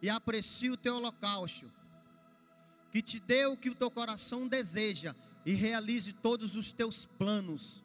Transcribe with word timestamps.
e 0.00 0.08
aprecie 0.08 0.70
o 0.70 0.76
teu 0.76 0.96
holocausto. 0.96 1.70
Que 2.90 3.02
te 3.02 3.20
dê 3.20 3.46
o 3.46 3.56
que 3.56 3.70
o 3.70 3.74
teu 3.74 3.90
coração 3.90 4.48
deseja 4.48 5.14
e 5.44 5.52
realize 5.52 6.12
todos 6.12 6.54
os 6.56 6.72
teus 6.72 7.06
planos. 7.18 7.84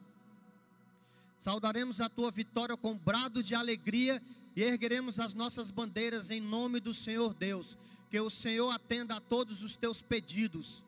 Saudaremos 1.38 2.00
a 2.00 2.08
tua 2.08 2.30
vitória 2.30 2.76
com 2.76 2.96
brado 2.96 3.42
de 3.42 3.54
alegria 3.54 4.22
e 4.56 4.62
ergueremos 4.62 5.20
as 5.20 5.34
nossas 5.34 5.70
bandeiras 5.70 6.30
em 6.30 6.40
nome 6.40 6.80
do 6.80 6.94
Senhor 6.94 7.34
Deus. 7.34 7.76
Que 8.10 8.20
o 8.20 8.30
Senhor 8.30 8.70
atenda 8.70 9.16
a 9.16 9.20
todos 9.20 9.62
os 9.62 9.76
teus 9.76 10.00
pedidos. 10.00 10.84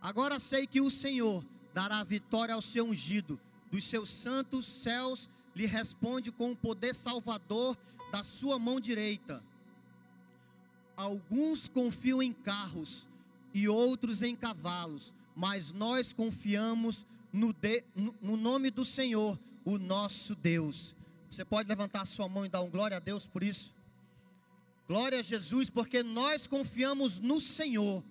Agora 0.00 0.38
sei 0.38 0.66
que 0.66 0.80
o 0.80 0.90
Senhor 0.90 1.44
dará 1.74 2.02
vitória 2.04 2.54
ao 2.54 2.62
seu 2.62 2.84
ungido, 2.84 3.40
dos 3.70 3.84
seus 3.84 4.10
santos 4.10 4.66
céus 4.66 5.28
lhe 5.54 5.66
responde 5.66 6.30
com 6.30 6.52
o 6.52 6.56
poder 6.56 6.94
salvador 6.94 7.76
da 8.12 8.22
sua 8.22 8.58
mão 8.58 8.78
direita. 8.78 9.42
Alguns 10.98 11.68
confiam 11.68 12.20
em 12.20 12.32
carros 12.32 13.06
e 13.54 13.68
outros 13.68 14.20
em 14.20 14.34
cavalos, 14.34 15.14
mas 15.32 15.72
nós 15.72 16.12
confiamos 16.12 17.06
no, 17.32 17.52
de, 17.52 17.84
no 18.20 18.36
nome 18.36 18.68
do 18.68 18.84
Senhor, 18.84 19.38
o 19.64 19.78
nosso 19.78 20.34
Deus. 20.34 20.96
Você 21.30 21.44
pode 21.44 21.68
levantar 21.68 22.00
a 22.00 22.04
sua 22.04 22.28
mão 22.28 22.44
e 22.44 22.48
dar 22.48 22.62
um 22.62 22.68
glória 22.68 22.96
a 22.96 23.00
Deus 23.00 23.28
por 23.28 23.44
isso? 23.44 23.72
Glória 24.88 25.20
a 25.20 25.22
Jesus, 25.22 25.70
porque 25.70 26.02
nós 26.02 26.48
confiamos 26.48 27.20
no 27.20 27.40
Senhor. 27.40 28.02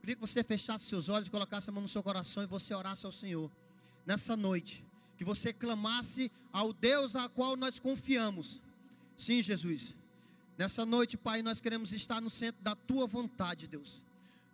Queria 0.00 0.16
que 0.16 0.20
você 0.20 0.42
fechasse 0.42 0.86
seus 0.86 1.08
olhos, 1.08 1.28
colocasse 1.28 1.70
a 1.70 1.72
mão 1.72 1.82
no 1.82 1.88
seu 1.88 2.02
coração 2.02 2.42
e 2.42 2.46
você 2.46 2.74
orasse 2.74 3.06
ao 3.06 3.12
Senhor. 3.12 3.48
Nessa 4.04 4.36
noite, 4.36 4.84
que 5.16 5.24
você 5.24 5.52
clamasse 5.52 6.32
ao 6.52 6.72
Deus 6.72 7.14
a 7.14 7.28
qual 7.28 7.56
nós 7.56 7.78
confiamos. 7.78 8.60
Sim, 9.16 9.40
Jesus. 9.40 9.94
Nessa 10.58 10.84
noite, 10.84 11.16
Pai, 11.16 11.40
nós 11.40 11.60
queremos 11.60 11.92
estar 11.92 12.20
no 12.20 12.28
centro 12.28 12.60
da 12.64 12.74
tua 12.74 13.06
vontade, 13.06 13.68
Deus. 13.68 14.02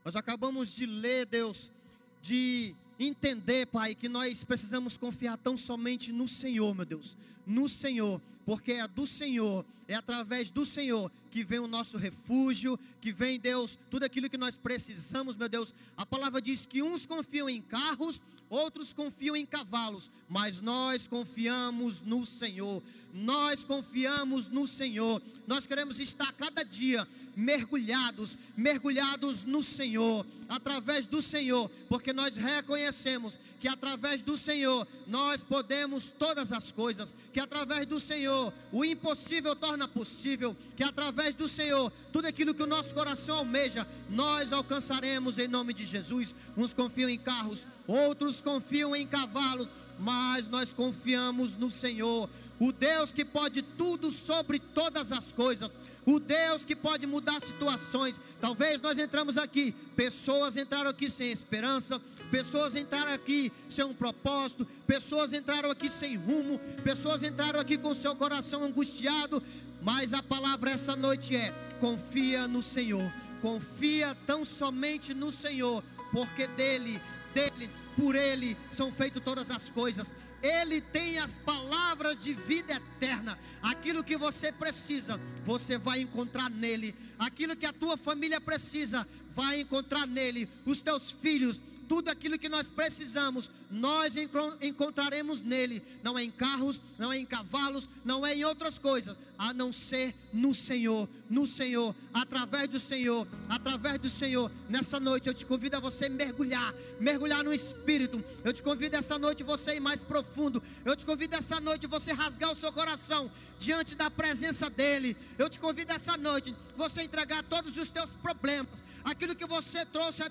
Nós 0.04 0.14
acabamos 0.14 0.68
de 0.76 0.84
ler, 0.84 1.24
Deus, 1.24 1.72
de 2.20 2.74
entender, 3.00 3.66
Pai, 3.68 3.94
que 3.94 4.06
nós 4.06 4.44
precisamos 4.44 4.98
confiar 4.98 5.38
tão 5.38 5.56
somente 5.56 6.12
no 6.12 6.28
Senhor, 6.28 6.74
meu 6.74 6.84
Deus, 6.84 7.16
no 7.46 7.70
Senhor, 7.70 8.20
porque 8.44 8.72
é 8.72 8.86
do 8.86 9.06
Senhor, 9.06 9.64
é 9.88 9.94
através 9.94 10.50
do 10.50 10.66
Senhor 10.66 11.10
que 11.30 11.42
vem 11.42 11.58
o 11.58 11.66
nosso 11.66 11.96
refúgio, 11.96 12.78
que 13.00 13.10
vem, 13.10 13.40
Deus, 13.40 13.78
tudo 13.90 14.04
aquilo 14.04 14.28
que 14.28 14.36
nós 14.36 14.58
precisamos, 14.58 15.34
meu 15.36 15.48
Deus. 15.48 15.74
A 15.96 16.04
palavra 16.04 16.40
diz 16.40 16.66
que 16.66 16.82
uns 16.82 17.06
confiam 17.06 17.48
em 17.48 17.62
carros, 17.62 18.20
outros 18.54 18.92
confiam 18.92 19.34
em 19.34 19.44
cavalos, 19.44 20.10
mas 20.28 20.60
nós 20.60 21.06
confiamos 21.08 22.00
no 22.02 22.24
Senhor. 22.24 22.82
Nós 23.12 23.64
confiamos 23.64 24.48
no 24.48 24.66
Senhor. 24.66 25.20
Nós 25.46 25.66
queremos 25.66 25.98
estar 25.98 26.32
cada 26.32 26.62
dia 26.62 27.06
mergulhados, 27.36 28.38
mergulhados 28.56 29.44
no 29.44 29.62
Senhor, 29.62 30.24
através 30.48 31.06
do 31.06 31.20
Senhor, 31.20 31.68
porque 31.88 32.12
nós 32.12 32.36
reconhecemos 32.36 33.38
que 33.58 33.68
através 33.68 34.22
do 34.22 34.36
Senhor 34.36 34.86
nós 35.06 35.42
podemos 35.42 36.10
todas 36.10 36.52
as 36.52 36.70
coisas, 36.70 37.12
que 37.32 37.40
através 37.40 37.86
do 37.86 37.98
Senhor 37.98 38.52
o 38.70 38.84
impossível 38.84 39.56
torna 39.56 39.88
possível, 39.88 40.56
que 40.76 40.84
através 40.84 41.34
do 41.34 41.48
Senhor 41.48 41.90
tudo 42.12 42.26
aquilo 42.26 42.54
que 42.54 42.62
o 42.62 42.66
nosso 42.66 42.94
coração 42.94 43.38
almeja, 43.38 43.86
nós 44.10 44.52
alcançaremos 44.52 45.38
em 45.38 45.48
nome 45.48 45.72
de 45.72 45.84
Jesus. 45.84 46.34
Uns 46.56 46.72
confiam 46.72 47.08
em 47.08 47.18
carros, 47.18 47.66
outros 47.86 48.40
confiam 48.44 48.94
em 48.94 49.06
cavalos, 49.06 49.66
mas 49.98 50.46
nós 50.48 50.72
confiamos 50.72 51.56
no 51.56 51.70
Senhor, 51.70 52.28
o 52.60 52.70
Deus 52.70 53.12
que 53.12 53.24
pode 53.24 53.62
tudo 53.62 54.12
sobre 54.12 54.60
todas 54.60 55.10
as 55.10 55.32
coisas 55.32 55.70
o 56.06 56.20
Deus 56.20 56.64
que 56.64 56.76
pode 56.76 57.06
mudar 57.06 57.40
situações. 57.40 58.16
Talvez 58.40 58.80
nós 58.80 58.98
entramos 58.98 59.36
aqui, 59.36 59.72
pessoas 59.96 60.56
entraram 60.56 60.90
aqui 60.90 61.10
sem 61.10 61.30
esperança, 61.30 62.00
pessoas 62.30 62.76
entraram 62.76 63.12
aqui 63.12 63.52
sem 63.68 63.84
um 63.84 63.94
propósito, 63.94 64.66
pessoas 64.86 65.32
entraram 65.32 65.70
aqui 65.70 65.90
sem 65.90 66.16
rumo, 66.16 66.58
pessoas 66.82 67.22
entraram 67.22 67.60
aqui 67.60 67.78
com 67.78 67.94
seu 67.94 68.14
coração 68.14 68.62
angustiado, 68.62 69.42
mas 69.82 70.12
a 70.12 70.22
palavra 70.22 70.70
essa 70.70 70.94
noite 70.94 71.36
é: 71.36 71.54
confia 71.80 72.46
no 72.46 72.62
Senhor, 72.62 73.10
confia 73.40 74.16
tão 74.26 74.44
somente 74.44 75.14
no 75.14 75.30
Senhor, 75.30 75.82
porque 76.12 76.46
dele, 76.46 77.00
dele, 77.32 77.70
por 77.96 78.14
ele 78.14 78.56
são 78.70 78.92
feitas 78.92 79.22
todas 79.22 79.50
as 79.50 79.70
coisas. 79.70 80.14
Ele 80.42 80.80
tem 80.80 81.18
as 81.18 81.38
palavras 81.38 82.22
de 82.22 82.34
vida 82.34 82.74
eterna. 82.74 83.38
Aquilo 83.62 84.04
que 84.04 84.16
você 84.16 84.52
precisa, 84.52 85.18
você 85.42 85.78
vai 85.78 86.00
encontrar 86.00 86.50
nele. 86.50 86.94
Aquilo 87.18 87.56
que 87.56 87.64
a 87.64 87.72
tua 87.72 87.96
família 87.96 88.40
precisa, 88.40 89.08
vai 89.30 89.60
encontrar 89.60 90.06
nele. 90.06 90.48
Os 90.66 90.82
teus 90.82 91.12
filhos, 91.12 91.60
tudo 91.88 92.08
aquilo 92.08 92.38
que 92.38 92.48
nós 92.48 92.66
precisamos, 92.66 93.50
nós 93.70 94.14
encontraremos 94.60 95.40
nele. 95.40 95.82
Não 96.02 96.18
é 96.18 96.24
em 96.24 96.30
carros, 96.30 96.80
não 96.98 97.12
é 97.12 97.18
em 97.18 97.26
cavalos, 97.26 97.88
não 98.04 98.26
é 98.26 98.34
em 98.34 98.44
outras 98.44 98.78
coisas, 98.78 99.16
a 99.38 99.52
não 99.52 99.72
ser 99.72 100.14
no 100.32 100.54
Senhor, 100.54 101.08
no 101.28 101.46
Senhor, 101.46 101.94
através 102.12 102.68
do 102.68 102.78
Senhor, 102.78 103.26
através 103.48 103.98
do 103.98 104.08
Senhor. 104.08 104.50
Nessa 104.68 104.98
noite 105.00 105.28
eu 105.28 105.34
te 105.34 105.44
convido 105.44 105.76
a 105.76 105.80
você 105.80 106.08
mergulhar, 106.08 106.74
mergulhar 107.00 107.42
no 107.42 107.52
Espírito. 107.52 108.22
Eu 108.44 108.52
te 108.52 108.62
convido 108.62 108.96
essa 108.96 109.18
noite 109.18 109.42
você 109.42 109.76
ir 109.76 109.80
mais 109.80 110.02
profundo. 110.02 110.62
Eu 110.84 110.96
te 110.96 111.04
convido 111.04 111.36
essa 111.36 111.60
noite 111.60 111.86
você 111.86 112.12
rasgar 112.12 112.52
o 112.52 112.56
seu 112.56 112.72
coração 112.72 113.30
diante 113.58 113.94
da 113.94 114.10
presença 114.10 114.68
dEle. 114.68 115.16
Eu 115.38 115.48
te 115.48 115.58
convido 115.58 115.92
essa 115.92 116.16
noite 116.16 116.54
você 116.76 117.02
entregar 117.02 117.42
todos 117.44 117.76
os 117.76 117.90
teus 117.90 118.10
problemas, 118.22 118.84
aquilo 119.04 119.34
que 119.34 119.46
você 119.46 119.84
trouxe 119.86 120.22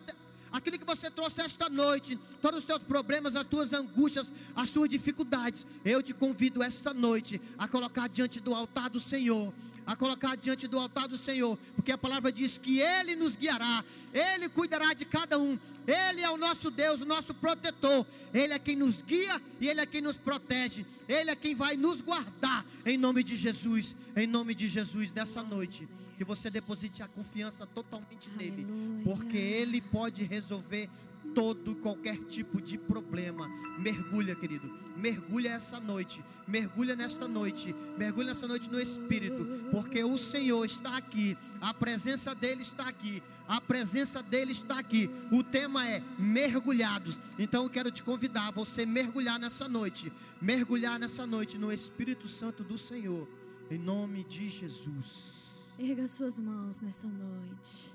aquilo 0.53 0.77
que 0.77 0.85
você 0.85 1.09
trouxe 1.09 1.41
esta 1.41 1.67
noite, 1.67 2.17
todos 2.41 2.59
os 2.59 2.65
teus 2.65 2.83
problemas, 2.83 3.35
as 3.35 3.47
tuas 3.47 3.73
angústias, 3.73 4.31
as 4.55 4.69
tuas 4.69 4.87
dificuldades, 4.87 5.65
eu 5.83 6.01
te 6.01 6.13
convido 6.13 6.61
esta 6.61 6.93
noite 6.93 7.41
a 7.57 7.67
colocar 7.67 8.07
diante 8.07 8.39
do 8.39 8.53
altar 8.53 8.89
do 8.89 8.99
Senhor 8.99 9.51
a 9.85 9.97
colocar 9.97 10.37
diante 10.37 10.65
do 10.65 10.79
altar 10.79 11.09
do 11.09 11.17
Senhor, 11.17 11.57
porque 11.75 11.91
a 11.91 11.97
palavra 11.97 12.31
diz 12.31 12.57
que 12.57 12.79
Ele 12.79 13.17
nos 13.17 13.35
guiará, 13.35 13.83
Ele 14.13 14.47
cuidará 14.47 14.93
de 14.93 15.03
cada 15.03 15.37
um, 15.37 15.59
Ele 15.85 16.21
é 16.21 16.29
o 16.29 16.37
nosso 16.37 16.71
Deus, 16.71 17.01
o 17.01 17.05
nosso 17.05 17.33
protetor, 17.33 18.05
Ele 18.33 18.53
é 18.53 18.59
quem 18.59 18.77
nos 18.77 19.01
guia 19.01 19.41
e 19.59 19.67
Ele 19.67 19.81
é 19.81 19.85
quem 19.85 19.99
nos 19.99 20.15
protege, 20.15 20.85
Ele 21.05 21.31
é 21.31 21.35
quem 21.35 21.53
vai 21.53 21.75
nos 21.75 22.01
guardar, 22.01 22.65
em 22.85 22.97
nome 22.97 23.23
de 23.23 23.35
Jesus, 23.35 23.93
em 24.15 24.25
nome 24.25 24.55
de 24.55 24.69
Jesus, 24.69 25.11
nessa 25.11 25.43
noite 25.43 25.85
que 26.17 26.23
você 26.23 26.49
deposite 26.49 27.01
a 27.01 27.07
confiança 27.07 27.65
totalmente 27.65 28.29
nele, 28.31 28.67
porque 29.03 29.37
ele 29.37 29.81
pode 29.81 30.23
resolver 30.23 30.89
todo 31.33 31.75
qualquer 31.75 32.17
tipo 32.25 32.61
de 32.61 32.77
problema. 32.77 33.47
Mergulha, 33.79 34.35
querido. 34.35 34.69
Mergulha 34.95 35.49
essa 35.49 35.79
noite. 35.79 36.23
Mergulha 36.47 36.95
nesta 36.95 37.27
noite. 37.27 37.73
Mergulha 37.97 38.27
nessa 38.27 38.47
noite 38.47 38.69
no 38.69 38.79
espírito, 38.79 39.45
porque 39.71 40.03
o 40.03 40.17
Senhor 40.17 40.63
está 40.65 40.97
aqui. 40.97 41.37
A 41.61 41.73
presença 41.73 42.35
dele 42.35 42.61
está 42.61 42.87
aqui. 42.87 43.23
A 43.47 43.59
presença 43.59 44.21
dele 44.21 44.51
está 44.51 44.79
aqui. 44.79 45.09
O 45.31 45.43
tema 45.43 45.87
é 45.87 46.01
mergulhados. 46.17 47.19
Então 47.37 47.63
eu 47.63 47.69
quero 47.69 47.91
te 47.91 48.03
convidar 48.03 48.49
a 48.49 48.51
você 48.51 48.85
mergulhar 48.85 49.39
nessa 49.39 49.67
noite. 49.67 50.11
Mergulhar 50.41 50.99
nessa 50.99 51.25
noite 51.25 51.57
no 51.57 51.71
Espírito 51.71 52.27
Santo 52.27 52.63
do 52.63 52.77
Senhor. 52.77 53.27
Em 53.71 53.77
nome 53.77 54.23
de 54.23 54.47
Jesus. 54.47 55.42
Erga 55.77 56.05
suas 56.05 56.37
mãos 56.37 56.81
nesta 56.81 57.07
noite. 57.07 57.91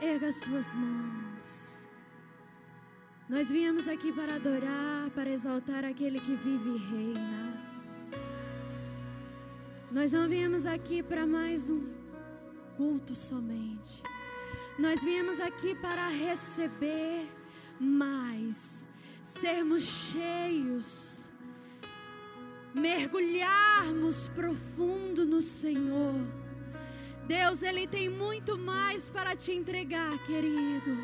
Erga 0.00 0.30
suas 0.30 0.72
mãos. 0.74 1.84
Nós 3.28 3.50
viemos 3.50 3.88
aqui 3.88 4.12
para 4.12 4.36
adorar, 4.36 5.10
para 5.10 5.30
exaltar 5.30 5.84
aquele 5.84 6.20
que 6.20 6.36
vive 6.36 6.70
e 6.70 6.78
reina. 6.78 7.62
Nós 9.90 10.12
não 10.12 10.28
viemos 10.28 10.66
aqui 10.66 11.02
para 11.02 11.26
mais 11.26 11.68
um 11.68 11.84
culto 12.76 13.16
somente. 13.16 14.02
Nós 14.78 15.02
viemos 15.02 15.40
aqui 15.40 15.74
para 15.74 16.08
receber 16.08 17.28
mais, 17.80 18.86
sermos 19.22 19.82
cheios 19.82 21.11
mergulharmos 22.74 24.28
profundo 24.28 25.24
no 25.24 25.42
Senhor. 25.42 26.14
Deus, 27.26 27.62
Ele 27.62 27.86
tem 27.86 28.08
muito 28.08 28.58
mais 28.58 29.10
para 29.10 29.36
te 29.36 29.52
entregar, 29.52 30.18
querido. 30.24 30.96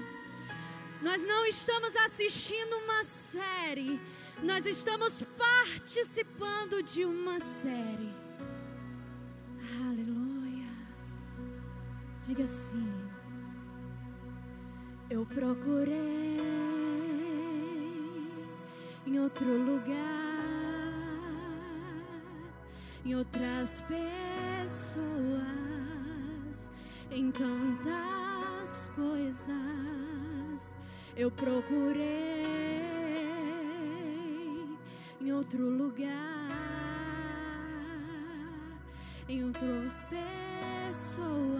Nós 1.00 1.23
não 1.23 1.47
estamos 1.47 1.94
assistindo 1.97 2.76
uma 2.76 3.05
série, 3.05 4.00
nós 4.43 4.67
estamos 4.67 5.23
participando 5.37 6.82
de 6.82 7.05
uma 7.05 7.38
série. 7.38 8.12
Aleluia. 9.87 10.69
Diga 12.26 12.43
assim: 12.43 12.93
Eu 15.09 15.25
procurei 15.25 16.41
em 19.06 19.19
outro 19.20 19.47
lugar 19.47 20.28
em 23.08 23.14
outras 23.16 23.82
pessoas. 23.88 25.08
em 27.10 27.31
tantas 27.31 28.90
coisas 28.94 30.76
eu 31.16 31.31
procurei 31.31 32.84
em 35.19 35.32
outro 35.32 35.70
lugar, 35.70 36.10
em 39.26 39.43
outras 39.43 40.05
pessoas, 40.90 41.58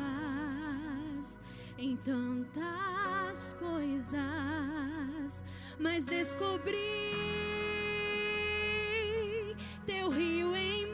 em 1.79 1.97
tantas 1.97 3.57
coisas, 3.59 4.21
mas 5.79 6.05
descobri 6.05 6.77
teu 9.87 10.11
rio 10.11 10.55
em 10.55 10.88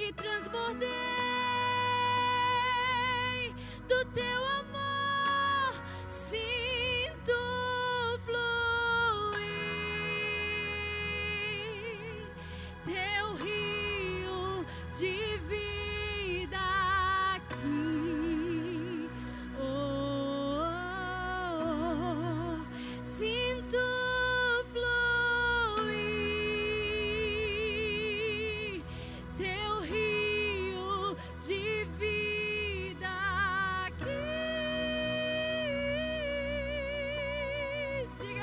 e 0.00 0.12
transbordei 0.12 0.88
do 3.88 4.04
teu 4.12 4.46
amor. 4.46 4.87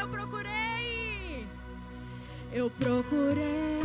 Eu 0.06 0.10
procurei. 0.10 1.48
Eu 2.54 2.70
procurei 2.70 3.82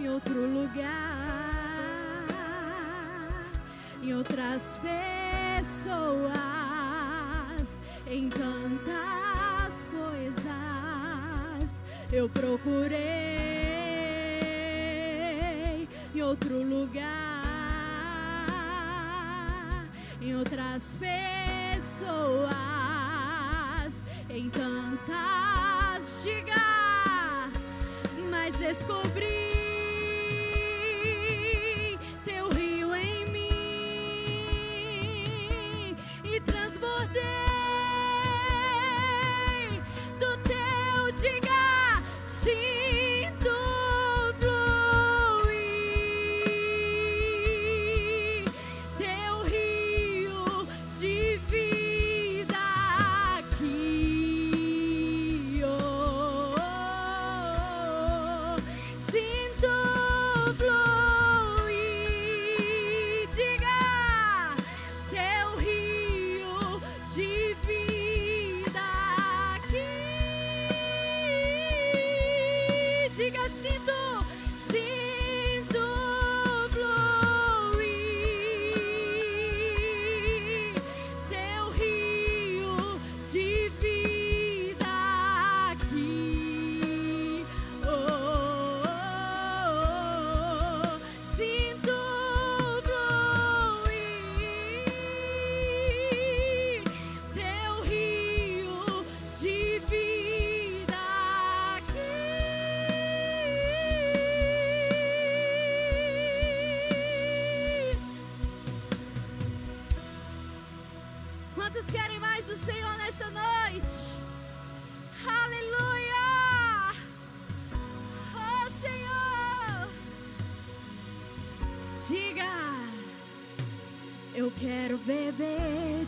em 0.00 0.08
outro 0.08 0.46
lugar, 0.46 0.88
em 4.02 4.14
outras 4.14 4.78
pessoas, 4.80 6.32
em 8.06 8.30
tantas 8.30 9.86
coisas. 9.90 11.82
Eu 12.10 12.28
procurei 12.28 13.11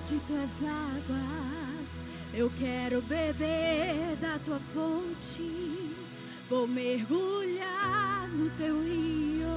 de 0.08 0.18
tuas 0.20 0.50
águas, 0.62 2.02
eu 2.34 2.52
quero 2.58 3.00
beber 3.00 4.16
da 4.20 4.38
tua 4.44 4.60
fonte, 4.74 5.96
vou 6.50 6.68
mergulhar 6.68 8.28
no 8.28 8.50
teu 8.50 8.82
rio, 8.82 9.48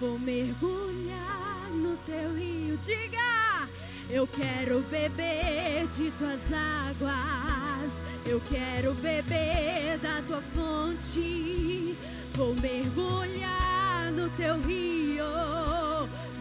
vou 0.00 0.18
mergulhar 0.18 1.70
no 1.70 1.96
teu 1.98 2.34
rio. 2.34 2.76
Diga, 2.84 3.68
eu 4.10 4.26
quero 4.26 4.80
beber 4.90 5.86
de 5.96 6.10
tuas 6.18 6.40
águas, 6.52 8.02
eu 8.26 8.42
quero 8.48 8.92
beber 8.94 9.98
da 10.02 10.20
tua 10.26 10.42
fonte, 10.42 11.96
vou 12.34 12.56
mergulhar 12.56 14.10
no 14.12 14.28
teu 14.30 14.60
rio. 14.62 15.24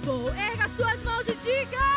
Vou 0.03 0.33
erga 0.33 0.67
suas 0.69 1.03
mãos 1.03 1.27
e 1.27 1.35
diga: 1.35 1.96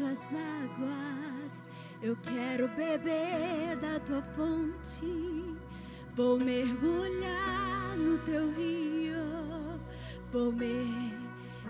tuas 0.00 0.34
águas. 0.34 1.66
Eu 2.02 2.16
quero 2.22 2.68
beber 2.68 3.76
da 3.76 4.00
tua 4.00 4.22
fonte. 4.22 5.56
Vou 6.16 6.38
mergulhar 6.38 7.96
no 7.98 8.16
teu 8.18 8.50
rio. 8.52 9.78
Vou 10.32 10.50
me 10.52 11.12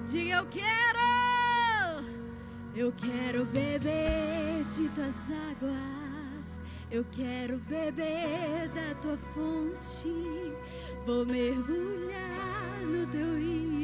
diga 0.06 0.36
eu 0.36 0.46
quero. 0.46 1.00
Eu 2.74 2.92
quero 2.92 3.44
beber 3.46 4.64
de 4.66 4.88
tuas 4.90 5.28
águas. 5.50 6.62
Eu 6.88 7.04
quero 7.10 7.58
beber 7.58 8.68
da 8.68 8.94
tua 9.00 9.16
fonte. 9.34 10.08
Vou 11.04 11.26
mergulhar 11.26 12.80
no 12.86 13.06
teu 13.08 13.36
rio. 13.36 13.79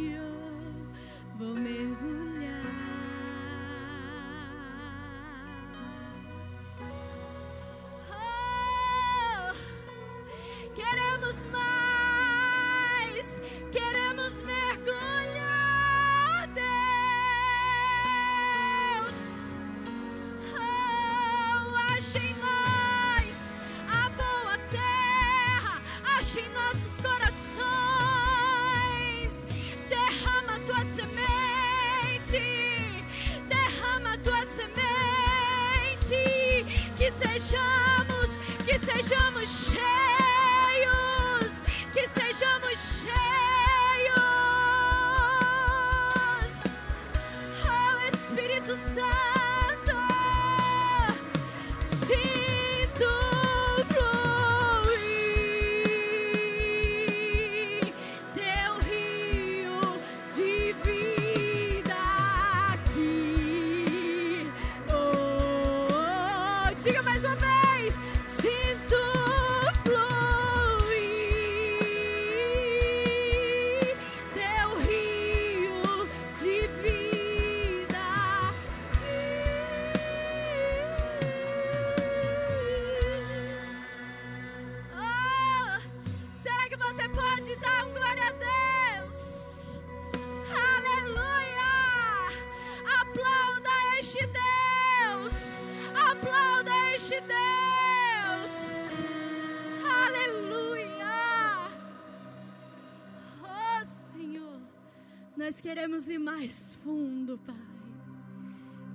queremos 105.77 106.09
ir 106.09 106.19
mais 106.19 106.75
fundo, 106.83 107.39
Pai. 107.45 107.55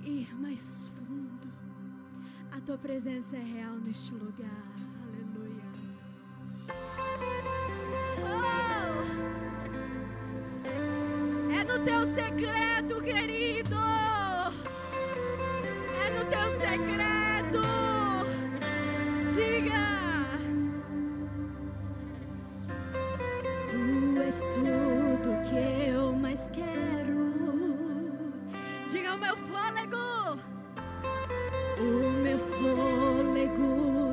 Ir 0.02 0.34
mais 0.34 0.84
fundo. 0.96 1.46
A 2.50 2.60
tua 2.60 2.76
presença 2.76 3.36
é 3.36 3.40
real 3.40 3.76
neste 3.76 4.12
lugar. 4.12 4.74
Aleluia. 5.04 5.62
Oh! 8.18 9.02
É 11.54 11.62
no 11.62 11.78
teu 11.84 12.04
segredo, 12.14 13.00
querido. 13.00 13.76
É 16.04 16.10
no 16.10 16.24
teu 16.24 16.50
segredo. 16.58 17.62
Diga. 19.36 19.86
Tu 23.68 24.20
és 24.20 24.40
tudo 24.56 25.40
que 25.48 25.56
eu 25.86 25.91
mais 26.32 26.50
quero. 26.50 28.32
Diga 28.90 29.14
o 29.14 29.18
meu 29.18 29.36
fôlego, 29.36 30.38
o 31.78 32.10
meu 32.22 32.38
fôlego. 32.38 34.11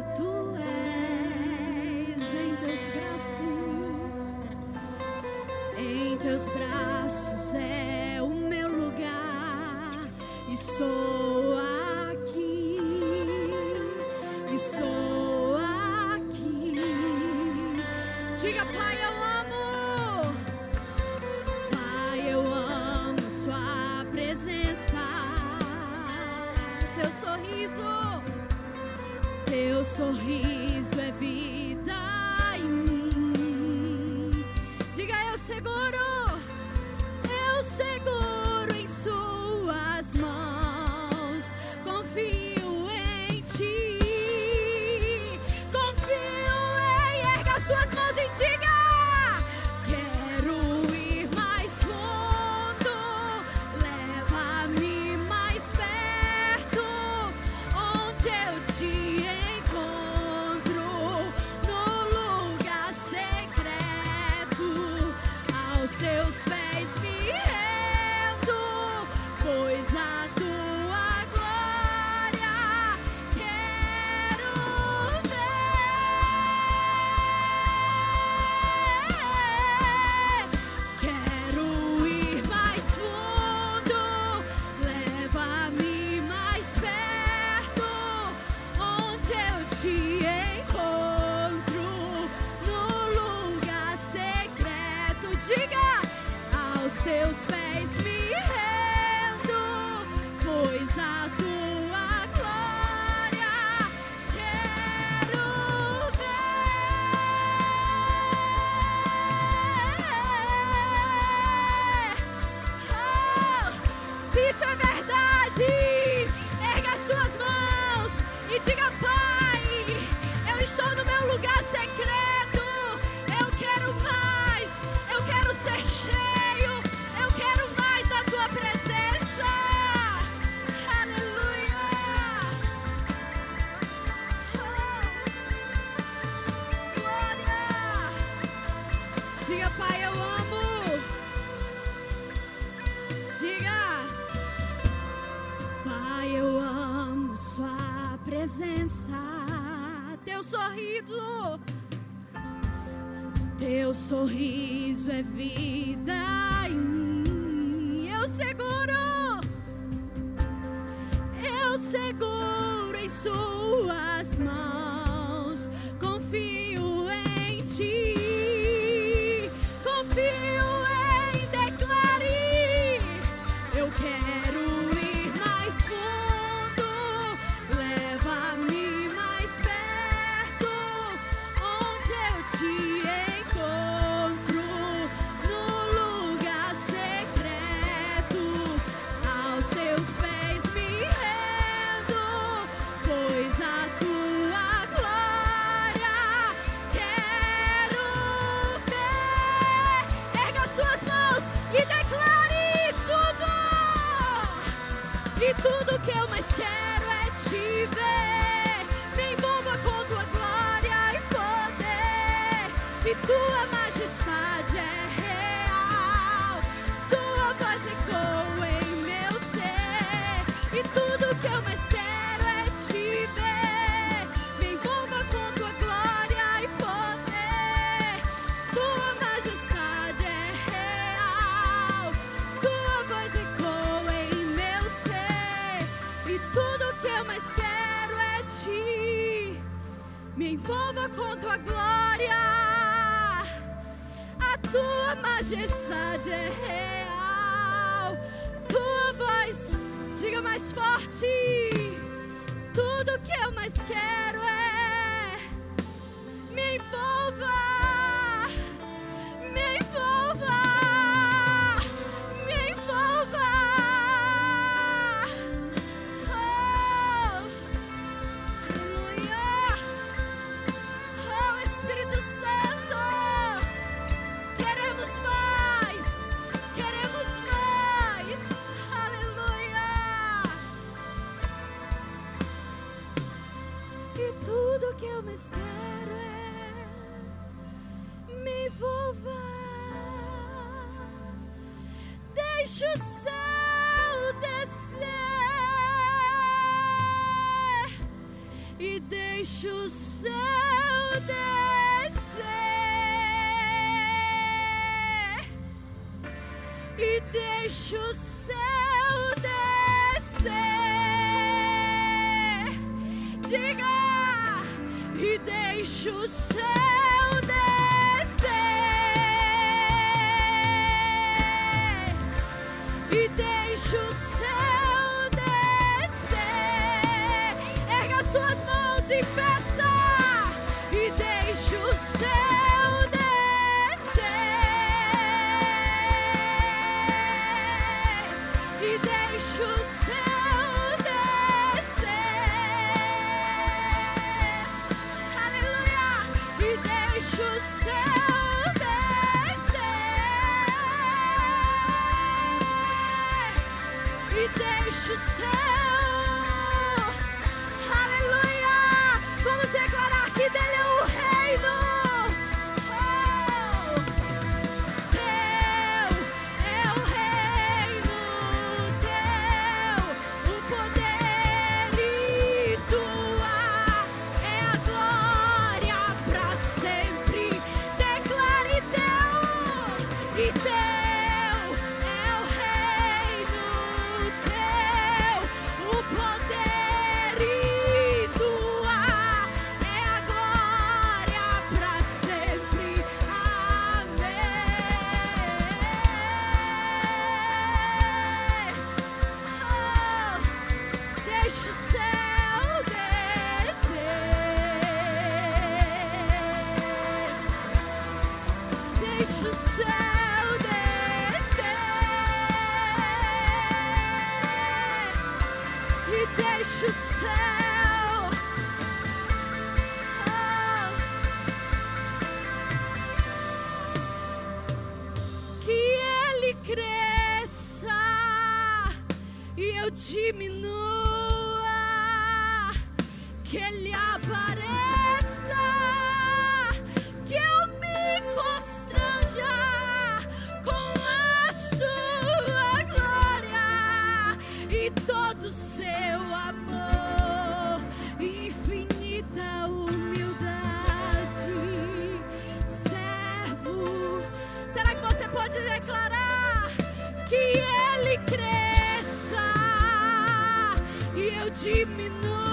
eu. 461.50 462.49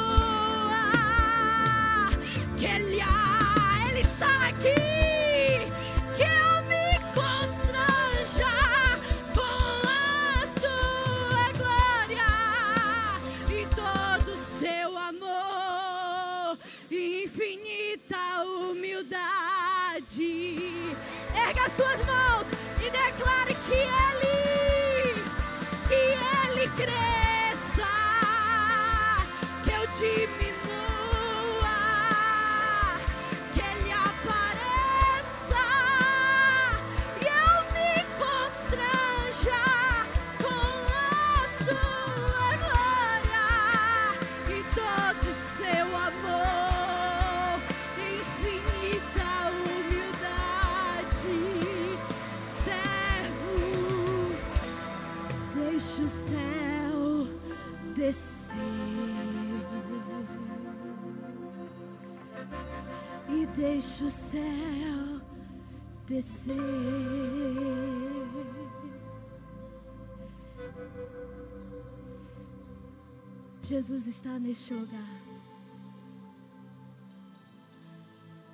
lugar. 74.72 75.22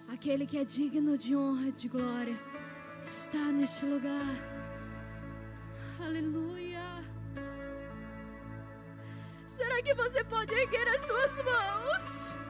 Aquele 0.09 0.47
que 0.47 0.59
é 0.59 0.65
digno 0.65 1.17
de 1.17 1.35
honra 1.35 1.69
e 1.69 1.73
de 1.73 1.89
glória 1.89 2.39
está 3.03 3.39
neste 3.39 3.85
lugar. 3.85 4.37
Aleluia. 6.01 6.83
Será 9.49 9.83
que 9.83 9.95
você 9.95 10.23
pode 10.25 10.53
erguer 10.53 10.89
as 10.89 11.01
suas 11.03 11.37
mãos? 11.45 12.42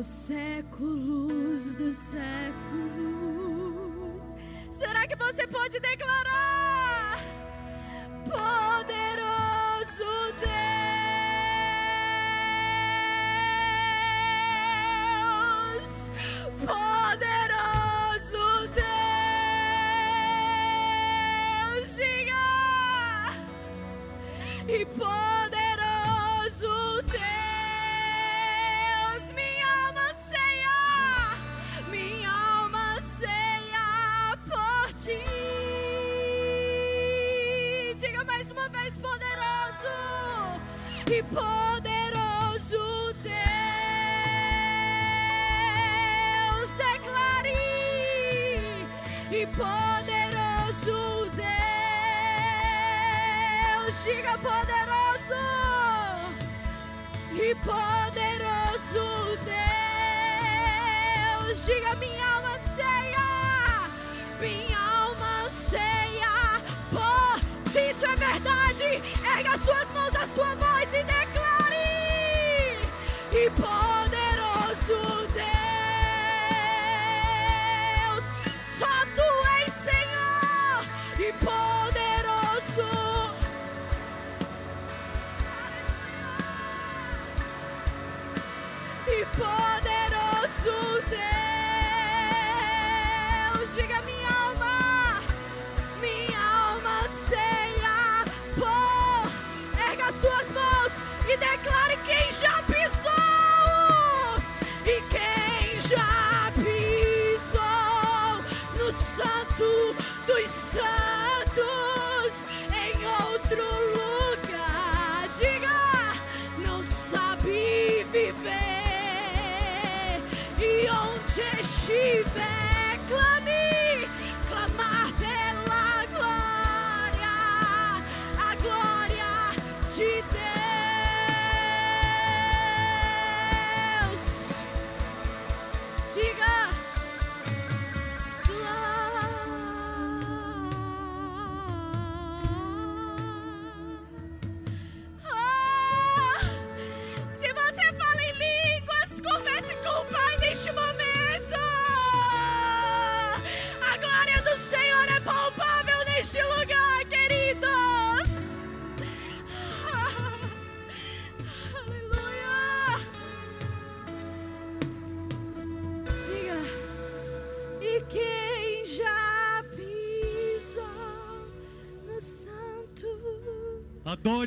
pelos 0.00 0.06
séculos 0.06 1.76
dos 1.76 1.96
séculos. 1.96 2.24
Será 4.70 5.06
que 5.06 5.14
você 5.16 5.46
pode 5.46 5.78
declarar? 5.78 6.09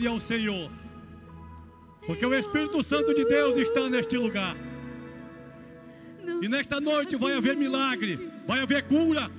Adore 0.04 0.08
ao 0.08 0.20
Senhor. 0.20 0.70
Porque 2.06 2.26
o 2.26 2.34
Espírito 2.34 2.84
Santo 2.84 3.14
de 3.14 3.26
Deus 3.26 3.58
está 3.58 3.90
neste 3.90 4.18
lugar. 4.18 4.56
E 6.42 6.48
nesta 6.48 6.80
noite 6.80 7.16
vai 7.16 7.34
haver 7.34 7.56
milagre, 7.56 8.30
vai 8.46 8.60
haver 8.62 8.84
cura, 8.84 9.30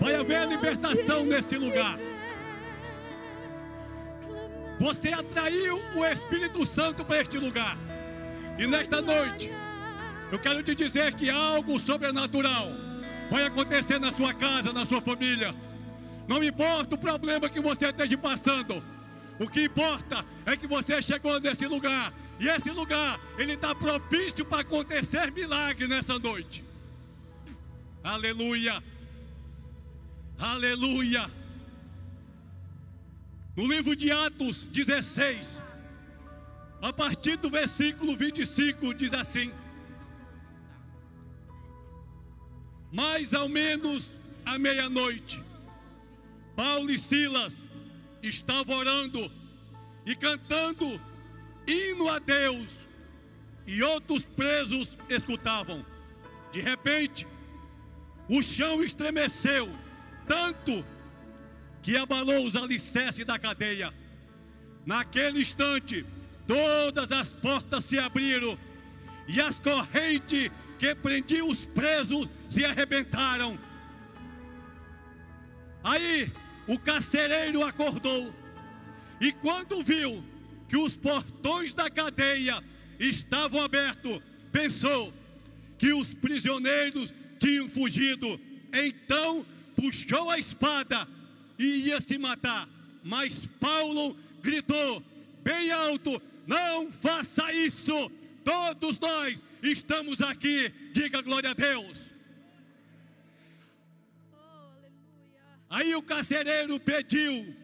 vai 0.00 0.14
haver 0.14 0.48
libertação 0.48 1.24
nesse 1.24 1.56
lugar. 1.56 1.98
Você 4.78 5.12
atraiu 5.12 5.78
o 5.94 6.04
Espírito 6.04 6.64
Santo 6.64 7.04
para 7.04 7.20
este 7.20 7.38
lugar. 7.38 7.76
E 8.58 8.66
nesta 8.66 9.00
noite, 9.00 9.50
eu 10.32 10.38
quero 10.38 10.62
te 10.62 10.74
dizer 10.74 11.14
que 11.14 11.28
algo 11.30 11.78
sobrenatural 11.78 12.68
vai 13.30 13.44
acontecer 13.44 13.98
na 14.00 14.12
sua 14.12 14.34
casa, 14.34 14.72
na 14.72 14.84
sua 14.84 15.00
família. 15.00 15.54
Não 16.26 16.42
importa 16.42 16.94
o 16.94 16.98
problema 16.98 17.48
que 17.48 17.60
você 17.60 17.86
esteja 17.86 18.16
passando. 18.18 18.82
O 19.40 19.48
que 19.48 19.64
importa 19.64 20.22
é 20.44 20.54
que 20.54 20.66
você 20.66 21.00
chegou 21.00 21.40
nesse 21.40 21.66
lugar. 21.66 22.12
E 22.38 22.46
esse 22.46 22.70
lugar, 22.70 23.18
ele 23.38 23.54
está 23.54 23.74
propício 23.74 24.44
para 24.44 24.60
acontecer 24.60 25.32
milagre 25.32 25.88
nessa 25.88 26.18
noite. 26.18 26.62
Aleluia. 28.04 28.84
Aleluia. 30.38 31.30
No 33.56 33.66
livro 33.66 33.96
de 33.96 34.12
Atos 34.12 34.64
16, 34.64 35.62
a 36.82 36.92
partir 36.92 37.38
do 37.38 37.48
versículo 37.48 38.14
25, 38.14 38.92
diz 38.92 39.14
assim: 39.14 39.50
Mais 42.92 43.32
ou 43.32 43.48
menos 43.48 44.06
à 44.44 44.58
meia-noite, 44.58 45.42
Paulo 46.54 46.90
e 46.90 46.98
Silas 46.98 47.69
estavam 48.22 48.76
orando 48.76 49.30
e 50.04 50.14
cantando 50.14 51.00
hino 51.66 52.08
a 52.08 52.18
Deus, 52.18 52.66
e 53.66 53.82
outros 53.82 54.24
presos 54.24 54.98
escutavam. 55.08 55.84
De 56.52 56.60
repente, 56.60 57.26
o 58.28 58.42
chão 58.42 58.82
estremeceu 58.82 59.70
tanto 60.26 60.84
que 61.82 61.96
abalou 61.96 62.46
os 62.46 62.56
alicerces 62.56 63.24
da 63.24 63.38
cadeia. 63.38 63.92
Naquele 64.84 65.40
instante, 65.40 66.06
todas 66.46 67.10
as 67.10 67.28
portas 67.28 67.84
se 67.84 67.98
abriram 67.98 68.58
e 69.26 69.40
as 69.40 69.60
correntes 69.60 70.50
que 70.78 70.94
prendiam 70.94 71.48
os 71.48 71.66
presos 71.66 72.28
se 72.48 72.64
arrebentaram. 72.64 73.58
Aí 75.82 76.32
o 76.70 76.78
carcereiro 76.78 77.64
acordou 77.64 78.32
e, 79.20 79.32
quando 79.32 79.82
viu 79.82 80.22
que 80.68 80.76
os 80.76 80.96
portões 80.96 81.72
da 81.74 81.90
cadeia 81.90 82.62
estavam 82.96 83.60
abertos, 83.60 84.22
pensou 84.52 85.12
que 85.76 85.92
os 85.92 86.14
prisioneiros 86.14 87.12
tinham 87.40 87.68
fugido. 87.68 88.40
Então 88.72 89.44
puxou 89.74 90.30
a 90.30 90.38
espada 90.38 91.08
e 91.58 91.88
ia 91.88 92.00
se 92.00 92.16
matar. 92.16 92.68
Mas 93.02 93.48
Paulo 93.58 94.16
gritou 94.40 95.02
bem 95.42 95.72
alto: 95.72 96.22
Não 96.46 96.92
faça 96.92 97.52
isso! 97.52 98.12
Todos 98.44 98.96
nós 99.00 99.42
estamos 99.60 100.20
aqui. 100.22 100.72
Diga 100.92 101.20
glória 101.20 101.50
a 101.50 101.54
Deus. 101.54 102.09
Aí 105.70 105.94
o 105.94 106.02
carcereiro 106.02 106.80
pediu 106.80 107.54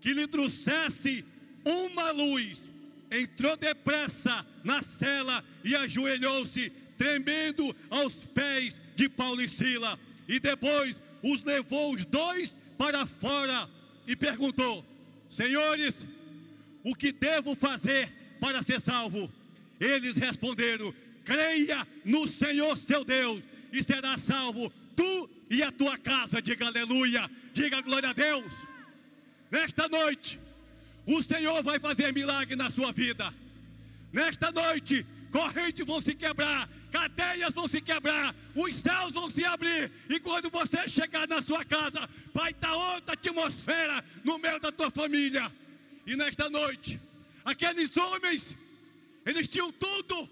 que 0.00 0.14
lhe 0.14 0.28
trouxesse 0.28 1.24
uma 1.64 2.12
luz. 2.12 2.62
Entrou 3.10 3.56
depressa 3.56 4.46
na 4.62 4.80
cela 4.80 5.44
e 5.64 5.74
ajoelhou-se, 5.74 6.70
tremendo 6.96 7.74
aos 7.90 8.14
pés 8.26 8.80
de 8.94 9.08
Paulo 9.08 9.42
e 9.42 9.48
Sila. 9.48 9.98
E 10.28 10.38
depois 10.38 10.96
os 11.20 11.42
levou 11.42 11.92
os 11.92 12.04
dois 12.04 12.54
para 12.78 13.04
fora 13.04 13.68
e 14.06 14.14
perguntou: 14.14 14.84
Senhores, 15.28 16.06
o 16.84 16.94
que 16.94 17.10
devo 17.10 17.56
fazer 17.56 18.08
para 18.40 18.62
ser 18.62 18.80
salvo? 18.80 19.28
Eles 19.80 20.16
responderam: 20.16 20.94
Creia 21.24 21.86
no 22.04 22.28
Senhor 22.28 22.78
seu 22.78 23.04
Deus 23.04 23.42
e 23.72 23.82
será 23.82 24.16
salvo 24.16 24.72
tu 24.96 25.30
e 25.50 25.62
a 25.62 25.70
tua 25.70 25.96
casa. 25.98 26.40
Diga 26.40 26.66
aleluia, 26.66 27.30
diga 27.52 27.80
glória 27.80 28.10
a 28.10 28.12
Deus. 28.12 28.52
Nesta 29.50 29.88
noite, 29.88 30.40
o 31.06 31.22
Senhor 31.22 31.62
vai 31.62 31.78
fazer 31.78 32.12
milagre 32.12 32.56
na 32.56 32.70
sua 32.70 32.90
vida. 32.92 33.32
Nesta 34.12 34.50
noite, 34.50 35.06
correntes 35.30 35.86
vão 35.86 36.00
se 36.00 36.14
quebrar, 36.14 36.68
cadeias 36.90 37.54
vão 37.54 37.68
se 37.68 37.80
quebrar, 37.80 38.34
os 38.54 38.74
céus 38.76 39.14
vão 39.14 39.30
se 39.30 39.44
abrir. 39.44 39.92
E 40.08 40.18
quando 40.18 40.50
você 40.50 40.88
chegar 40.88 41.28
na 41.28 41.42
sua 41.42 41.64
casa, 41.64 42.08
vai 42.32 42.50
estar 42.50 42.74
outra 42.74 43.12
atmosfera 43.12 44.04
no 44.24 44.38
meio 44.38 44.58
da 44.58 44.72
tua 44.72 44.90
família. 44.90 45.52
E 46.06 46.16
nesta 46.16 46.48
noite, 46.48 47.00
aqueles 47.44 47.96
homens, 47.96 48.56
eles 49.24 49.46
tinham 49.46 49.70
tudo 49.72 50.28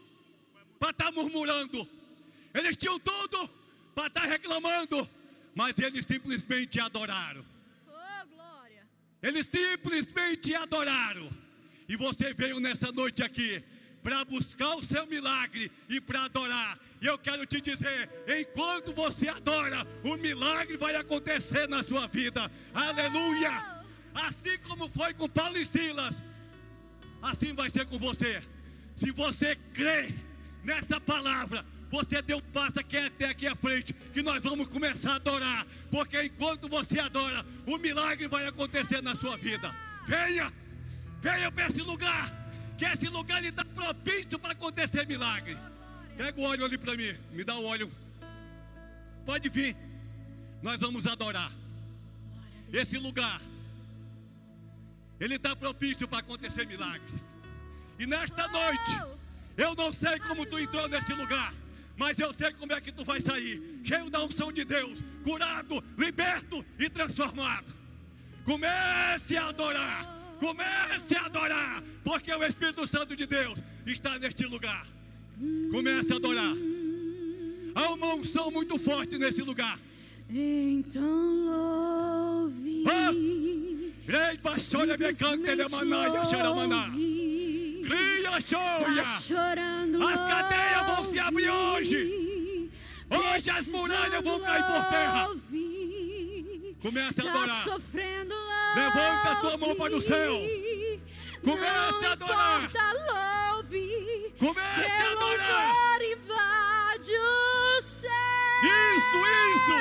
para 0.78 0.90
estar 0.90 1.12
murmurando, 1.12 1.88
eles 2.52 2.76
tinham 2.76 2.98
tudo 2.98 3.50
para 3.94 4.08
estar 4.08 4.26
reclamando, 4.26 5.08
mas 5.54 5.78
eles 5.78 6.04
simplesmente 6.04 6.80
adoraram. 6.80 7.44
Oh, 7.88 8.26
glória. 8.34 8.82
Eles 9.22 9.46
simplesmente 9.46 10.54
adoraram. 10.54 11.30
E 11.88 11.96
você 11.96 12.32
veio 12.34 12.58
nessa 12.60 12.90
noite 12.90 13.22
aqui 13.22 13.62
para 14.02 14.24
buscar 14.24 14.74
o 14.76 14.82
seu 14.82 15.06
milagre 15.06 15.70
e 15.88 16.00
para 16.00 16.24
adorar. 16.24 16.78
E 17.00 17.06
eu 17.06 17.18
quero 17.18 17.46
te 17.46 17.60
dizer: 17.60 18.10
enquanto 18.26 18.92
você 18.92 19.28
adora, 19.28 19.86
o 20.02 20.16
milagre 20.16 20.76
vai 20.76 20.94
acontecer 20.96 21.68
na 21.68 21.82
sua 21.82 22.06
vida. 22.06 22.50
Aleluia! 22.74 23.82
Assim 24.14 24.58
como 24.58 24.88
foi 24.88 25.12
com 25.14 25.28
Paulo 25.28 25.58
e 25.58 25.66
Silas, 25.66 26.22
assim 27.20 27.52
vai 27.52 27.68
ser 27.70 27.86
com 27.86 27.98
você. 27.98 28.42
Se 28.94 29.10
você 29.10 29.56
crê 29.72 30.14
nessa 30.62 31.00
palavra, 31.00 31.66
você 31.94 32.20
deu 32.20 32.38
um 32.38 32.52
passo 32.52 32.80
aqui 32.80 32.96
até 32.96 33.26
aqui 33.26 33.46
à 33.46 33.54
frente, 33.54 33.92
que 33.92 34.20
nós 34.20 34.42
vamos 34.42 34.66
começar 34.68 35.12
a 35.12 35.16
adorar, 35.16 35.64
porque 35.92 36.20
enquanto 36.24 36.68
você 36.68 36.98
adora, 36.98 37.46
o 37.64 37.78
milagre 37.78 38.26
vai 38.26 38.46
acontecer 38.46 39.00
na 39.00 39.14
sua 39.14 39.36
vida. 39.36 39.72
Venha, 40.04 40.52
venha 41.20 41.52
para 41.52 41.68
esse 41.68 41.80
lugar, 41.82 42.32
que 42.76 42.84
esse 42.84 43.06
lugar 43.06 43.44
está 43.44 43.64
propício 43.64 44.38
para 44.40 44.52
acontecer 44.52 45.06
milagre. 45.06 45.56
Pega 46.16 46.40
o 46.40 46.42
óleo 46.44 46.64
ali 46.64 46.76
para 46.76 46.96
mim, 46.96 47.16
me 47.30 47.44
dá 47.44 47.54
o 47.54 47.64
óleo. 47.64 47.90
Pode 49.24 49.48
vir, 49.48 49.76
nós 50.60 50.80
vamos 50.80 51.06
adorar. 51.06 51.52
Esse 52.72 52.98
lugar, 52.98 53.40
ele 55.20 55.36
está 55.36 55.54
propício 55.54 56.08
para 56.08 56.18
acontecer 56.18 56.66
milagre. 56.66 57.22
E 58.00 58.04
nesta 58.04 58.48
noite, 58.48 58.98
eu 59.56 59.76
não 59.76 59.92
sei 59.92 60.18
como 60.18 60.44
tu 60.44 60.58
entrou 60.58 60.88
nesse 60.88 61.12
lugar, 61.12 61.54
mas 61.96 62.18
eu 62.18 62.32
sei 62.34 62.52
como 62.52 62.72
é 62.72 62.80
que 62.80 62.92
tu 62.92 63.04
vai 63.04 63.20
sair. 63.20 63.80
Cheio 63.84 64.10
da 64.10 64.22
unção 64.24 64.52
de 64.52 64.64
Deus, 64.64 65.00
curado, 65.22 65.82
liberto 65.96 66.64
e 66.78 66.88
transformado. 66.88 67.74
Comece 68.44 69.36
a 69.36 69.48
adorar. 69.48 70.14
Comece 70.38 71.16
a 71.16 71.26
adorar, 71.26 71.82
porque 72.02 72.32
o 72.34 72.44
Espírito 72.44 72.86
Santo 72.86 73.16
de 73.16 73.24
Deus 73.24 73.58
está 73.86 74.18
neste 74.18 74.44
lugar. 74.44 74.86
Comece 75.70 76.12
a 76.12 76.16
adorar. 76.16 76.52
Há 77.74 77.92
uma 77.92 78.14
unção 78.14 78.50
muito 78.50 78.78
forte 78.78 79.16
nesse 79.16 79.42
lugar. 79.42 79.78
Então 80.28 81.00
louve. 81.46 82.84
Ah! 82.86 83.10
Rei 84.06 84.38
Baixolha 84.42 84.96
Becante 84.98 85.48
ele 85.48 85.68
Manaia 85.68 86.24
Xeramaná. 86.26 86.88
Cria 87.84 88.30
Tá 88.30 88.40
choia. 88.40 89.04
chorando, 89.04 90.02
As 90.06 90.16
cadeias 90.16 90.86
vão 90.86 91.10
se 91.10 91.18
abrir 91.18 91.50
hoje. 91.50 92.70
Hoje 93.10 93.50
as 93.50 93.68
muralhas 93.68 94.22
vão 94.24 94.40
cair 94.40 94.64
por 94.64 94.84
terra. 94.90 95.28
Comece 96.82 97.20
a 97.20 97.24
Tá 97.24 97.30
adorar. 97.30 97.64
Levanta 98.74 99.30
a 99.30 99.36
tua 99.36 99.56
mão 99.56 99.76
para 99.76 99.96
o 99.96 100.00
céu. 100.00 100.40
Comece 101.42 102.06
a 102.06 102.12
adorar. 102.12 102.70
louve. 103.52 104.34
Comece 104.38 105.02
a 105.02 105.12
adorar. 105.12 106.00
invade 106.02 107.12
o 107.12 107.80
céu. 107.80 108.10
Isso, 108.64 109.16
isso, 109.54 109.76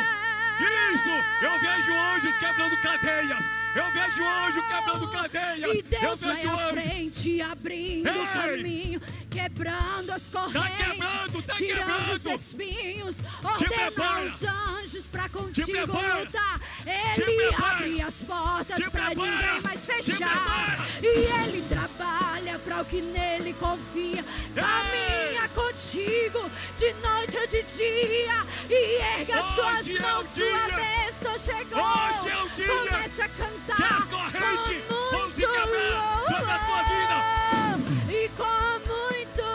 isso. 0.93 1.45
Eu 1.45 1.59
vejo 1.59 1.93
anjos 1.93 2.37
quebrando 2.37 2.81
cadeias. 2.81 3.62
Eu 3.75 3.91
vejo 3.91 4.23
anjo 4.23 4.61
quebrando 4.67 5.07
cadeias. 5.11 5.75
E 5.75 5.81
Deus 5.81 6.03
Eu 6.03 6.15
vai 6.27 6.35
vejo 6.35 6.49
à 6.49 6.53
anjo. 6.53 6.71
frente, 6.73 7.41
abrindo 7.41 8.09
o 8.11 8.21
Ei! 8.21 8.27
caminho, 8.57 9.01
quebrando 9.29 10.11
as 10.11 10.29
correntes, 10.29 10.77
quebrando, 10.77 11.41
tá 11.41 11.53
tirando 11.55 12.13
os 12.13 12.21
quebrando. 12.23 12.35
espinhos, 12.39 13.15
prepara. 13.57 13.85
ordena 13.87 14.21
os 14.21 14.43
anjos 14.43 15.07
pra 15.07 15.29
contigo 15.29 15.69
lutar. 15.91 16.61
Ele 16.85 17.55
abre 17.55 18.01
as 18.01 18.13
portas 18.15 18.75
prepara. 18.79 19.09
ninguém 19.15 19.61
mais 19.63 19.85
fechar. 19.85 20.87
E 21.01 21.07
ele 21.07 21.61
trabalha 21.67 22.59
para 22.59 22.81
o 22.81 22.85
que 22.85 23.01
nele 23.01 23.53
confia. 23.53 24.23
Caminha 24.53 25.49
contigo 25.49 26.49
de 26.77 26.93
noite 26.93 27.37
ou 27.37 27.47
de 27.47 27.63
dia 27.63 28.45
e 28.69 29.01
erga 29.19 29.41
Hoje 29.43 29.55
suas 29.55 29.87
é 29.87 29.99
mãos, 29.99 30.27
sua 30.27 30.45
dia. 30.45 30.75
bênção 30.75 31.39
chegou. 31.39 31.79
Hoje 31.83 32.29
é 32.29 32.43
o 32.43 32.49
dia. 32.49 32.67
Comece 32.67 33.21
a 33.21 33.29
Que 33.65 33.71
cantar. 33.71 33.97
a 33.97 34.05
corrente 34.07 34.75
com 34.89 34.95
vão 34.95 35.31
se 35.31 35.41
muito 35.41 35.53
quebrar 35.53 36.01
sobre 36.27 36.51
a 36.51 36.59
tua 36.59 36.81
vida. 36.83 37.17
louvor. 37.23 38.09
E 38.09 38.29
com 38.29 38.59
muito 38.91 39.45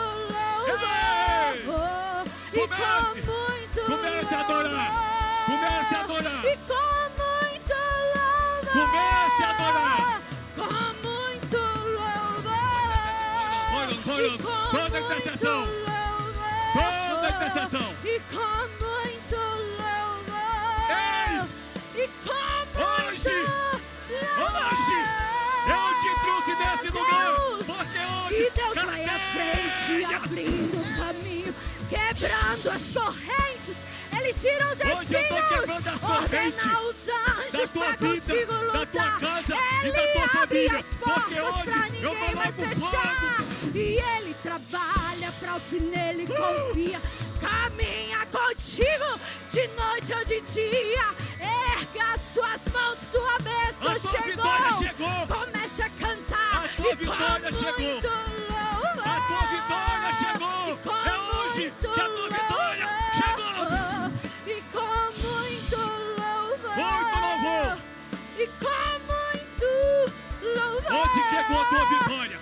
louvor. 1.65 2.25
E 2.53 2.67
com 2.67 2.97
muito 3.29 3.81
Comece 3.85 4.33
a 4.33 4.39
adorar. 4.39 4.91
Comece 5.45 5.95
a 5.95 5.99
adorar. 5.99 6.41
E 6.45 6.57
com 6.57 6.89
muito 7.19 7.77
louvor. 8.15 8.71
Comece 8.73 9.43
a 9.43 9.49
adorar. 9.49 10.21
Com 10.55 10.73
muito 11.07 11.57
louvor. 11.97 12.63
Ora, 13.75 13.91
E 13.91 14.37
com 14.37 14.57
toda 14.71 14.99
intercessão. 14.99 15.59
louvor. 15.59 16.49
Toda 16.73 17.27
intercessão. 17.29 17.89
E 18.03 18.19
com 18.31 18.59
muito 18.83 19.18
abrindo 30.15 30.79
o 30.79 30.97
caminho, 30.97 31.55
quebrando 31.89 32.69
as 32.69 32.91
correntes. 32.91 33.75
Ele 34.17 34.33
tira 34.33 34.65
os 34.65 34.79
espinhos, 34.79 35.69
ordena 36.01 36.79
os 36.81 37.09
anjos 37.09 37.69
vida, 37.71 37.97
contigo 37.97 38.53
lutar. 38.53 39.19
ele 39.83 40.41
abre 40.41 40.67
as 40.67 40.85
portas 40.95 41.37
eu 41.37 41.79
ninguém 41.91 42.35
mais 42.35 42.55
fechar. 42.55 43.43
E 43.73 43.99
ele 44.17 44.35
trabalha 44.41 45.31
para 45.39 45.55
o 45.55 45.61
que 45.61 45.79
nele 45.79 46.23
Uh! 46.23 46.35
confia. 46.35 47.01
Caminha 47.39 48.25
contigo 48.25 49.19
de 49.49 49.67
noite 49.69 50.13
ou 50.13 50.25
de 50.25 50.41
dia. 50.41 51.15
Erga 51.39 52.17
suas 52.17 52.61
mãos, 52.73 52.97
sua 53.11 53.37
bênção 53.39 54.11
chegou. 54.11 54.77
chegou. 54.77 55.27
Comece 55.27 55.81
a 55.81 55.89
cantar. 55.91 56.65
A 56.65 56.67
tua 56.75 56.91
e 56.91 56.95
vitória 56.95 57.51
chegou. 57.53 58.01
Vitória. 71.89 72.39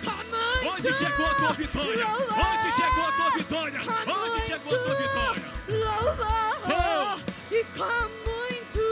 Hoje 0.69 0.93
chegou 0.93 1.25
a 1.25 1.33
tua 1.35 1.53
vitória. 1.53 2.07
Hoje 2.07 2.75
chegou 2.75 3.03
a 3.03 3.11
tua 3.11 3.29
vitória. 3.31 3.79
Hoje 3.81 4.47
chegou 4.47 4.75
a 4.75 4.79
tua 4.83 4.95
vitória. 4.95 5.43
Louvor. 5.69 7.19
E 7.51 7.63
com 7.63 8.01
muito 8.29 8.83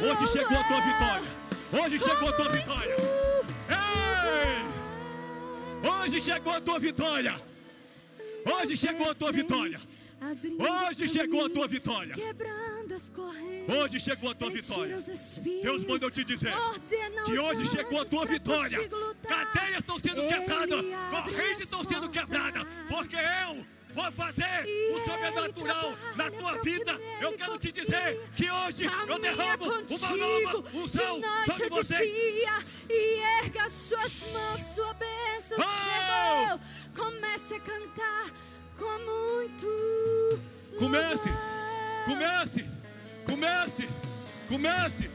Hoje 0.00 0.32
chegou 0.32 0.58
a 0.58 0.64
tua 0.64 0.80
vitória. 0.80 1.30
Hoje 1.72 1.98
chegou 1.98 2.28
a 2.28 2.32
tua 2.32 2.48
vitória. 2.48 2.96
Ei! 3.68 4.60
Hoje 5.90 6.22
chegou 6.22 6.52
a 6.52 6.60
tua 6.60 6.78
vitória. 6.78 7.34
Hoje 8.46 8.76
chegou 8.76 9.10
a 9.10 9.14
tua 9.14 9.32
vitória. 9.32 9.78
Hoje 10.58 11.08
chegou 11.08 11.44
a 11.46 11.50
tua 11.50 11.68
vitória. 11.68 12.14
Quebrando 12.14 12.94
as 12.94 13.08
correntes. 13.08 13.49
Hoje 13.68 14.00
chegou 14.00 14.30
a 14.30 14.34
tua 14.34 14.50
vitória. 14.50 14.98
Deus 15.62 15.84
manda 15.86 16.04
eu 16.06 16.10
te 16.10 16.24
dizer 16.24 16.52
que 17.24 17.38
hoje 17.38 17.66
chegou 17.66 18.00
a 18.00 18.04
tua 18.04 18.26
vitória. 18.26 18.78
Cadeias 19.28 19.78
estão 19.78 19.98
sendo 19.98 20.26
quebradas, 20.26 20.84
correntes 21.10 21.62
estão 21.64 21.84
sendo 21.84 22.08
quebradas, 22.08 22.66
porque 22.88 23.16
eu 23.16 23.64
vou 23.94 24.12
fazer 24.12 24.66
o 24.94 25.04
sobrenatural 25.04 25.94
na 26.16 26.30
tua 26.30 26.60
vida. 26.62 26.98
Eu 27.20 27.32
quero 27.34 27.58
te 27.58 27.70
dizer 27.72 28.20
que 28.36 28.50
hoje 28.50 28.84
eu 28.84 29.18
derramo 29.18 29.64
uma 29.64 30.16
nova 30.16 30.68
unção 30.76 31.20
sobre 31.46 31.68
você. 31.68 32.04
e 32.88 33.20
erga 33.42 33.68
suas 33.68 34.32
mãos, 34.32 34.60
sua 34.74 34.94
bênção 34.94 35.58
Oh! 35.58 36.48
chegou. 36.48 36.60
Comece 36.96 37.54
a 37.54 37.60
cantar 37.60 38.30
com 38.78 38.98
muito 38.98 40.38
Comece, 40.78 41.28
comece, 42.06 42.64
comece, 43.26 43.88
comece. 44.48 45.10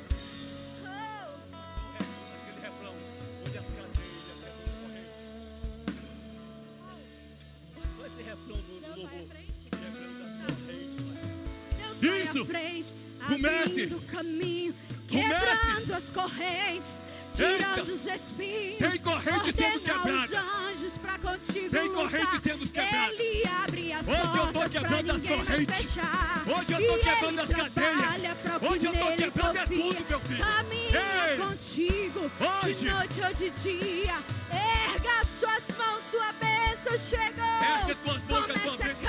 Isso. 12.02 12.46
frente, 12.46 12.94
Comece. 13.28 13.88
caminho, 14.12 14.76
Comece. 15.10 15.30
quebrando 15.30 15.94
as 15.94 16.12
correntes, 16.12 17.04
tirando 17.36 17.78
Eita. 17.78 17.82
os 17.84 18.06
espinhos. 18.06 18.78
Tem 18.78 19.00
corrente 19.00 19.54
sendo 19.56 19.80
quebrada. 19.80 20.12
os 20.12 20.34
anjos 20.34 20.98
pra 20.98 21.20
contigo 21.20 21.70
Tem 21.70 21.92
corrente 21.94 22.40
sendo 22.44 22.70
quebrada. 22.70 23.14
Ele 23.14 23.44
abre 23.64 23.94
as 23.94 24.08
Hoje 24.08 24.38
eu 24.38 24.54
tô 24.54 24.70
quebrando 24.70 25.12
as 25.12 25.22
correntes. 25.22 25.78
fechar. 25.78 26.44
Hoje 26.48 26.74
eu 26.74 26.88
tô 26.88 26.98
quebrando 27.10 27.40
as 27.42 27.50
cadeias. 27.50 28.36
Hoje 28.62 28.86
eu 28.86 28.94
tô 28.94 29.16
quebrando 29.16 29.58
é 29.58 29.66
tudo, 29.66 30.06
meu 30.10 30.20
filho. 30.22 30.46
Caminha 30.46 31.32
Ei. 31.32 31.38
contigo, 31.38 32.32
Hoje. 32.64 32.74
de 32.76 32.90
noite 32.90 33.22
ou 33.22 33.34
de 33.34 33.50
dia. 33.50 34.16
Erga 34.52 35.26
suas 35.40 35.78
mãos, 35.78 36.02
sua 36.10 36.32
bênção 36.34 36.98
chegou. 36.98 37.46
Ergue 37.80 37.96
tuas 37.96 38.24
mãos, 38.24 38.46
que 38.46 38.54
a 38.54 38.60
tua 38.60 38.72
Comece 38.76 38.84
a 38.84 38.88
bênção 38.88 39.05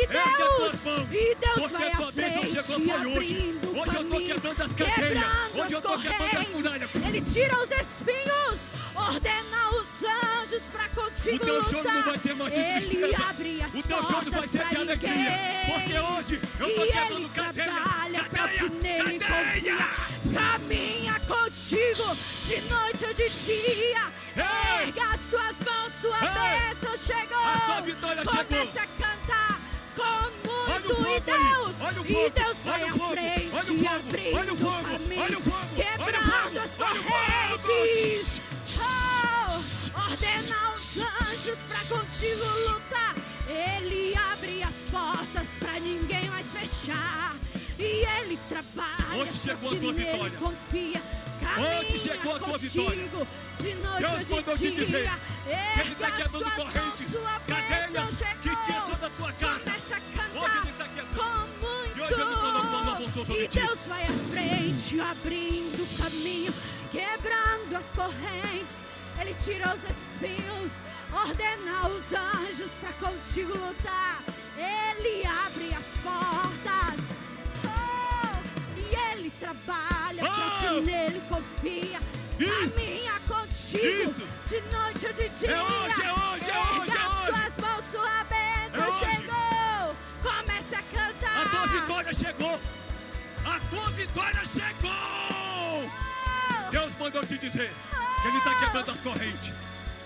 E 0.00 0.06
Ergue 0.06 0.16
as 0.16 0.36
Deus, 0.36 1.08
e 1.10 1.34
Deus 1.34 1.54
porque 1.58 1.72
vai 1.74 1.88
à 1.88 2.12
bênção 2.12 2.42
frente, 2.42 2.50
chegou 2.50 2.62
foi 2.62 3.06
hoje. 3.06 3.34
abrindo 3.36 3.68
Hoje 3.70 3.96
eu 3.96 4.04
caminho, 4.10 4.26
quebrando 4.34 4.62
as 4.62 4.72
cadeias. 4.72 5.24
Hoje 5.54 5.72
eu 5.74 5.80
tô 5.82 5.98
quebrando 5.98 6.38
as 6.38 6.48
muralhas. 6.48 6.90
Ele 6.94 7.20
tira 7.22 7.58
os 7.62 7.70
espinhos, 7.70 8.60
ordena 8.94 9.68
os 9.70 9.88
anjos 10.04 10.62
pra 10.72 10.88
contigo 10.90 11.36
O 11.36 11.38
teu 11.40 11.64
choro 11.64 11.84
não 11.92 12.02
vai 12.02 12.18
ser 12.18 12.34
mais 12.34 12.52
Ele 12.54 12.80
tristeza. 12.80 13.24
abre 13.28 13.62
as 13.62 13.74
O 13.74 13.82
teu 13.82 14.04
choro 14.04 14.30
vai 14.30 14.48
ser 14.48 14.58
pra 14.58 14.68
de 14.68 14.76
alegria. 14.76 15.32
Porque 15.66 15.98
hoje 15.98 16.40
eu 16.60 16.74
tô 16.74 16.84
e 16.84 16.92
quebrando 16.92 17.28
cadeia. 17.30 17.64
trabalha 17.72 18.24
pra 18.24 18.44
o 18.44 18.48
que 18.48 18.68
nele 18.70 19.18
cadeia. 19.18 19.76
confia. 19.76 20.08
Caminha 20.40 21.20
contigo 21.20 22.16
de 22.46 22.60
noite 22.68 23.04
ou 23.04 23.14
de 23.14 23.28
dia. 23.28 24.12
Ei. 24.36 24.88
Erga 24.88 25.18
suas 25.28 25.56
mãos, 25.60 25.92
sua 26.00 26.18
Ei. 26.18 26.74
bênção 26.74 26.96
chegou. 26.96 27.38
A 27.38 27.60
tua 27.60 27.80
vitória 27.80 28.22
Comece 28.24 28.46
chegou. 28.48 28.62
a 28.82 28.86
cantar 28.86 29.17
com 29.98 30.72
Olha 30.72 30.94
fogo 30.94 31.08
e 31.08 31.20
Deus. 31.20 31.76
e 32.08 32.30
Deus 32.30 32.56
vai 32.64 32.82
à 32.84 32.92
frente, 32.92 33.86
abrindo 33.86 34.52
o 34.54 34.84
caminho, 34.84 35.42
quebrando 35.76 36.58
as 36.60 36.76
correntes. 36.76 38.40
Oh, 38.80 40.00
ordena 40.00 40.72
os 40.74 40.96
anjos 40.98 41.58
pra 41.68 41.96
contigo 41.96 42.44
lutar. 42.68 43.14
Ele 43.48 44.14
abre 44.32 44.62
as 44.62 44.74
portas 44.90 45.48
pra 45.58 45.80
ninguém 45.80 46.28
mais 46.30 46.46
fechar. 46.46 47.36
E 47.78 48.04
ele 48.20 48.38
trabalha. 48.48 49.22
Hoje 49.22 49.36
chegou 49.36 49.70
a 49.70 49.76
tua 49.76 49.92
vitória. 49.92 50.38
Confia. 50.38 51.02
Caminha 51.40 51.80
Hoje 51.80 51.98
chegou 51.98 52.34
a 52.34 52.38
tua 52.38 52.48
contigo, 52.48 52.90
vitória. 52.90 53.08
De 53.58 53.74
noite 53.74 54.00
Deus 54.00 54.48
ou 54.48 54.56
de 54.56 54.58
te 54.58 54.70
dia. 54.70 54.84
dizer 54.84 55.10
Ele 55.80 55.92
está 55.92 56.10
quebrando 56.10 56.44
sua 57.10 57.40
cadeias 57.46 58.22
que 58.42 58.54
sobre 58.90 59.06
a 59.06 59.10
tua 59.10 59.32
casa. 59.32 59.87
E. 63.26 63.48
Deus 63.48 63.80
vai 63.86 64.02
à 64.04 64.08
frente, 64.30 65.00
abrindo 65.00 65.82
o 65.82 66.02
caminho, 66.02 66.54
quebrando 66.90 67.76
as 67.76 67.92
correntes. 67.92 68.84
Ele 69.20 69.34
tira 69.34 69.74
os 69.74 69.82
espinhos, 69.82 70.80
ordena 71.12 71.88
os 71.88 72.04
anjos 72.12 72.70
para 72.80 72.92
contigo 73.08 73.52
lutar. 73.58 74.22
Ele 74.56 75.26
abre 75.26 75.74
as 75.74 75.98
portas. 76.02 77.16
Oh, 77.64 78.78
e 78.78 79.12
ele 79.12 79.30
trabalha 79.40 80.22
para 80.22 80.46
Oh! 80.46 80.60
quem 80.60 80.82
nele 80.82 81.20
confia. 81.28 82.00
Isso. 82.38 82.74
Caminha 82.74 83.20
contigo 83.26 84.10
Isso. 84.12 84.28
de 84.46 84.60
noite 84.72 85.06
ou 85.06 85.12
de 85.12 85.28
dia. 85.30 85.50
É 85.50 85.60
hoje, 85.60 86.02
é 86.02 86.12
hoje, 86.12 86.50
é 86.50 86.58
hoje, 86.60 86.90
é 86.90 87.08
hoje. 87.08 87.26
suas 87.26 87.58
mãos, 87.58 87.84
sua 87.90 88.24
bênção 88.24 88.84
É 88.84 88.90
chegou. 89.16 89.96
Comece 90.22 90.74
a 90.76 90.82
cantar. 90.82 91.46
A 91.46 91.48
tua 91.48 91.66
vitória 91.66 92.14
chegou. 92.14 92.60
A 93.48 93.58
tua 93.70 93.90
vitória 93.92 94.42
chegou. 94.44 95.90
Deus 96.70 96.92
mandou 96.98 97.24
te 97.24 97.38
dizer 97.38 97.72
que 98.20 98.28
Ele 98.28 98.36
está 98.36 98.54
quebrando 98.60 98.90
as 98.90 99.00
correntes. 99.00 99.52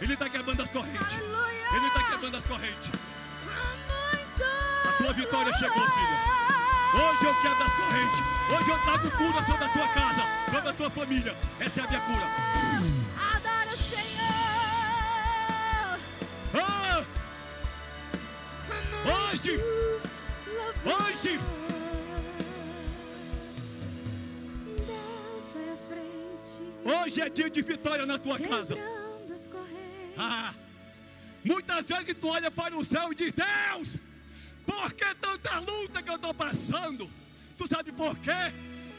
Ele 0.00 0.12
está 0.12 0.28
quebrando 0.28 0.62
as 0.62 0.70
correntes. 0.70 1.18
Ele 1.74 1.86
está 1.88 2.02
quebrando 2.04 2.36
as 2.36 2.44
correntes. 2.44 2.90
A 4.84 4.92
tua 4.96 5.12
vitória 5.12 5.52
chegou, 5.54 5.82
filha. 5.90 6.18
Hoje 6.94 7.24
eu 7.24 7.34
quebro 7.42 7.64
as 7.64 7.72
correntes. 7.72 8.20
Hoje 8.50 8.70
eu 8.70 8.78
trago 8.84 9.10
cura 9.10 9.44
sobre 9.44 9.64
a 9.64 9.68
tua 9.68 9.88
casa, 9.88 10.22
sobre 10.52 10.68
a 10.68 10.72
tua 10.72 10.90
família. 10.90 11.36
Recebe 11.58 11.96
a 11.96 12.00
cura. 12.00 12.26
Adora 13.34 13.68
o 13.68 13.76
Senhor. 13.76 14.22
Ah, 16.54 17.04
Hoje. 19.04 19.58
Hoje. 20.84 21.40
Hoje 27.12 27.20
é 27.20 27.28
dia 27.28 27.50
de 27.50 27.60
vitória 27.60 28.06
na 28.06 28.18
tua 28.18 28.38
casa. 28.38 28.74
Ah, 30.16 30.54
muitas 31.44 31.84
vezes 31.84 32.16
tu 32.18 32.28
olha 32.28 32.50
para 32.50 32.74
o 32.74 32.84
céu 32.84 33.12
e 33.12 33.14
diz: 33.14 33.32
Deus, 33.32 33.98
por 34.64 34.94
que 34.94 35.14
tanta 35.16 35.58
luta 35.58 36.02
que 36.02 36.10
eu 36.10 36.16
estou 36.16 36.32
passando? 36.32 37.10
Tu 37.58 37.68
sabe 37.68 37.92
por 37.92 38.16
quê? 38.18 38.52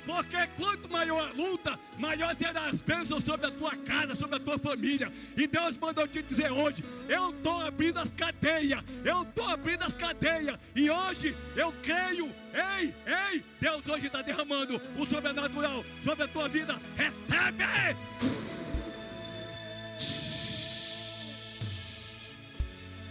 Porque 0.05 0.47
quanto 0.57 0.89
maior 0.89 1.29
a 1.29 1.31
luta, 1.31 1.79
maior 1.97 2.35
serão 2.35 2.63
as 2.63 2.81
bênçãos 2.81 3.23
sobre 3.23 3.47
a 3.47 3.51
tua 3.51 3.75
casa, 3.77 4.15
sobre 4.15 4.35
a 4.35 4.39
tua 4.39 4.59
família. 4.59 5.11
E 5.37 5.47
Deus 5.47 5.77
mandou 5.77 6.07
te 6.07 6.21
dizer 6.21 6.51
hoje: 6.51 6.83
eu 7.07 7.29
estou 7.29 7.61
abrindo 7.61 7.99
as 7.99 8.11
cadeias, 8.11 8.83
eu 9.03 9.23
estou 9.23 9.47
abrindo 9.47 9.83
as 9.83 9.95
cadeias. 9.95 10.59
E 10.75 10.89
hoje 10.89 11.35
eu 11.55 11.73
creio, 11.81 12.33
ei, 12.53 12.93
ei, 13.05 13.43
Deus 13.61 13.87
hoje 13.87 14.07
está 14.07 14.21
derramando 14.21 14.81
o 14.97 15.05
sobrenatural 15.05 15.85
sobre 16.03 16.25
a 16.25 16.27
tua 16.27 16.49
vida. 16.49 16.79
Recebe! 16.97 17.63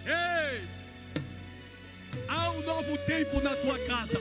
Ei! 0.04 0.68
Há 2.28 2.50
um 2.50 2.62
novo 2.62 2.98
tempo 3.06 3.40
na 3.40 3.54
tua 3.56 3.78
casa. 3.86 4.18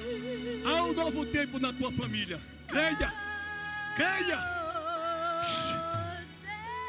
Há 0.66 0.84
um 0.84 0.94
novo 0.94 1.26
tempo 1.26 1.60
na 1.60 1.74
tua 1.74 1.92
família. 1.92 2.40
Creia! 2.72 3.14
Creia! 3.98 4.40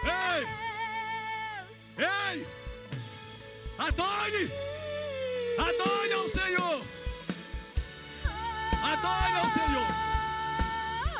Ei! 0.05 0.47
Ei! 1.99 2.47
Adore! 3.78 4.53
Adore 5.59 6.12
ao 6.12 6.28
Senhor! 6.28 6.85
Adore 8.80 9.37
ao 9.39 9.51
Senhor! 9.51 9.89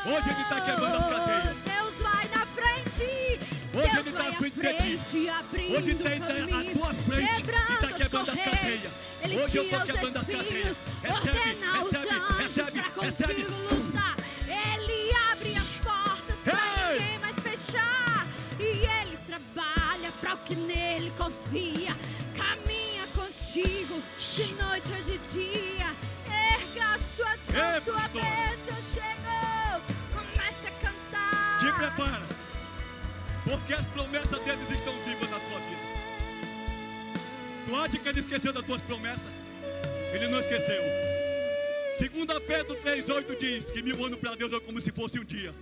Hoje 0.07 0.31
Ele 0.31 0.43
está 0.43 0.61
quebrando 0.61 0.97
as 0.97 1.07
cadeias. 1.07 1.57
Deus 1.65 1.95
vai 1.97 2.29
na 2.29 2.47
frente. 2.47 3.41
Hoje 3.75 3.91
Deus 3.91 4.07
Ele 4.07 4.11
está 4.11 4.29
à 4.29 4.33
frente 4.33 4.61
de 4.61 4.99
ti. 4.99 5.31
frente, 5.51 5.75
Hoje 5.75 5.91
Ele 5.91 6.03
está 6.05 6.25
à 6.25 6.65
tua 6.73 6.95
frente 6.95 7.43
e 7.43 7.75
está 7.75 7.89
quebrando 7.99 8.31
as 8.31 8.39
cadeias. 8.39 8.93
Hoje 9.25 9.59
eu 9.59 9.65
estou 9.65 9.81
quebrando 9.81 10.17
as 10.19 10.27
cadeias. 10.27 10.77
Recebe, 11.03 11.39
recebe, 12.39 12.81
recebe, 12.81 12.81
recebe. 13.01 13.72
Ei, 27.55 27.81
sua 27.83 28.01
bênção 28.09 28.77
chegou. 28.81 29.83
Comece 30.15 30.67
a 30.67 30.71
cantar. 30.81 31.59
Te 31.59 31.73
prepara, 31.73 32.27
porque 33.45 33.75
as 33.75 33.87
promessas 33.87 34.41
deles 34.41 34.71
estão 34.71 34.95
vivas 35.05 35.31
na 35.31 35.39
tua 35.39 35.59
vida. 35.59 35.93
Tu 37.67 37.77
acha 37.77 37.99
que 37.99 38.09
ele 38.09 38.21
esqueceu 38.21 38.53
das 38.55 38.65
tuas 38.65 38.81
promessas? 38.83 39.31
Ele 40.15 40.29
não 40.29 40.41
esqueceu. 40.41 40.83
Segunda 41.99 42.41
Pedro 42.41 42.75
3,8 42.77 43.39
diz 43.39 43.71
que 43.71 43.83
mil 43.83 44.03
anos 44.05 44.19
para 44.19 44.35
Deus 44.35 44.53
é 44.53 44.61
como 44.61 44.81
se 44.81 44.91
fosse 44.91 45.19
um 45.19 45.25
dia. 45.25 45.55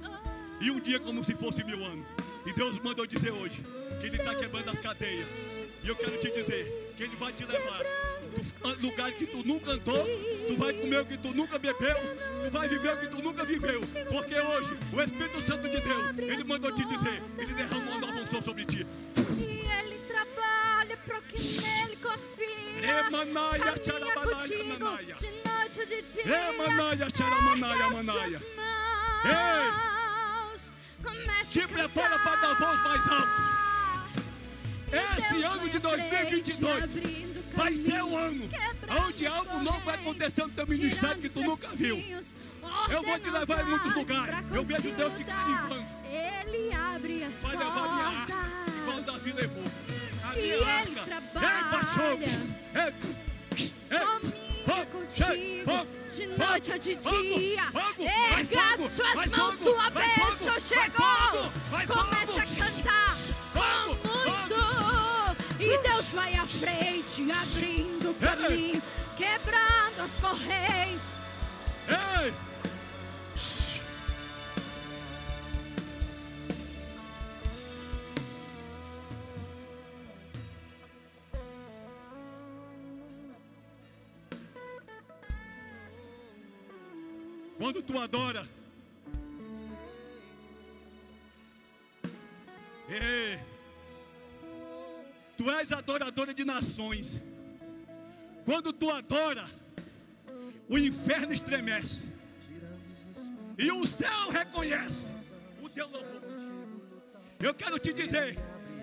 E 0.61 0.71
um 0.71 0.79
dia 0.79 1.01
como 1.01 1.25
se 1.25 1.35
fosse 1.35 1.65
mil 1.65 1.85
anos. 1.85 2.07
E 2.47 2.53
Deus 2.53 2.79
mandou 2.79 3.05
dizer 3.05 3.33
hoje 3.33 3.65
que 4.01 4.07
Ele 4.07 4.17
está 4.17 4.35
quebrando 4.35 4.71
as 4.71 4.79
cadeias. 4.79 5.27
E 5.83 5.89
eu 5.89 5.97
quero 5.97 6.17
te 6.19 6.31
dizer 6.31 6.95
que 6.97 7.03
Ele 7.03 7.17
vai 7.17 7.33
te 7.33 7.45
levar 7.45 7.83
do 8.31 8.81
lugar 8.81 9.13
que 9.13 9.27
tu 9.27 9.45
nunca 9.45 9.73
andou, 9.73 10.07
tu 10.49 10.57
vai 10.57 10.73
comer 10.73 11.01
o 11.01 11.07
que 11.07 11.19
tu 11.19 11.35
nunca 11.35 11.59
bebeu, 11.59 11.97
tu 12.45 12.51
vai 12.51 12.69
viver 12.69 12.93
o 12.93 12.97
que 12.99 13.07
tu 13.09 13.23
nunca 13.23 13.45
viveu. 13.45 13.81
Porque 14.11 14.41
hoje 14.41 14.79
o 14.93 15.01
Espírito 15.03 15.41
Santo 15.41 15.69
de 15.69 15.81
Deus, 15.81 16.19
Ele 16.19 16.45
mandou 16.45 16.73
te 16.73 16.85
dizer, 16.85 17.23
Ele 17.37 17.55
derramou 17.55 17.93
uma 17.93 18.07
nova 18.07 18.21
unção 18.21 18.43
sobre 18.43 18.65
ti. 18.65 18.87
E 19.39 19.67
ele 19.79 19.99
trabalha 20.07 20.97
pro 20.99 21.21
que 21.23 21.39
nele 21.39 21.97
confia. 21.97 23.03
Caminha 23.03 23.75
xarabanaya, 23.85 25.15
de 25.15 25.31
noite 25.49 25.87
de 25.87 26.03
dia. 26.03 26.25
Remanaia, 26.25 27.09
xaramanaya, 27.15 27.91
manaya. 27.91 28.41
Te 31.51 31.67
prepara 31.67 32.19
para 32.21 32.37
dar 32.37 32.55
voz 32.55 32.81
mais 32.85 33.09
alto. 33.09 33.51
Esse 34.93 35.43
ano 35.43 35.69
de 35.69 35.77
à 35.77 35.81
frente, 35.81 36.53
2022 36.53 36.83
abrindo 36.83 37.30
vai 37.61 37.77
ser 37.77 38.03
o 38.03 38.17
ano 38.17 38.49
onde 39.07 39.27
algo 39.27 39.59
novo 39.59 39.81
vai 39.81 39.95
acontecer 39.97 40.43
no 40.43 40.49
teu 40.51 40.67
ministério 40.67 41.19
que 41.21 41.29
tu 41.29 41.41
nunca 41.43 41.69
viu. 41.69 41.97
Eu 42.89 43.03
vou 43.03 43.19
te 43.19 43.31
levar 43.31 43.61
em 43.61 43.63
os 43.65 43.69
muitos 43.69 43.95
lugares. 43.95 44.35
Eu 44.55 44.65
vejo 44.65 44.91
Deus 44.93 45.15
te 45.15 45.19
lutar. 45.21 45.49
limpando. 45.49 45.87
Ele 46.11 46.75
abre 46.75 47.25
as 47.25 47.35
Vai 47.43 47.57
levar 47.57 47.95
minha 47.95 48.07
arca, 48.07 48.35
igual. 48.83 49.01
Davi 49.03 49.33
levou. 49.33 49.65
A 50.25 50.39
E 50.39 50.43
minha 50.43 50.55
ele 50.55 50.65
arca. 50.65 51.03
trabalha. 51.05 51.47
Ei, 54.73 54.87
contigo 54.87 55.87
de 56.15 56.27
noite 56.27 56.73
ou 56.73 56.79
de 56.79 56.95
dia. 56.95 57.63
Erga 58.39 58.89
suas 58.89 59.27
mãos, 59.27 59.55
sua 59.59 59.91
bênção 59.91 60.61
chegou. 60.61 61.07
fogo. 61.07 61.53
a 61.73 62.47
cantar. 62.47 63.30
E 65.71 65.79
Deus 65.79 66.07
vai 66.07 66.35
à 66.35 66.45
frente, 66.49 67.31
abrindo 67.31 68.11
o 68.11 68.15
caminho, 68.15 68.83
quebrando 69.17 70.03
as 70.03 70.19
correntes. 70.19 71.07
Ei! 71.87 72.35
Quando 87.57 87.81
tu 87.81 87.97
adora, 87.97 88.45
ei, 92.89 93.39
tu 95.41 95.51
és 95.51 95.73
adoradora 95.73 96.35
de 96.35 96.45
nações. 96.45 97.19
Quando 98.45 98.75
tu 98.75 98.91
adora, 98.91 99.47
o 100.69 100.77
inferno 100.77 101.33
estremece. 101.33 102.07
E 103.57 103.73
o 103.73 103.87
céu 103.87 104.29
reconhece 104.31 105.09
o 105.63 105.69
teu 105.71 105.89
louvor. 105.89 106.21
Eu 107.39 107.55
quero 107.55 107.79
te 107.79 107.91
dizer 107.91 108.39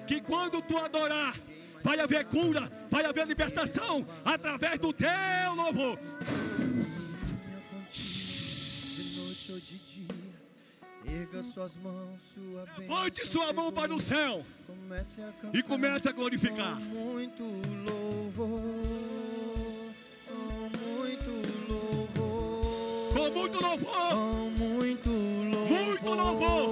que 0.08 0.20
quando 0.20 0.60
tu 0.64 0.80
adorar, 0.80 1.36
vai 1.84 2.00
haver 2.00 2.26
cura, 2.26 2.72
vai 2.90 3.06
haver 3.06 3.28
libertação 3.28 4.04
através 4.26 4.80
do 4.80 4.92
teu 4.92 5.54
louvor. 5.56 6.00
Erga 11.22 11.44
suas 11.44 11.76
mãos, 11.78 12.20
sua 12.34 12.66
Levante 12.78 13.26
sua 13.28 13.54
mão 13.54 13.72
para 13.72 13.94
o 13.94 14.00
céu 14.00 14.46
Comece 14.66 15.22
e 15.54 15.64
comece 15.64 16.08
a 16.08 16.12
glorificar. 16.12 16.76
com 16.76 16.82
muito 16.82 17.44
louvor, 17.90 18.60
com 20.28 20.70
muito 20.78 21.32
louvor, 21.70 23.14
Com 23.14 23.30
muito 23.32 23.62
louvor, 23.62 24.10
com 24.12 24.50
muito 24.58 25.10
louvor, 25.10 25.70
Muito 25.70 26.10
louvor. 26.10 26.68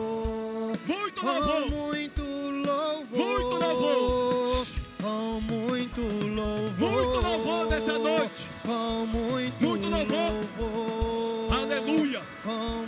muito 0.87 1.21
com 1.21 1.27
louvor. 1.27 1.69
muito 1.69 2.21
louvor, 2.21 3.15
Muito 3.15 3.55
louvor. 3.55 4.67
com 5.01 5.41
muito 5.41 6.01
louvor, 6.01 6.77
Muito 6.77 7.27
louvor 7.27 7.69
nessa 7.69 7.97
noite. 7.97 8.43
com 8.63 9.05
muito, 9.05 9.63
Muito 9.63 9.87
louvor. 9.87 10.31
louvor. 10.59 11.53
Aleluia. 11.59 12.21
Com 12.43 12.85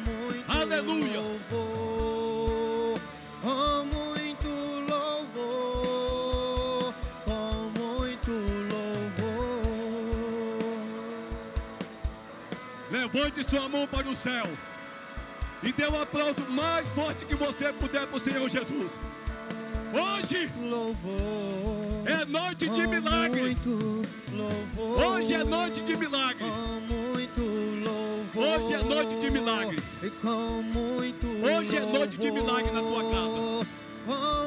Aleluia. 0.78 1.20
louvor, 1.20 3.00
com 3.42 3.86
muito 3.86 4.48
louvor, 4.92 6.14
com 7.26 7.72
muito 7.80 8.32
louvor. 8.72 9.64
Levante 12.92 13.50
sua 13.50 13.68
mão 13.68 13.88
para 13.88 14.08
o 14.08 14.16
céu 14.16 14.46
e 15.64 15.74
dê 15.74 15.88
um 15.88 16.00
aplauso 16.00 16.46
mais 16.48 16.88
forte 16.90 17.26
que 17.26 17.34
você 17.34 17.74
puder 17.74 18.06
para 18.06 18.18
o 18.18 18.24
Senhor 18.24 18.48
Jesus. 18.48 18.92
Hoje 19.92 20.52
Louvor. 20.62 22.06
é 22.06 22.24
noite 22.24 22.70
de 22.70 22.86
milagre. 22.86 23.58
Hoje 24.78 25.34
é 25.34 25.44
noite 25.44 25.82
de 25.82 25.98
milagre. 25.98 26.46
Hoje 28.38 28.74
é 28.74 28.78
noite 28.84 29.16
de 29.20 29.32
milagre. 29.32 29.84
Hoje 31.42 31.76
é 31.76 31.80
noite 31.80 32.18
de 32.18 32.32
milagre 32.32 32.72
na 32.72 32.82
tua 32.82 33.04
casa. 33.04 33.66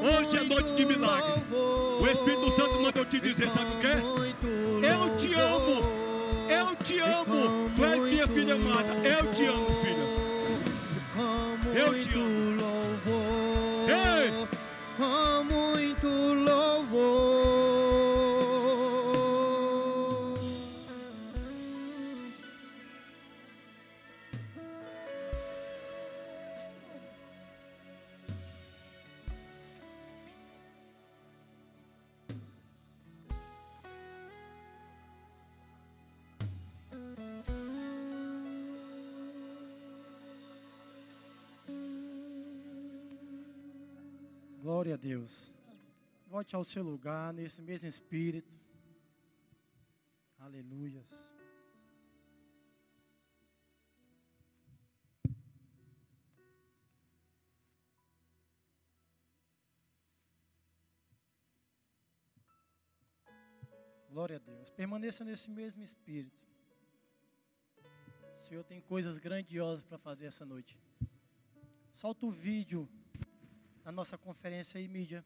Hoje 0.00 0.36
é 0.36 0.44
noite 0.44 0.74
de 0.76 0.86
milagre. 0.86 1.42
O 1.52 2.06
Espírito 2.06 2.50
Santo 2.52 2.80
mandou 2.82 3.04
te 3.04 3.18
dizer, 3.18 3.48
sabe 3.48 3.74
o 3.74 3.80
quê? 3.80 3.98
Eu 4.86 5.16
te 5.16 5.34
amo. 5.34 5.82
Eu 6.48 6.76
te 6.76 7.00
amo. 7.00 7.70
Tu 7.74 7.84
és 7.84 8.00
minha 8.00 8.26
filha 8.28 8.54
amada. 8.54 8.94
Eu 9.06 9.32
te 9.32 9.44
amo, 9.46 9.66
filha. 9.82 10.06
Eu 11.74 12.00
te 12.00 12.14
amo. 12.14 12.79
Glória 44.80 44.94
a 44.94 44.96
Deus. 44.96 45.52
Volte 46.26 46.56
ao 46.56 46.64
seu 46.64 46.82
lugar 46.82 47.34
nesse 47.34 47.60
mesmo 47.60 47.86
espírito. 47.86 48.50
Aleluias. 50.38 51.06
Glória 64.08 64.36
a 64.36 64.38
Deus. 64.38 64.70
Permaneça 64.70 65.22
nesse 65.24 65.50
mesmo 65.50 65.82
espírito. 65.82 66.40
O 68.38 68.40
Senhor 68.48 68.64
tem 68.64 68.80
coisas 68.80 69.18
grandiosas 69.18 69.84
para 69.84 69.98
fazer 69.98 70.24
essa 70.24 70.46
noite. 70.46 70.80
Solta 71.92 72.24
o 72.24 72.30
vídeo 72.30 72.88
na 73.84 73.92
nossa 73.92 74.16
conferência 74.18 74.78
aí, 74.78 74.88
mídia. 74.88 75.24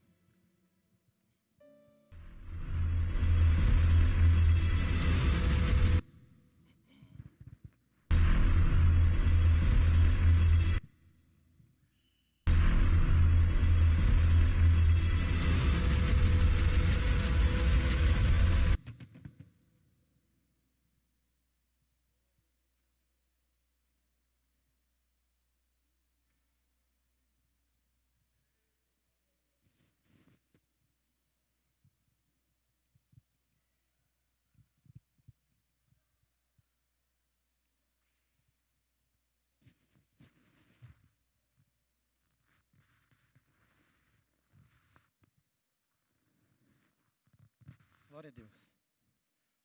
Glória 48.14 48.30
a 48.30 48.32
Deus. 48.32 48.78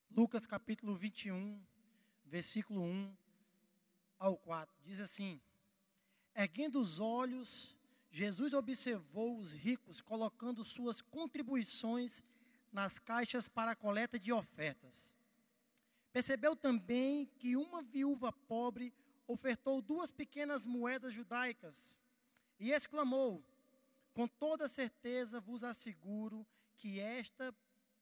Lucas 0.10 0.48
capítulo 0.48 0.96
21, 0.96 1.64
versículo 2.26 2.82
1 2.82 3.16
ao 4.18 4.36
4. 4.40 4.76
Diz 4.84 5.00
assim: 5.00 5.40
Erguendo 6.34 6.82
os 6.82 7.00
olhos, 7.00 7.78
Jesus 8.10 8.56
observou 8.56 9.38
os 9.38 9.54
ricos 9.54 10.02
colocando 10.02 10.64
suas 10.64 11.00
contribuições 11.00 12.24
nas 12.72 12.98
caixas 12.98 13.48
para 13.48 13.74
a 13.74 13.76
coleta 13.76 14.20
de 14.20 14.34
ofertas. 14.34 15.14
Percebeu 16.12 16.56
também 16.56 17.28
que 17.28 17.56
uma 17.56 17.84
viúva 17.84 18.34
pobre 18.34 18.92
ofertou 19.28 19.80
duas 19.80 20.10
pequenas 20.10 20.66
moedas 20.66 21.14
judaicas 21.14 21.96
e 22.60 22.72
exclamou: 22.72 23.46
Com 24.12 24.28
toda 24.28 24.68
certeza 24.68 25.40
vos 25.40 25.64
asseguro 25.64 26.44
que 26.76 27.00
esta 27.00 27.54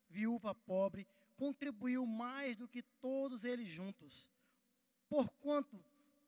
viúva 0.09 0.53
pobre 0.53 1.07
contribuiu 1.35 2.05
mais 2.05 2.57
do 2.57 2.67
que 2.67 2.81
todos 2.81 3.43
eles 3.43 3.67
juntos, 3.67 4.29
porquanto 5.07 5.83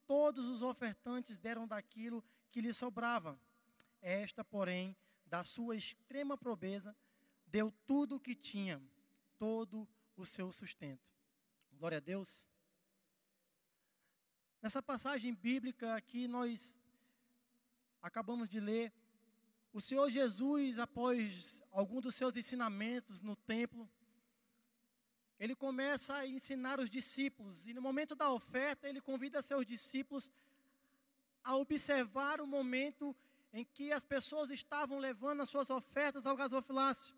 todos 0.06 0.48
os 0.48 0.62
ofertantes 0.62 1.38
deram 1.38 1.68
daquilo 1.68 2.24
que 2.52 2.62
lhe 2.62 2.74
sobrava. 2.74 3.40
Esta, 4.02 4.44
porém, 4.44 4.96
da 5.26 5.44
sua 5.44 5.76
extrema 5.76 6.38
pobreza, 6.38 6.96
deu 7.46 7.72
tudo 7.86 8.16
o 8.16 8.20
que 8.20 8.36
tinha, 8.36 8.82
todo 9.38 9.88
o 10.16 10.26
seu 10.26 10.52
sustento. 10.52 11.08
Glória 11.72 11.98
a 11.98 12.02
Deus. 12.02 12.46
Nessa 14.62 14.82
passagem 14.82 15.34
bíblica 15.34 15.96
aqui, 15.96 16.28
nós 16.28 16.78
acabamos 18.02 18.50
de 18.50 18.60
ler, 18.60 18.94
o 19.72 19.80
Senhor 19.80 20.10
Jesus, 20.10 20.80
após 20.80 21.62
algum 21.72 22.02
dos 22.02 22.16
seus 22.16 22.36
ensinamentos 22.36 23.22
no 23.22 23.36
templo, 23.36 23.90
ele 25.40 25.56
começa 25.56 26.16
a 26.16 26.28
ensinar 26.28 26.80
os 26.80 26.90
discípulos, 26.90 27.68
e 27.68 27.74
no 27.74 27.82
momento 27.82 28.16
da 28.16 28.32
oferta, 28.32 28.90
ele 28.90 29.00
convida 29.00 29.42
seus 29.42 29.66
discípulos 29.66 30.32
a 31.44 31.56
observar 31.56 32.42
o 32.42 32.48
momento 32.48 33.16
em 33.54 33.64
que 33.64 33.92
as 33.92 34.04
pessoas 34.04 34.50
estavam 34.50 35.00
levando 35.00 35.42
as 35.42 35.50
suas 35.50 35.70
ofertas 35.70 36.26
ao 36.26 36.36
gasofilácio. 36.36 37.16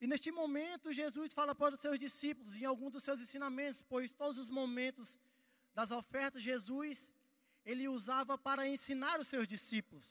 E 0.00 0.06
neste 0.06 0.30
momento, 0.30 0.92
Jesus 0.92 1.32
fala 1.32 1.54
para 1.54 1.74
os 1.74 1.80
seus 1.80 1.98
discípulos, 1.98 2.56
em 2.56 2.64
algum 2.64 2.90
dos 2.90 3.04
seus 3.04 3.20
ensinamentos, 3.20 3.80
pois 3.82 4.12
todos 4.12 4.38
os 4.38 4.50
momentos 4.50 5.18
das 5.72 5.90
ofertas, 5.90 6.42
Jesus, 6.42 7.10
ele 7.64 7.88
usava 7.88 8.36
para 8.36 8.68
ensinar 8.68 9.18
os 9.18 9.28
seus 9.28 9.48
discípulos. 9.48 10.04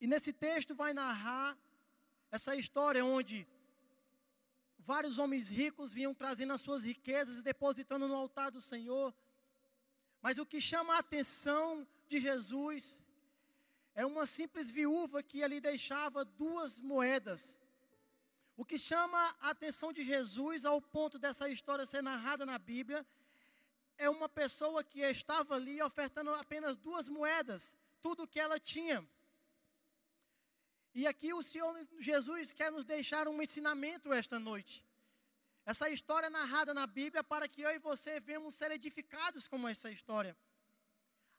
E 0.00 0.06
nesse 0.06 0.32
texto 0.32 0.74
vai 0.74 0.92
narrar 0.92 1.56
essa 2.30 2.54
história 2.56 3.04
onde 3.04 3.46
vários 4.78 5.18
homens 5.18 5.48
ricos 5.48 5.92
vinham 5.92 6.14
trazendo 6.14 6.52
as 6.52 6.60
suas 6.60 6.82
riquezas 6.84 7.38
e 7.38 7.42
depositando 7.42 8.08
no 8.08 8.14
altar 8.14 8.50
do 8.50 8.60
Senhor. 8.60 9.14
Mas 10.20 10.38
o 10.38 10.46
que 10.46 10.60
chama 10.60 10.94
a 10.94 10.98
atenção 10.98 11.86
de 12.08 12.20
Jesus 12.20 13.00
é 13.94 14.06
uma 14.06 14.26
simples 14.26 14.70
viúva 14.70 15.22
que 15.22 15.42
ali 15.42 15.60
deixava 15.60 16.24
duas 16.24 16.78
moedas. 16.78 17.56
O 18.56 18.64
que 18.64 18.78
chama 18.78 19.36
a 19.40 19.50
atenção 19.50 19.92
de 19.92 20.04
Jesus 20.04 20.64
ao 20.64 20.80
ponto 20.80 21.18
dessa 21.18 21.48
história 21.48 21.86
ser 21.86 22.02
narrada 22.02 22.44
na 22.44 22.58
Bíblia 22.58 23.06
é 23.98 24.08
uma 24.08 24.28
pessoa 24.28 24.82
que 24.84 25.00
estava 25.00 25.56
ali 25.56 25.82
ofertando 25.82 26.32
apenas 26.34 26.76
duas 26.76 27.08
moedas, 27.08 27.76
tudo 28.00 28.22
o 28.22 28.28
que 28.28 28.38
ela 28.38 28.58
tinha. 28.58 29.06
E 30.94 31.06
aqui 31.06 31.34
o 31.34 31.42
Senhor 31.42 31.74
Jesus 31.98 32.52
quer 32.52 32.70
nos 32.70 32.84
deixar 32.84 33.28
um 33.28 33.42
ensinamento 33.42 34.12
esta 34.12 34.38
noite. 34.38 34.84
Essa 35.66 35.90
história 35.90 36.28
é 36.28 36.30
narrada 36.30 36.72
na 36.72 36.86
Bíblia 36.86 37.22
para 37.22 37.48
que 37.48 37.60
eu 37.60 37.70
e 37.70 37.78
você 37.78 38.20
venhamos 38.20 38.54
ser 38.54 38.70
edificados 38.70 39.46
com 39.46 39.68
essa 39.68 39.90
história. 39.90 40.36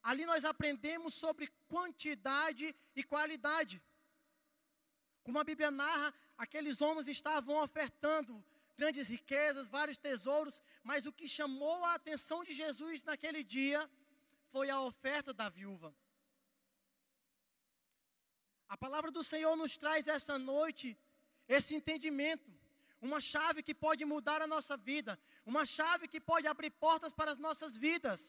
Ali 0.03 0.26
nós 0.26 0.45
aprendemos 0.45 1.14
sobre 1.14 1.47
quantidade 1.68 2.76
e 2.95 3.03
qualidade. 3.03 3.82
Como 5.24 5.39
a 5.39 5.43
Bíblia 5.43 5.72
narra, 5.72 6.14
aqueles 6.38 6.80
homens 6.80 7.07
estavam 7.07 7.55
ofertando 7.64 8.43
grandes 8.82 9.08
riquezas, 9.16 9.74
vários 9.78 9.98
tesouros, 10.08 10.56
mas 10.90 11.06
o 11.10 11.16
que 11.20 11.28
chamou 11.38 11.80
a 11.86 11.94
atenção 12.00 12.40
de 12.48 12.54
Jesus 12.62 13.04
naquele 13.10 13.42
dia 13.56 13.80
foi 14.54 14.68
a 14.76 14.82
oferta 14.90 15.32
da 15.40 15.48
viúva. 15.58 15.90
A 18.76 18.78
palavra 18.86 19.12
do 19.18 19.24
Senhor 19.32 19.56
nos 19.62 19.76
traz 19.84 20.08
esta 20.18 20.36
noite 20.52 20.88
esse 21.58 21.72
entendimento, 21.80 22.50
uma 23.08 23.20
chave 23.20 23.64
que 23.68 23.76
pode 23.86 24.04
mudar 24.14 24.40
a 24.42 24.52
nossa 24.56 24.76
vida, 24.90 25.14
uma 25.52 25.64
chave 25.78 26.08
que 26.14 26.22
pode 26.32 26.46
abrir 26.54 26.72
portas 26.86 27.14
para 27.20 27.32
as 27.32 27.40
nossas 27.46 27.76
vidas. 27.86 28.20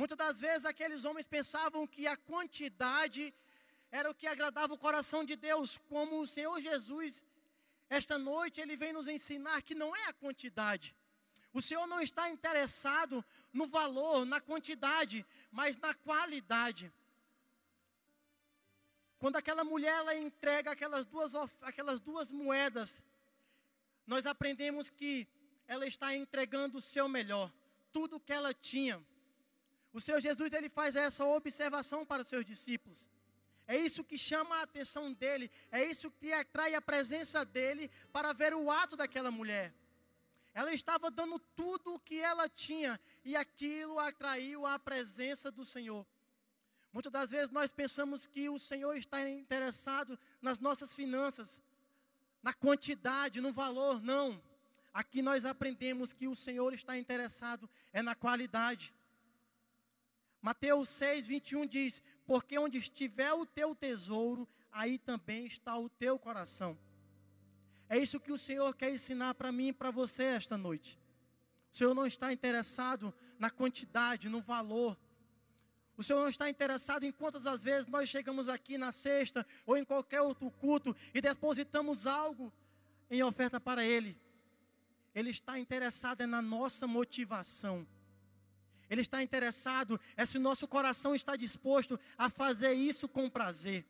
Muitas 0.00 0.18
das 0.22 0.40
vezes 0.46 0.64
aqueles 0.64 1.04
homens 1.04 1.26
pensavam 1.36 1.86
que 1.94 2.04
a 2.06 2.16
quantidade 2.32 3.24
era 3.98 4.10
o 4.10 4.14
que 4.20 4.26
agradava 4.26 4.74
o 4.74 4.82
coração 4.86 5.22
de 5.30 5.36
Deus, 5.48 5.78
como 5.92 6.20
o 6.20 6.26
Senhor 6.26 6.58
Jesus, 6.60 7.22
esta 7.98 8.16
noite, 8.18 8.58
ele 8.58 8.74
vem 8.74 8.92
nos 8.94 9.06
ensinar 9.06 9.60
que 9.60 9.74
não 9.74 9.94
é 9.94 10.06
a 10.06 10.14
quantidade. 10.14 10.96
O 11.52 11.60
Senhor 11.60 11.86
não 11.86 12.00
está 12.00 12.30
interessado 12.30 13.22
no 13.52 13.66
valor, 13.66 14.24
na 14.24 14.40
quantidade, 14.40 15.26
mas 15.50 15.76
na 15.76 15.92
qualidade. 15.92 16.90
Quando 19.18 19.36
aquela 19.36 19.62
mulher 19.62 19.94
ela 19.98 20.14
entrega 20.16 20.70
aquelas 20.70 21.04
duas, 21.04 21.34
aquelas 21.60 22.00
duas 22.00 22.30
moedas, 22.30 23.04
nós 24.06 24.24
aprendemos 24.24 24.88
que 24.88 25.28
ela 25.68 25.86
está 25.86 26.14
entregando 26.14 26.78
o 26.78 26.82
seu 26.82 27.06
melhor, 27.06 27.52
tudo 27.92 28.18
que 28.18 28.32
ela 28.32 28.54
tinha. 28.54 29.04
O 29.92 30.00
Senhor 30.00 30.18
Jesus 30.18 30.50
ele 30.54 30.70
faz 30.70 30.96
essa 30.96 31.26
observação 31.26 32.06
para 32.06 32.22
os 32.22 32.28
seus 32.28 32.46
discípulos. 32.46 33.11
É 33.66 33.76
isso 33.76 34.04
que 34.04 34.18
chama 34.18 34.56
a 34.56 34.62
atenção 34.62 35.12
dele, 35.12 35.50
é 35.70 35.84
isso 35.84 36.10
que 36.10 36.32
atrai 36.32 36.74
a 36.74 36.80
presença 36.80 37.44
dele 37.44 37.90
para 38.12 38.32
ver 38.32 38.54
o 38.54 38.70
ato 38.70 38.96
daquela 38.96 39.30
mulher. 39.30 39.72
Ela 40.54 40.72
estava 40.74 41.10
dando 41.10 41.38
tudo 41.38 41.94
o 41.94 42.00
que 42.00 42.20
ela 42.20 42.48
tinha 42.48 43.00
e 43.24 43.34
aquilo 43.34 43.98
atraiu 43.98 44.66
a 44.66 44.78
presença 44.78 45.50
do 45.50 45.64
Senhor. 45.64 46.06
Muitas 46.92 47.10
das 47.10 47.30
vezes 47.30 47.50
nós 47.50 47.70
pensamos 47.70 48.26
que 48.26 48.50
o 48.50 48.58
Senhor 48.58 48.94
está 48.96 49.26
interessado 49.26 50.18
nas 50.42 50.58
nossas 50.58 50.92
finanças, 50.92 51.58
na 52.42 52.52
quantidade, 52.52 53.40
no 53.40 53.52
valor. 53.52 54.02
Não. 54.02 54.42
Aqui 54.92 55.22
nós 55.22 55.46
aprendemos 55.46 56.12
que 56.12 56.28
o 56.28 56.36
Senhor 56.36 56.74
está 56.74 56.98
interessado 56.98 57.68
é 57.94 58.02
na 58.02 58.14
qualidade. 58.14 58.92
Mateus 60.42 60.90
6, 60.90 61.26
21 61.26 61.66
diz: 61.66 62.02
Porque 62.32 62.58
onde 62.58 62.78
estiver 62.78 63.30
o 63.34 63.44
teu 63.44 63.74
tesouro, 63.74 64.48
aí 64.70 64.98
também 64.98 65.44
está 65.44 65.76
o 65.76 65.90
teu 65.90 66.18
coração. 66.18 66.78
É 67.90 67.98
isso 67.98 68.18
que 68.18 68.32
o 68.32 68.38
Senhor 68.38 68.74
quer 68.74 68.90
ensinar 68.90 69.34
para 69.34 69.52
mim 69.52 69.68
e 69.68 69.72
para 69.74 69.90
você 69.90 70.22
esta 70.22 70.56
noite. 70.56 70.98
O 71.70 71.76
Senhor 71.76 71.92
não 71.92 72.06
está 72.06 72.32
interessado 72.32 73.12
na 73.38 73.50
quantidade, 73.50 74.30
no 74.30 74.40
valor. 74.40 74.98
O 75.94 76.02
Senhor 76.02 76.20
não 76.20 76.28
está 76.30 76.48
interessado 76.48 77.04
em 77.04 77.12
quantas 77.12 77.46
as 77.46 77.62
vezes 77.62 77.86
nós 77.86 78.08
chegamos 78.08 78.48
aqui 78.48 78.78
na 78.78 78.92
sexta 78.92 79.46
ou 79.66 79.76
em 79.76 79.84
qualquer 79.84 80.22
outro 80.22 80.50
culto 80.52 80.96
e 81.12 81.20
depositamos 81.20 82.06
algo 82.06 82.50
em 83.10 83.22
oferta 83.22 83.60
para 83.60 83.84
Ele. 83.84 84.18
Ele 85.14 85.28
está 85.28 85.58
interessado 85.58 86.22
é 86.22 86.26
na 86.26 86.40
nossa 86.40 86.86
motivação. 86.86 87.86
Ele 88.92 89.00
está 89.00 89.22
interessado, 89.22 89.98
é 90.18 90.26
se 90.26 90.38
nosso 90.38 90.68
coração 90.68 91.14
está 91.14 91.34
disposto 91.34 91.98
a 92.18 92.28
fazer 92.28 92.74
isso 92.74 93.08
com 93.08 93.26
prazer. 93.30 93.86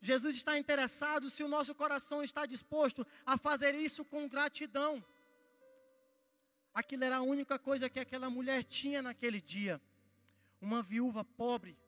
Jesus 0.00 0.34
está 0.34 0.58
interessado 0.58 1.30
se 1.30 1.44
o 1.44 1.48
nosso 1.48 1.72
coração 1.76 2.20
está 2.20 2.44
disposto 2.44 3.06
a 3.24 3.38
fazer 3.38 3.72
isso 3.72 4.04
com 4.04 4.28
gratidão. 4.28 5.00
Aquilo 6.74 7.04
era 7.04 7.18
a 7.18 7.22
única 7.22 7.56
coisa 7.56 7.88
que 7.88 8.00
aquela 8.00 8.28
mulher 8.28 8.64
tinha 8.64 9.00
naquele 9.00 9.40
dia. 9.40 9.80
Uma 10.60 10.82
viúva 10.82 11.24
pobre, 11.24 11.78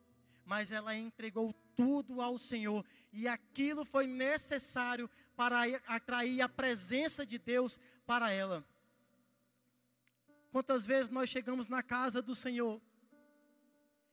mas 0.45 0.71
ela 0.71 0.95
entregou 0.95 1.53
tudo 1.75 2.23
ao 2.23 2.39
Senhor, 2.39 2.87
e 3.13 3.27
aquilo 3.27 3.85
foi 3.85 4.07
necessário 4.07 5.11
para 5.35 5.65
atrair 5.89 6.41
a 6.41 6.49
presença 6.49 7.27
de 7.27 7.37
Deus 7.37 7.81
para 8.07 8.31
ela. 8.31 8.65
Quantas 10.53 10.85
vezes 10.85 11.09
nós 11.09 11.31
chegamos 11.31 11.67
na 11.67 11.83
casa 11.83 12.21
do 12.21 12.35
Senhor 12.35 12.79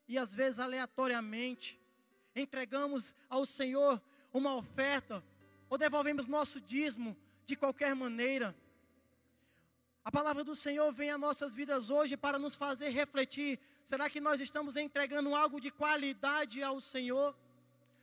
e 0.07 0.17
às 0.17 0.33
vezes 0.33 0.57
aleatoriamente 0.57 1.77
entregamos 2.33 3.13
ao 3.29 3.45
Senhor 3.45 4.01
uma 4.33 4.55
oferta 4.55 5.21
ou 5.69 5.77
devolvemos 5.77 6.27
nosso 6.27 6.61
dízimo 6.61 7.15
de 7.45 7.57
qualquer 7.57 7.93
maneira. 7.93 8.55
A 10.03 10.09
palavra 10.09 10.41
do 10.41 10.55
Senhor 10.55 10.89
vem 10.93 11.11
às 11.11 11.19
nossas 11.19 11.53
vidas 11.53 11.89
hoje 11.89 12.15
para 12.15 12.39
nos 12.39 12.55
fazer 12.55 12.87
refletir: 12.87 13.59
será 13.83 14.09
que 14.09 14.21
nós 14.21 14.39
estamos 14.39 14.77
entregando 14.77 15.35
algo 15.35 15.59
de 15.59 15.69
qualidade 15.69 16.63
ao 16.63 16.79
Senhor? 16.79 17.37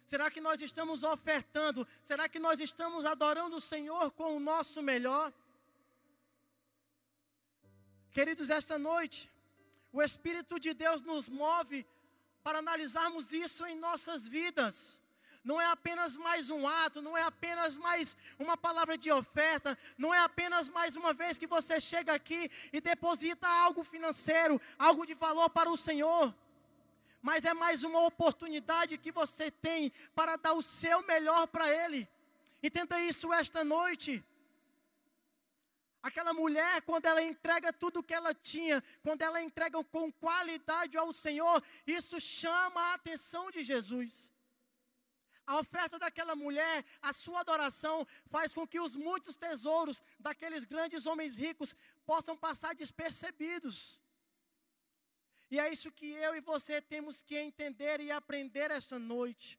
Será 0.05 0.31
que 0.31 0.43
nós 0.43 0.61
estamos 0.61 1.03
ofertando? 1.03 1.89
Será 2.05 2.29
que 2.29 2.39
nós 2.39 2.61
estamos 2.61 3.07
adorando 3.07 3.57
o 3.57 3.61
Senhor 3.63 4.11
com 4.13 4.37
o 4.37 4.41
nosso 4.41 4.83
melhor? 4.83 5.33
Queridos, 8.17 8.49
esta 8.49 8.79
noite, 8.79 9.31
o 9.93 10.03
Espírito 10.03 10.59
de 10.59 10.73
Deus 10.73 11.03
nos 11.03 11.29
move 11.29 11.87
para 12.43 12.61
analisarmos 12.61 13.31
isso 13.31 13.67
em 13.67 13.77
nossas 13.77 14.27
vidas. 14.27 14.99
Não 15.45 15.61
é 15.61 15.67
apenas 15.67 16.17
mais 16.17 16.49
um 16.49 16.67
ato, 16.67 17.03
não 17.03 17.15
é 17.15 17.23
apenas 17.23 17.77
mais 17.77 18.17
uma 18.39 18.57
palavra 18.57 18.97
de 18.97 19.13
oferta, 19.13 19.77
não 19.99 20.15
é 20.15 20.21
apenas 20.21 20.67
mais 20.67 20.97
uma 20.97 21.13
vez 21.13 21.37
que 21.37 21.47
você 21.47 21.79
chega 21.79 22.15
aqui 22.15 22.51
e 22.73 22.81
deposita 22.81 23.47
algo 23.47 23.85
financeiro, 23.85 24.59
algo 24.79 25.05
de 25.05 25.13
valor 25.13 25.51
para 25.51 25.69
o 25.69 25.77
Senhor, 25.77 26.35
mas 27.21 27.45
é 27.45 27.53
mais 27.53 27.85
uma 27.85 28.01
oportunidade 28.07 28.97
que 28.97 29.13
você 29.13 29.51
tem 29.51 29.93
para 30.15 30.37
dar 30.37 30.55
o 30.55 30.63
seu 30.63 31.03
melhor 31.03 31.47
para 31.49 31.71
Ele. 31.71 32.09
Entenda 32.63 32.99
isso 32.99 33.31
esta 33.31 33.63
noite. 33.63 34.25
Aquela 36.07 36.33
mulher, 36.33 36.83
quando 36.83 37.07
ela 37.07 37.21
entrega 37.21 37.73
tudo 37.73 37.99
o 37.99 38.03
que 38.03 38.15
ela 38.15 38.33
tinha, 38.33 38.81
quando 39.03 39.23
ela 39.23 39.43
entrega 39.43 39.83
com 39.83 40.13
qualidade 40.13 40.97
ao 40.97 41.13
Senhor, 41.13 41.61
isso 41.85 42.21
chama 42.21 42.81
a 42.81 42.95
atenção 42.95 43.51
de 43.51 43.65
Jesus. 43.65 44.33
A 45.45 45.59
oferta 45.59 45.99
daquela 45.99 46.37
mulher, 46.37 46.85
a 47.03 47.13
sua 47.13 47.41
adoração, 47.41 48.07
faz 48.27 48.55
com 48.55 48.65
que 48.65 48.79
os 48.79 48.95
muitos 48.95 49.35
tesouros 49.35 50.01
daqueles 50.17 50.65
grandes 50.65 51.07
homens 51.07 51.37
ricos 51.37 51.75
possam 52.05 52.37
passar 52.37 52.73
despercebidos. 52.77 54.01
E 55.51 55.59
é 55.59 55.73
isso 55.73 55.91
que 55.91 56.07
eu 56.07 56.37
e 56.37 56.41
você 56.41 56.81
temos 56.81 57.21
que 57.21 57.37
entender 57.37 57.99
e 57.99 58.13
aprender 58.13 58.71
essa 58.71 58.97
noite. 58.97 59.59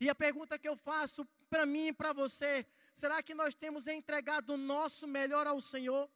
E 0.00 0.08
a 0.08 0.14
pergunta 0.14 0.58
que 0.58 0.68
eu 0.68 0.76
faço 0.78 1.26
para 1.50 1.66
mim 1.66 1.88
e 1.88 1.92
para 1.92 2.14
você 2.14 2.66
Será 2.96 3.22
que 3.22 3.34
nós 3.34 3.54
temos 3.54 3.86
entregado 3.86 4.54
o 4.54 4.56
nosso 4.56 5.06
melhor 5.06 5.46
ao 5.46 5.60
Senhor? 5.60 6.10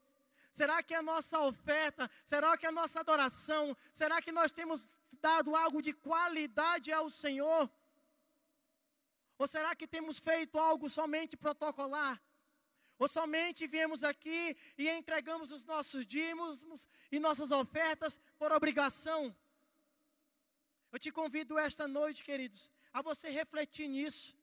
Será 0.50 0.82
que 0.82 0.94
a 0.94 1.02
nossa 1.02 1.38
oferta, 1.40 2.10
será 2.24 2.56
que 2.56 2.66
a 2.66 2.72
nossa 2.72 3.00
adoração, 3.00 3.76
será 3.92 4.20
que 4.22 4.32
nós 4.32 4.50
temos 4.50 4.88
dado 5.12 5.54
algo 5.54 5.82
de 5.82 5.92
qualidade 5.92 6.90
ao 6.90 7.10
Senhor? 7.10 7.70
Ou 9.36 9.46
será 9.46 9.76
que 9.76 9.86
temos 9.86 10.18
feito 10.18 10.58
algo 10.58 10.88
somente 10.88 11.36
protocolar? 11.36 12.18
Ou 12.98 13.06
somente 13.06 13.66
viemos 13.66 14.02
aqui 14.02 14.56
e 14.78 14.88
entregamos 14.88 15.52
os 15.52 15.66
nossos 15.66 16.06
dízimos 16.06 16.88
e 17.12 17.20
nossas 17.20 17.50
ofertas 17.50 18.18
por 18.38 18.52
obrigação? 18.52 19.36
Eu 20.90 20.98
te 20.98 21.12
convido 21.12 21.58
esta 21.58 21.86
noite, 21.86 22.24
queridos, 22.24 22.70
a 22.90 23.02
você 23.02 23.28
refletir 23.28 23.86
nisso. 23.86 24.39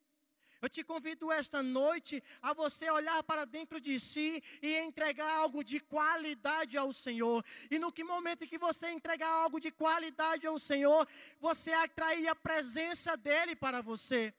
Eu 0.62 0.70
te 0.70 0.84
convido 0.84 1.32
esta 1.32 1.62
noite 1.62 2.24
a 2.42 2.54
você 2.54 2.90
olhar 2.90 3.22
para 3.24 3.46
dentro 3.46 3.80
de 3.80 4.00
si 4.00 4.44
e 4.62 4.76
entregar 4.78 5.30
algo 5.30 5.64
de 5.64 5.80
qualidade 5.80 6.78
ao 6.78 6.92
Senhor. 6.92 7.44
E 7.70 7.78
no 7.78 7.92
que 7.92 8.04
momento 8.04 8.48
que 8.48 8.58
você 8.58 8.90
entregar 8.90 9.30
algo 9.30 9.60
de 9.60 9.72
qualidade 9.72 10.48
ao 10.48 10.58
Senhor, 10.58 11.08
você 11.40 11.72
atrair 11.74 12.28
a 12.28 12.36
presença 12.36 13.16
dele 13.16 13.56
para 13.56 13.82
você. 13.82 14.34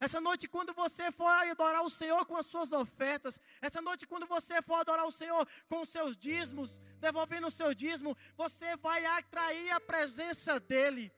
Essa 0.00 0.20
noite, 0.20 0.46
quando 0.46 0.72
você 0.72 1.10
for 1.10 1.26
adorar 1.26 1.82
o 1.82 1.90
Senhor 1.90 2.24
com 2.24 2.36
as 2.36 2.46
suas 2.46 2.70
ofertas, 2.70 3.40
essa 3.60 3.82
noite, 3.82 4.06
quando 4.06 4.26
você 4.26 4.62
for 4.62 4.76
adorar 4.76 5.04
o 5.04 5.10
Senhor 5.10 5.46
com 5.68 5.80
os 5.80 5.88
seus 5.88 6.16
dízimos, 6.16 6.78
devolvendo 7.00 7.48
o 7.48 7.50
seu 7.50 7.74
dízimo, 7.74 8.16
você 8.36 8.76
vai 8.76 9.04
atrair 9.04 9.70
a 9.72 9.80
presença 9.80 10.60
dEle. 10.60 11.12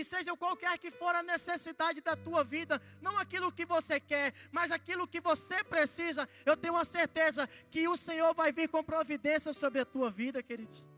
E 0.00 0.04
seja 0.04 0.34
qualquer 0.34 0.78
que 0.78 0.90
for 0.90 1.14
a 1.14 1.22
necessidade 1.22 2.00
da 2.00 2.16
tua 2.16 2.42
vida, 2.42 2.80
não 3.02 3.18
aquilo 3.18 3.52
que 3.52 3.66
você 3.66 4.00
quer, 4.00 4.32
mas 4.50 4.72
aquilo 4.72 5.06
que 5.06 5.20
você 5.20 5.62
precisa, 5.62 6.26
eu 6.46 6.56
tenho 6.56 6.74
a 6.74 6.86
certeza 6.86 7.46
que 7.70 7.86
o 7.86 7.98
Senhor 7.98 8.32
vai 8.32 8.50
vir 8.50 8.66
com 8.70 8.82
providência 8.82 9.52
sobre 9.52 9.78
a 9.78 9.84
tua 9.84 10.10
vida, 10.10 10.42
queridos. 10.42 10.88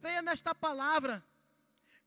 Creia 0.00 0.20
nesta 0.20 0.52
palavra, 0.52 1.24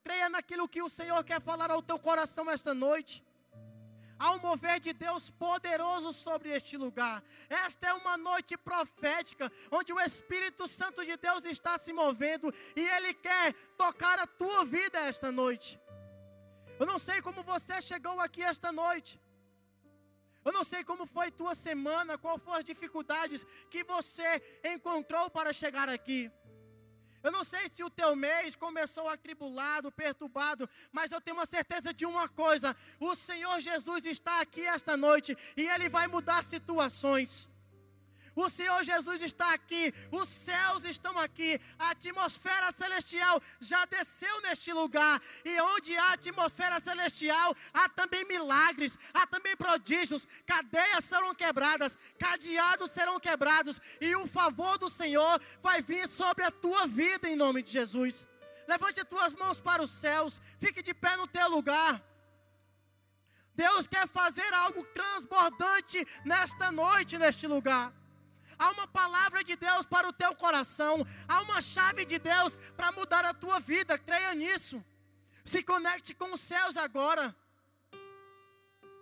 creia 0.03 0.28
naquilo 0.28 0.67
que 0.67 0.82
o 0.82 0.89
Senhor 0.89 1.23
quer 1.23 1.41
falar 1.41 1.71
ao 1.71 1.82
teu 1.82 1.97
coração 1.97 2.51
esta 2.51 2.73
noite. 2.73 3.23
Há 4.19 4.32
um 4.32 4.39
mover 4.39 4.82
de 4.82 4.91
Deus 4.91 5.30
poderoso 5.30 6.11
sobre 6.11 6.49
este 6.49 6.75
lugar. 6.75 7.23
Esta 7.49 7.88
é 7.88 7.93
uma 7.93 8.17
noite 8.17 8.57
profética, 8.57 9.49
onde 9.71 9.93
o 9.93 9.99
Espírito 10.01 10.67
Santo 10.67 11.05
de 11.05 11.15
Deus 11.15 11.45
está 11.45 11.78
se 11.78 11.93
movendo 11.93 12.53
e 12.75 12.82
Ele 12.82 13.13
quer 13.13 13.53
tocar 13.78 14.19
a 14.19 14.28
tua 14.28 14.65
vida 14.65 14.99
esta 14.99 15.32
noite. 15.32 15.80
Eu 16.80 16.86
não 16.86 16.99
sei 16.99 17.21
como 17.21 17.41
você 17.43 17.82
chegou 17.82 18.19
aqui 18.19 18.43
esta 18.43 18.71
noite. 18.71 19.19
Eu 20.45 20.53
não 20.53 20.63
sei 20.63 20.84
como 20.84 21.05
foi 21.05 21.30
tua 21.30 21.55
semana, 21.55 22.17
qual 22.17 22.39
foram 22.39 22.59
as 22.59 22.65
dificuldades 22.65 23.45
que 23.69 23.84
você 23.84 24.41
encontrou 24.63 25.30
para 25.30 25.51
chegar 25.51 25.89
aqui. 25.89 26.32
Eu 27.23 27.32
não 27.32 27.43
sei 27.43 27.67
se 27.67 27.84
o 27.84 27.89
teu 27.89 28.15
mês 28.15 28.55
começou 28.55 29.09
atribulado, 29.09 29.91
perturbado, 29.91 30.69
mas 30.91 31.11
eu 31.11 31.19
tenho 31.19 31.36
uma 31.36 31.45
certeza 31.45 31.93
de 31.93 32.05
uma 32.05 32.30
coisa: 32.30 32.75
o 32.99 33.15
Senhor 33.15 33.59
Jesus 33.59 34.05
está 34.05 34.39
aqui 34.39 34.61
esta 34.61 34.95
noite 34.95 35.38
e 35.57 35.67
Ele 35.67 35.89
vai 35.89 36.07
mudar 36.07 36.43
situações. 36.43 37.49
O 38.38 38.51
Senhor 38.51 38.83
Jesus 38.83 39.19
está 39.23 39.51
aqui, 39.51 39.91
os 40.11 40.29
céus 40.29 40.83
estão 40.85 41.17
aqui, 41.17 41.59
a 41.79 41.89
atmosfera 41.89 42.71
celestial 42.71 43.41
já 43.59 43.83
desceu 43.85 44.41
neste 44.41 44.71
lugar, 44.71 45.19
e 45.43 45.59
onde 45.59 45.97
há 45.97 46.13
atmosfera 46.13 46.79
celestial, 46.79 47.55
há 47.73 47.89
também 47.89 48.23
milagres, 48.25 48.95
há 49.11 49.25
também 49.25 49.57
prodígios, 49.57 50.27
cadeias 50.45 51.03
serão 51.05 51.33
quebradas, 51.33 51.97
cadeados 52.19 52.91
serão 52.91 53.19
quebrados, 53.19 53.81
e 53.99 54.15
o 54.15 54.27
favor 54.27 54.77
do 54.77 54.88
Senhor 54.88 55.41
vai 55.59 55.81
vir 55.81 56.07
sobre 56.07 56.43
a 56.43 56.51
tua 56.51 56.85
vida 56.85 57.27
em 57.27 57.35
nome 57.35 57.63
de 57.63 57.71
Jesus. 57.71 58.27
Levante 58.67 58.99
as 58.99 59.07
tuas 59.07 59.33
mãos 59.33 59.59
para 59.59 59.81
os 59.81 59.89
céus, 59.89 60.39
fique 60.59 60.83
de 60.83 60.93
pé 60.93 61.17
no 61.17 61.25
teu 61.25 61.49
lugar. 61.49 62.03
Deus 63.55 63.88
quer 63.88 64.07
fazer 64.07 64.53
algo 64.53 64.83
transbordante 64.93 66.07
nesta 66.23 66.71
noite, 66.71 67.17
neste 67.17 67.47
lugar 67.47 67.91
há 68.58 68.72
uma 68.72 68.88
palavra 68.88 69.43
de 69.43 69.55
Deus 69.55 69.86
para 69.86 70.08
o 70.08 70.14
teu 70.14 70.36
coração, 70.36 71.05
há 71.28 71.41
uma 71.41 71.62
chave 71.62 72.05
de 72.05 72.20
Deus 72.20 72.58
para 72.76 72.91
mudar 72.91 73.26
a 73.26 73.34
tua 73.34 73.60
vida, 73.60 73.97
creia 73.97 74.34
nisso. 74.34 74.84
Se 75.43 75.64
conecte 75.64 76.14
com 76.14 76.32
os 76.34 76.41
céus 76.41 76.76
agora. 76.76 77.36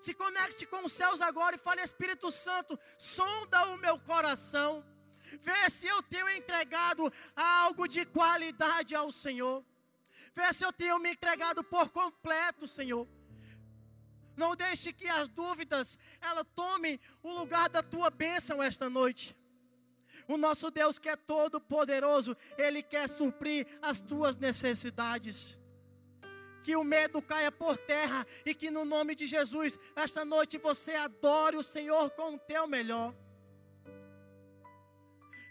Se 0.01 0.13
conecte 0.13 0.65
com 0.67 0.85
os 0.85 0.93
céus 0.93 1.19
agora 1.21 1.55
e 1.55 1.59
fale, 1.59 1.81
Espírito 1.81 2.31
Santo, 2.31 2.79
sonda 2.97 3.65
o 3.69 3.77
meu 3.77 3.97
coração. 3.99 4.85
Vê 5.41 5.69
se 5.69 5.87
eu 5.87 6.03
tenho 6.03 6.29
entregado 6.29 7.11
algo 7.35 7.87
de 7.87 8.05
qualidade 8.05 8.95
ao 8.95 9.11
Senhor. 9.11 9.65
Vê 10.33 10.53
se 10.53 10.63
eu 10.63 10.71
tenho 10.71 10.99
me 10.99 11.11
entregado 11.11 11.63
por 11.63 11.89
completo, 11.89 12.67
Senhor. 12.67 13.07
Não 14.35 14.55
deixe 14.55 14.91
que 14.91 15.07
as 15.07 15.27
dúvidas 15.29 15.97
ela 16.21 16.43
tomem 16.43 16.99
o 17.23 17.31
lugar 17.31 17.69
da 17.69 17.81
tua 17.81 18.09
bênção 18.09 18.61
esta 18.61 18.89
noite. 18.89 19.35
O 20.27 20.37
nosso 20.37 20.71
Deus 20.71 20.97
que 20.97 21.09
é 21.09 21.15
todo 21.15 21.61
poderoso, 21.61 22.35
ele 22.57 22.81
quer 22.81 23.07
suprir 23.09 23.67
as 23.81 24.01
tuas 24.01 24.37
necessidades. 24.37 25.57
Que 26.63 26.75
o 26.75 26.83
medo 26.83 27.21
caia 27.21 27.51
por 27.51 27.77
terra 27.77 28.25
e 28.45 28.53
que 28.55 28.71
no 28.71 28.85
nome 28.85 29.13
de 29.13 29.27
Jesus, 29.27 29.77
esta 29.95 30.25
noite 30.25 30.57
você 30.57 30.95
adore 30.95 31.57
o 31.57 31.63
Senhor 31.63 32.09
com 32.11 32.35
o 32.35 32.39
teu 32.39 32.65
melhor. 32.67 33.13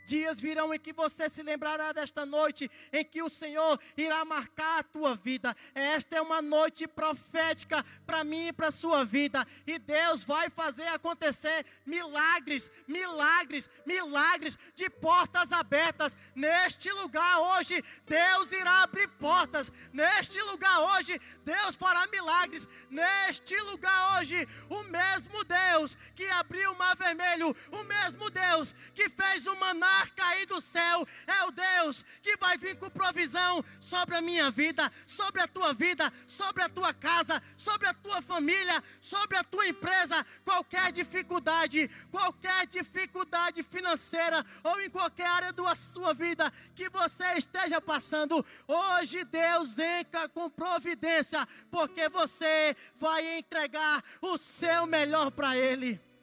Dias 0.05 0.41
virão 0.41 0.75
em 0.75 0.79
que 0.79 0.93
você 0.93 1.29
se 1.29 1.43
lembrará 1.43 1.93
desta 1.93 2.27
noite, 2.27 2.71
em 2.93 3.05
que 3.05 3.23
o 3.23 3.29
Senhor 3.29 3.81
irá 3.97 4.25
marcar 4.25 4.81
a 4.81 4.83
tua 4.83 5.15
vida. 5.17 5.57
Esta 5.75 6.17
é 6.17 6.21
uma 6.21 6.43
noite 6.43 6.87
profética 6.87 7.85
para 8.07 8.23
mim 8.23 8.49
e 8.49 8.53
para 8.53 8.69
a 8.69 8.73
sua 8.73 9.05
vida. 9.05 9.47
E 9.67 9.79
Deus 9.79 10.23
vai 10.23 10.51
fazer 10.51 10.87
acontecer 10.89 11.65
milagres, 11.87 12.71
milagres, 12.87 13.71
milagres 13.87 14.59
de 14.75 14.91
portas 14.91 15.53
abertas. 15.53 16.17
Neste 16.35 16.91
lugar 16.93 17.39
hoje, 17.39 17.83
Deus 18.07 18.53
irá 18.53 18.83
abrir 18.83 19.09
portas. 19.09 19.73
Neste 19.93 20.41
lugar 20.43 20.81
hoje, 20.81 21.21
Deus 21.45 21.75
fará 21.75 22.07
milagres. 22.09 22.69
Neste 22.91 23.57
lugar 23.63 24.19
hoje, 24.19 24.47
o 24.69 24.83
mesmo 24.85 25.45
Deus 25.45 25.97
que 26.15 26.27
abriu 26.27 26.73
o 26.73 26.79
mar 26.79 26.97
vermelho, 26.97 27.57
o 27.73 27.85
mesmo 27.85 28.31
Deus 28.31 28.75
que 28.95 29.09
fez 29.09 29.47
o 29.47 29.57
maná 29.57 29.94
mar 29.95 30.11
cair 30.11 30.47
do 30.47 30.61
céu, 30.61 31.07
é 31.27 31.45
o 31.45 31.51
Deus 31.53 32.05
que 32.21 32.37
vai 32.37 32.59
vir 32.59 32.77
com 32.77 32.91
provisão 32.91 33.65
sobre 33.81 34.17
a 34.17 34.21
minha 34.21 34.51
vida, 34.51 34.91
sobre 35.07 35.41
a 35.41 35.47
tua 35.47 35.73
vida, 35.73 36.13
sobre 36.27 36.63
a 36.63 36.69
tua 36.69 36.93
casa, 36.93 37.41
sobre 37.57 37.87
a 37.87 37.95
tua 37.95 38.21
família, 38.21 38.83
sobre 39.01 39.37
a 39.37 39.45
tua 39.45 39.69
empresa. 39.69 40.27
Qualquer 40.45 40.91
dificuldade, 40.91 41.89
qualquer 42.11 42.67
dificuldade 42.67 43.63
financeira 43.63 44.45
ou 44.65 44.81
em 44.81 44.91
qualquer 44.91 45.27
área 45.27 45.53
da 45.53 45.75
sua 45.75 46.13
vida 46.13 46.53
que 46.75 46.89
você 46.89 47.25
esteja 47.35 47.81
passando, 47.81 48.45
hoje 48.67 49.25
Deus 49.25 49.79
entra 49.79 50.29
com 50.29 50.51
providência, 50.51 51.47
porque 51.71 52.09
você 52.09 52.77
vai 52.97 53.39
entregar 53.39 54.03
o 54.21 54.37
seu 54.37 54.87
melhor 54.87 55.31
para 55.31 55.57
Ele. 55.57 56.14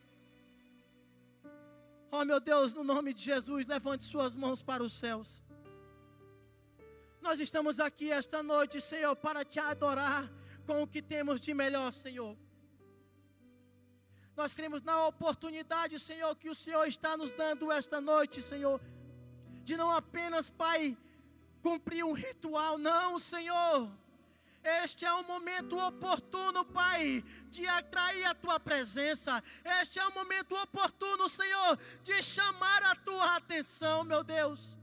Oh 2.11 2.25
meu 2.25 2.41
Deus, 2.41 2.73
no 2.73 2.83
nome 2.83 3.13
de 3.13 3.21
Jesus, 3.21 3.65
levante 3.65 4.03
suas 4.03 4.35
mãos 4.35 4.61
para 4.61 4.83
os 4.83 4.91
céus. 4.91 5.41
Nós 7.21 7.39
estamos 7.39 7.79
aqui 7.79 8.11
esta 8.11 8.43
noite, 8.43 8.81
Senhor, 8.81 9.15
para 9.15 9.45
te 9.45 9.59
adorar 9.59 10.29
com 10.65 10.83
o 10.83 10.87
que 10.87 11.01
temos 11.01 11.39
de 11.39 11.53
melhor, 11.53 11.93
Senhor. 11.93 12.37
Nós 14.35 14.53
cremos 14.53 14.81
na 14.81 15.07
oportunidade, 15.07 15.97
Senhor, 15.99 16.35
que 16.35 16.49
o 16.49 16.55
Senhor 16.55 16.85
está 16.85 17.15
nos 17.15 17.31
dando 17.31 17.71
esta 17.71 18.01
noite, 18.01 18.41
Senhor, 18.41 18.81
de 19.63 19.77
não 19.77 19.89
apenas, 19.89 20.49
Pai, 20.49 20.97
cumprir 21.61 22.03
um 22.03 22.11
ritual, 22.11 22.77
não, 22.77 23.17
Senhor 23.19 23.89
este 24.63 25.05
é 25.05 25.13
o 25.13 25.23
momento 25.23 25.77
oportuno, 25.77 26.63
Pai, 26.65 27.23
de 27.49 27.67
atrair 27.67 28.25
a 28.25 28.35
tua 28.35 28.59
presença. 28.59 29.43
Este 29.81 29.99
é 29.99 30.05
o 30.05 30.13
momento 30.13 30.55
oportuno, 30.55 31.27
Senhor, 31.27 31.77
de 32.03 32.21
chamar 32.21 32.83
a 32.83 32.95
tua 32.95 33.35
atenção, 33.35 34.03
meu 34.03 34.23
Deus. 34.23 34.77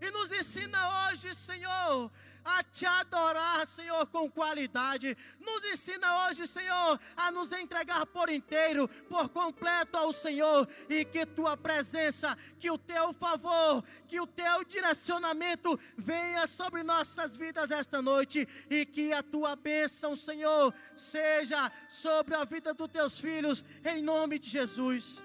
E 0.00 0.10
nos 0.10 0.32
ensina 0.32 1.08
hoje, 1.10 1.34
Senhor, 1.34 2.10
a 2.44 2.62
te 2.62 2.86
adorar, 2.86 3.66
Senhor, 3.66 4.06
com 4.06 4.30
qualidade. 4.30 5.16
Nos 5.40 5.64
ensina 5.64 6.26
hoje, 6.26 6.46
Senhor, 6.46 7.00
a 7.16 7.30
nos 7.30 7.52
entregar 7.52 8.06
por 8.06 8.28
inteiro, 8.28 8.88
por 9.08 9.28
completo 9.28 9.96
ao 9.96 10.12
Senhor, 10.12 10.68
e 10.88 11.04
que 11.04 11.24
tua 11.26 11.56
presença, 11.56 12.36
que 12.58 12.70
o 12.70 12.78
teu 12.78 13.12
favor, 13.12 13.84
que 14.08 14.20
o 14.20 14.26
teu 14.26 14.64
direcionamento 14.64 15.78
venha 15.96 16.46
sobre 16.46 16.82
nossas 16.82 17.36
vidas 17.36 17.70
esta 17.70 18.00
noite, 18.02 18.46
e 18.68 18.84
que 18.84 19.12
a 19.12 19.22
tua 19.22 19.56
bênção, 19.56 20.14
Senhor, 20.16 20.74
seja 20.94 21.70
sobre 21.88 22.34
a 22.34 22.44
vida 22.44 22.74
dos 22.74 22.88
teus 22.88 23.18
filhos, 23.18 23.64
em 23.84 24.02
nome 24.02 24.38
de 24.38 24.48
Jesus. 24.48 25.22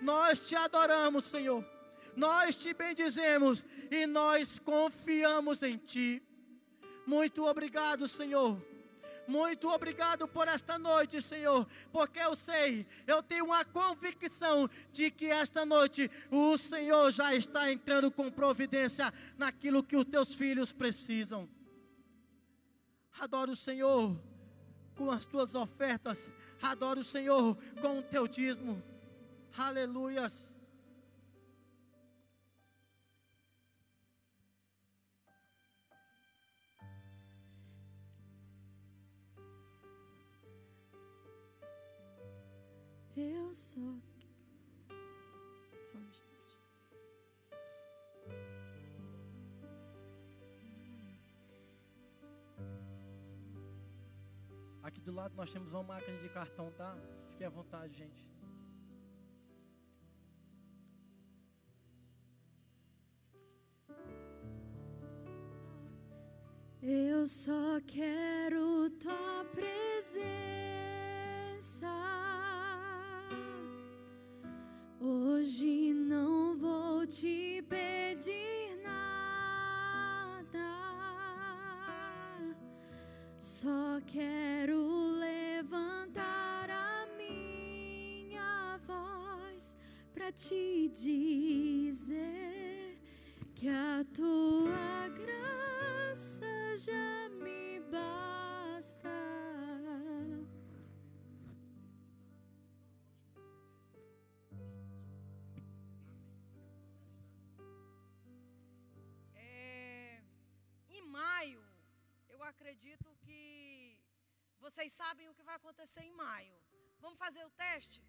Nós 0.00 0.40
te 0.40 0.56
adoramos, 0.56 1.24
Senhor. 1.24 1.64
Nós 2.16 2.56
te 2.56 2.74
bendizemos 2.74 3.64
e 3.90 4.06
nós 4.06 4.58
confiamos 4.58 5.62
em 5.62 5.76
Ti. 5.76 6.22
Muito 7.06 7.44
obrigado, 7.44 8.06
Senhor. 8.06 8.60
Muito 9.26 9.68
obrigado 9.68 10.26
por 10.26 10.48
esta 10.48 10.76
noite, 10.76 11.22
Senhor, 11.22 11.64
porque 11.92 12.18
eu 12.18 12.34
sei, 12.34 12.84
eu 13.06 13.22
tenho 13.22 13.44
uma 13.44 13.64
convicção 13.64 14.68
de 14.90 15.08
que 15.08 15.26
esta 15.26 15.64
noite 15.64 16.10
o 16.32 16.58
Senhor 16.58 17.12
já 17.12 17.32
está 17.32 17.70
entrando 17.70 18.10
com 18.10 18.28
providência 18.28 19.12
naquilo 19.38 19.84
que 19.84 19.96
os 19.96 20.04
teus 20.04 20.34
filhos 20.34 20.72
precisam. 20.72 21.48
Adoro 23.20 23.52
o 23.52 23.56
Senhor 23.56 24.20
com 24.96 25.10
as 25.10 25.24
tuas 25.24 25.54
ofertas. 25.54 26.30
Adore 26.60 27.00
o 27.00 27.04
Senhor 27.04 27.56
com 27.80 27.98
o 27.98 28.02
teu 28.02 28.26
dízimo. 28.26 28.82
Aleluias. 29.56 30.59
Eu 43.20 43.52
só. 43.52 43.80
Só 45.84 45.98
um 45.98 46.08
instante. 46.08 46.56
Aqui 54.82 55.00
do 55.02 55.12
lado 55.12 55.34
nós 55.36 55.52
temos 55.52 55.74
uma 55.74 55.82
máquina 55.82 56.16
de 56.18 56.30
cartão, 56.30 56.70
tá? 56.72 56.96
Fique 57.28 57.44
à 57.44 57.50
vontade, 57.50 57.98
gente. 57.98 58.26
Eu 66.82 67.26
só 67.26 67.78
quero 67.86 68.88
tua 68.92 69.44
presença. 69.52 70.30
Hoje 75.02 75.94
não 75.94 76.54
vou 76.58 77.06
te 77.06 77.64
pedir 77.66 78.76
nada. 78.82 80.44
Só 83.38 83.98
quero 84.06 84.76
levantar 85.18 86.68
a 86.68 87.06
minha 87.16 88.78
voz 88.86 89.74
para 90.12 90.30
te 90.32 90.90
dizer 90.90 92.98
que 93.54 93.70
a 93.70 94.04
tua 94.14 95.08
graça 95.08 96.76
já 96.76 97.30
me 97.42 97.80
basta. 97.90 98.39
Acredito 112.70 113.08
que 113.24 113.38
vocês 114.64 114.90
sabem 115.00 115.28
o 115.28 115.34
que 115.36 115.46
vai 115.48 115.56
acontecer 115.56 116.02
em 116.08 116.12
maio. 116.12 116.56
Vamos 117.04 117.18
fazer 117.24 117.44
o 117.44 117.54
teste? 117.62 118.00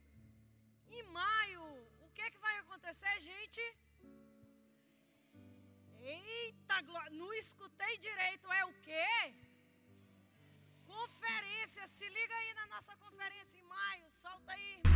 Em 0.97 1.03
maio, 1.19 1.63
o 2.05 2.09
que, 2.13 2.21
é 2.21 2.29
que 2.33 2.43
vai 2.47 2.55
acontecer, 2.59 3.15
gente? 3.29 3.61
Eita, 5.99 6.77
não 7.21 7.33
escutei 7.45 7.97
direito. 7.97 8.51
É 8.59 8.63
o 8.65 8.73
quê? 8.87 9.11
Conferência. 10.93 11.87
Se 11.87 12.07
liga 12.17 12.35
aí 12.41 12.53
na 12.61 12.67
nossa 12.75 12.95
conferência 12.97 13.57
em 13.57 13.63
maio. 13.63 14.11
Solta 14.11 14.51
aí. 14.51 14.90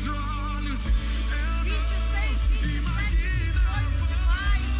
Nos 0.00 0.08
olhos. 0.08 0.80
Eu 1.30 1.64
26, 1.64 2.38
27, 2.62 3.24
28 3.24 4.06
de 4.06 4.14
maio. 4.26 4.70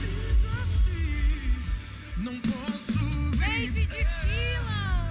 Lindo 0.00 0.48
assim. 0.62 1.56
Não 2.18 2.40
posso 2.40 2.98
de 3.72 3.86
Fila. 3.86 5.08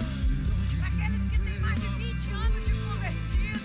Para 0.78 0.88
aqueles 0.88 1.28
que 1.30 1.38
têm 1.38 1.58
mais 1.60 1.80
de 1.80 1.88
20 1.88 2.30
anos 2.30 2.64
de 2.64 2.70
convertido, 2.72 3.60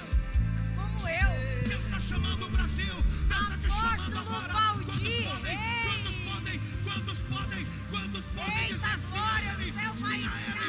como 0.75 1.07
eu. 1.07 1.69
Deus 1.69 1.84
está 1.86 1.99
chamando 1.99 2.45
o 2.45 2.49
Brasil. 2.49 2.93
Deus 3.27 3.41
está 3.41 3.57
te 3.57 3.65
Apóstolo 3.67 3.99
chamando 3.99 4.17
agora. 4.36 4.53
Valdir, 4.53 4.86
Quantos 4.86 5.15
podem? 5.25 5.59
Quantos 5.84 6.15
podem? 6.17 6.59
Quantos 6.84 7.21
podem? 7.21 7.67
Quantos 7.89 8.25
podem 8.25 8.63
Eita, 8.69 8.97
glória, 9.09 9.51
a 9.51 9.55
o 9.57 9.61
Ele? 9.61 9.71
céu 9.73 9.93
vai 9.95 10.68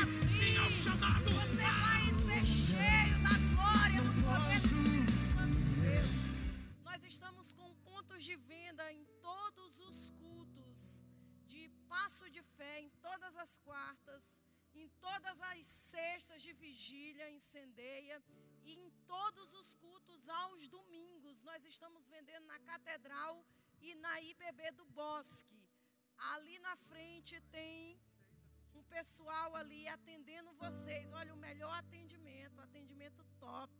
chamado. 0.91 1.31
Você 1.41 1.67
vai 1.85 2.05
ser 2.27 2.45
cheio 2.45 3.17
da 3.27 3.35
glória, 3.53 4.01
do 4.07 4.13
poder 4.27 4.61
Santo. 5.33 5.61
Nós 6.89 7.05
estamos 7.05 7.53
com 7.53 7.69
pontos 7.89 8.23
de 8.29 8.37
venda 8.37 8.85
em 8.93 9.05
todos 9.29 9.79
os 9.89 10.11
cultos 10.23 11.05
de 11.47 11.69
passo 11.89 12.29
de 12.31 12.43
fé, 12.57 12.81
em 12.81 12.91
todas 13.07 13.37
as 13.37 13.53
quartas, 13.59 14.43
em 14.75 14.89
todas 15.07 15.41
as 15.51 15.67
sextas 15.67 16.43
de 16.43 16.53
vigília, 16.53 17.31
incendeia, 17.31 18.23
e 18.63 18.73
em 18.75 18.91
todos 19.07 19.53
os 19.61 19.75
cultos 19.75 20.29
aos 20.29 20.69
domingos. 20.69 21.43
Nós 21.43 21.65
estamos 21.65 22.07
vendendo 22.09 22.47
na 22.47 22.59
Catedral 22.61 23.45
e 23.81 23.95
na 23.95 24.21
IBB 24.21 24.73
do 24.73 24.85
Bosque. 24.87 25.59
Ali 26.35 26.59
na 26.59 26.77
frente 26.77 27.41
tem 27.57 27.99
pessoal 28.97 29.51
ali 29.61 29.83
atendendo 29.97 30.59
vocês. 30.65 31.13
Olha, 31.21 31.33
o 31.35 31.43
melhor 31.49 31.75
atendimento, 31.83 32.61
atendimento 32.61 33.23
top. 33.47 33.73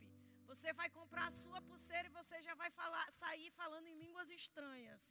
Você 0.51 0.73
vai 0.81 0.89
comprar 0.99 1.27
a 1.29 1.37
sua 1.43 1.61
pulseira 1.69 2.07
e 2.09 2.17
você 2.21 2.37
já 2.49 2.55
vai 2.63 2.71
falar, 2.81 3.05
sair 3.23 3.51
falando 3.63 3.87
em 3.93 3.99
línguas 4.05 4.31
estranhas. 4.31 5.03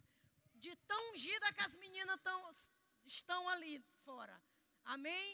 De 0.66 0.74
tão 0.92 1.02
ungida 1.12 1.54
que 1.54 1.64
as 1.68 1.76
meninas 1.84 2.20
tão, 2.30 2.40
estão 3.06 3.42
ali 3.54 3.76
fora. 4.06 4.38
Amém? 4.96 5.28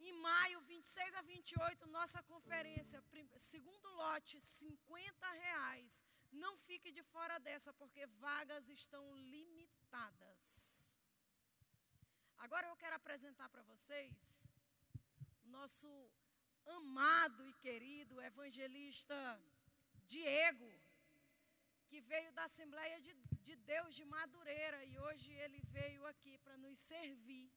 Em 0.00 0.12
maio, 0.12 0.60
26 0.60 1.14
a 1.20 1.22
28, 1.22 1.86
nossa 1.98 2.22
conferência, 2.22 3.02
segundo 3.36 3.88
lote, 4.02 4.40
50 4.40 5.30
reais. 5.44 6.04
Não 6.30 6.56
fique 6.68 6.92
de 6.92 7.02
fora 7.14 7.38
dessa, 7.40 7.72
porque 7.80 8.06
vagas 8.26 8.68
estão 8.68 9.04
limitadas. 9.34 10.42
Agora 12.44 12.66
eu 12.68 12.76
quero 12.82 12.94
apresentar 12.96 13.48
para 13.48 13.62
vocês 13.70 14.48
o 15.44 15.48
nosso 15.48 15.88
amado 16.78 17.42
e 17.48 17.52
querido 17.64 18.20
evangelista 18.30 19.16
Diego, 20.06 20.70
que 21.88 22.00
veio 22.00 22.30
da 22.32 22.44
Assembleia 22.44 23.00
de, 23.00 23.12
de 23.46 23.56
Deus 23.72 23.92
de 23.98 24.04
Madureira 24.04 24.84
e 24.84 24.96
hoje 25.06 25.32
ele 25.44 25.60
veio 25.76 26.06
aqui 26.06 26.38
para 26.44 26.56
nos 26.64 26.78
servir 26.78 27.50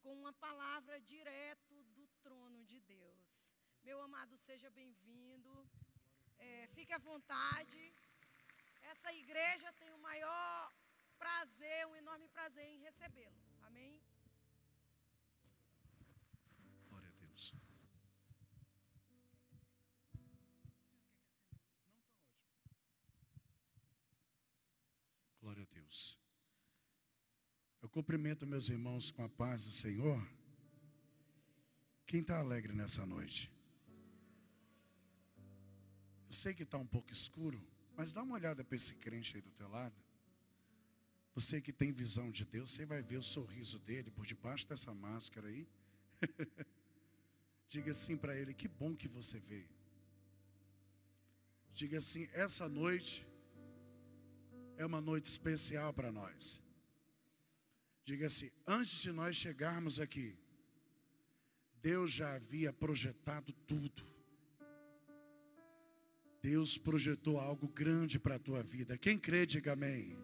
com 0.00 0.12
uma 0.20 0.32
palavra 0.46 1.00
direto 1.00 1.82
do 1.96 2.06
trono 2.22 2.62
de 2.64 2.78
Deus. 2.80 3.30
Meu 3.82 4.00
amado, 4.00 4.36
seja 4.38 4.70
bem-vindo. 4.70 5.52
É, 6.38 6.68
fique 6.68 6.92
à 6.92 6.98
vontade. 6.98 7.82
Essa 8.92 9.12
igreja 9.12 9.72
tem 9.80 9.90
o 9.92 10.04
maior 10.10 10.72
prazer, 11.18 11.86
um 11.88 11.96
enorme 11.96 12.28
prazer 12.28 12.66
em 12.74 12.78
recebê-lo. 12.78 13.43
Deus. 25.84 26.18
Eu 27.82 27.88
cumprimento 27.88 28.46
meus 28.46 28.68
irmãos 28.70 29.10
com 29.10 29.22
a 29.22 29.28
paz 29.28 29.66
do 29.66 29.72
Senhor. 29.72 30.26
Quem 32.06 32.20
está 32.20 32.38
alegre 32.38 32.72
nessa 32.72 33.04
noite? 33.04 33.50
Eu 36.26 36.32
sei 36.32 36.54
que 36.54 36.62
está 36.62 36.78
um 36.78 36.86
pouco 36.86 37.12
escuro, 37.12 37.62
mas 37.96 38.12
dá 38.12 38.22
uma 38.22 38.34
olhada 38.34 38.64
para 38.64 38.76
esse 38.76 38.94
crente 38.94 39.36
aí 39.36 39.42
do 39.42 39.50
teu 39.50 39.68
lado. 39.68 39.94
Você 41.34 41.60
que 41.60 41.72
tem 41.72 41.92
visão 41.92 42.30
de 42.30 42.44
Deus, 42.44 42.70
você 42.70 42.86
vai 42.86 43.02
ver 43.02 43.18
o 43.18 43.22
sorriso 43.22 43.78
dele 43.78 44.10
por 44.10 44.24
debaixo 44.24 44.66
dessa 44.66 44.94
máscara 44.94 45.48
aí. 45.48 45.68
Diga 47.68 47.90
assim 47.90 48.16
para 48.16 48.36
ele: 48.36 48.54
que 48.54 48.68
bom 48.68 48.96
que 48.96 49.08
você 49.08 49.38
veio. 49.38 49.68
Diga 51.74 51.98
assim: 51.98 52.28
essa 52.32 52.68
noite 52.68 53.26
é 54.76 54.84
uma 54.84 55.00
noite 55.00 55.26
especial 55.26 55.92
para 55.92 56.10
nós. 56.10 56.60
Diga 58.04 58.26
assim: 58.26 58.50
antes 58.66 59.00
de 59.00 59.12
nós 59.12 59.36
chegarmos 59.36 59.98
aqui, 59.98 60.36
Deus 61.80 62.12
já 62.12 62.34
havia 62.34 62.72
projetado 62.72 63.52
tudo. 63.66 64.04
Deus 66.42 66.76
projetou 66.76 67.38
algo 67.40 67.66
grande 67.68 68.18
para 68.18 68.34
a 68.34 68.38
tua 68.38 68.62
vida. 68.62 68.98
Quem 68.98 69.18
crê, 69.18 69.46
diga 69.46 69.72
amém. 69.72 70.16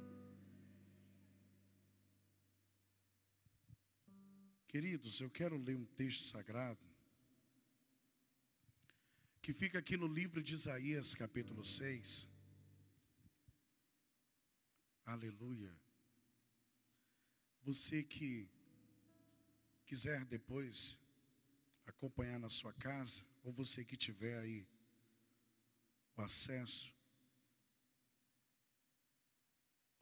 Queridos, 4.68 5.20
eu 5.20 5.30
quero 5.30 5.56
ler 5.56 5.74
um 5.74 5.84
texto 5.84 6.24
sagrado 6.24 6.90
que 9.42 9.52
fica 9.52 9.78
aqui 9.78 9.96
no 9.96 10.06
livro 10.06 10.42
de 10.42 10.54
Isaías, 10.54 11.14
capítulo 11.14 11.64
6. 11.64 12.29
Aleluia. 15.10 15.76
Você 17.64 18.00
que 18.00 18.48
quiser 19.84 20.24
depois 20.24 20.96
acompanhar 21.84 22.38
na 22.38 22.48
sua 22.48 22.72
casa, 22.72 23.20
ou 23.42 23.52
você 23.52 23.84
que 23.84 23.96
tiver 23.96 24.38
aí 24.38 24.64
o 26.16 26.22
acesso, 26.22 26.94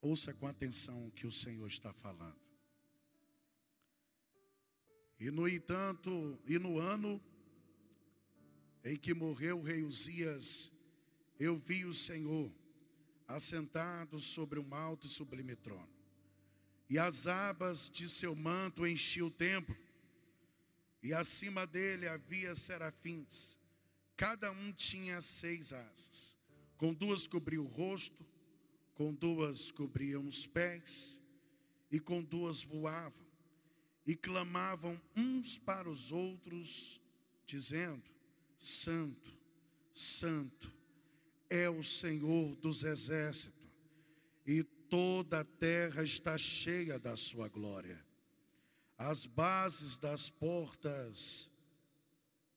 ouça 0.02 0.34
com 0.34 0.46
atenção 0.46 1.06
o 1.06 1.10
que 1.10 1.26
o 1.26 1.32
Senhor 1.32 1.66
está 1.66 1.90
falando. 1.90 2.38
E 5.18 5.30
no 5.30 5.48
entanto, 5.48 6.38
e 6.44 6.58
no 6.58 6.78
ano 6.78 7.18
em 8.84 8.98
que 8.98 9.14
morreu 9.14 9.58
o 9.58 9.62
rei 9.62 9.82
Uzias, 9.82 10.70
eu 11.40 11.56
vi 11.56 11.86
o 11.86 11.94
Senhor 11.94 12.52
assentado 13.28 14.18
sobre 14.18 14.58
um 14.58 14.74
alto 14.74 15.06
e 15.06 15.10
sublime 15.10 15.54
trono. 15.54 15.88
E 16.88 16.98
as 16.98 17.26
abas 17.26 17.90
de 17.90 18.08
seu 18.08 18.34
manto 18.34 18.86
enchiam 18.86 19.26
o 19.26 19.30
templo. 19.30 19.76
E 21.02 21.12
acima 21.12 21.66
dele 21.66 22.08
havia 22.08 22.54
serafins. 22.54 23.58
Cada 24.16 24.50
um 24.50 24.72
tinha 24.72 25.20
seis 25.20 25.72
asas. 25.72 26.34
Com 26.78 26.94
duas 26.94 27.26
cobria 27.26 27.60
o 27.60 27.66
rosto, 27.66 28.26
com 28.94 29.12
duas 29.12 29.70
cobriam 29.70 30.26
os 30.26 30.46
pés, 30.46 31.18
e 31.90 32.00
com 32.00 32.22
duas 32.22 32.62
voavam. 32.62 33.26
E 34.06 34.16
clamavam 34.16 35.00
uns 35.14 35.58
para 35.58 35.88
os 35.88 36.10
outros, 36.10 36.98
dizendo: 37.44 38.10
Santo, 38.56 39.36
Santo 39.92 40.77
é 41.50 41.68
o 41.68 41.82
Senhor 41.82 42.56
dos 42.56 42.84
exércitos, 42.84 43.54
e 44.46 44.62
toda 44.62 45.40
a 45.40 45.44
terra 45.44 46.02
está 46.02 46.36
cheia 46.38 46.98
da 46.98 47.16
sua 47.16 47.48
glória. 47.48 48.04
As 48.96 49.26
bases 49.26 49.96
das 49.96 50.30
portas 50.30 51.50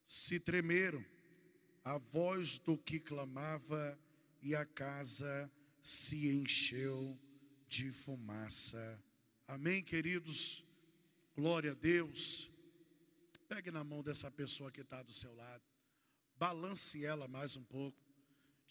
se 0.08 0.40
tremeram, 0.40 1.04
a 1.84 1.98
voz 1.98 2.60
do 2.60 2.78
que 2.78 3.00
clamava, 3.00 4.00
e 4.42 4.56
a 4.56 4.66
casa 4.66 5.52
se 5.84 6.28
encheu 6.30 7.18
de 7.68 7.92
fumaça. 7.92 9.00
Amém, 9.48 9.84
queridos? 9.84 10.66
Glória 11.36 11.72
a 11.72 11.76
Deus. 11.76 12.50
Pegue 13.48 13.70
na 13.70 13.84
mão 13.84 14.02
dessa 14.02 14.32
pessoa 14.32 14.72
que 14.72 14.82
está 14.82 15.04
do 15.04 15.14
seu 15.14 15.34
lado 15.36 15.72
balance 16.42 17.06
ela 17.06 17.28
mais 17.28 17.56
um 17.56 17.64
pouco. 17.64 18.11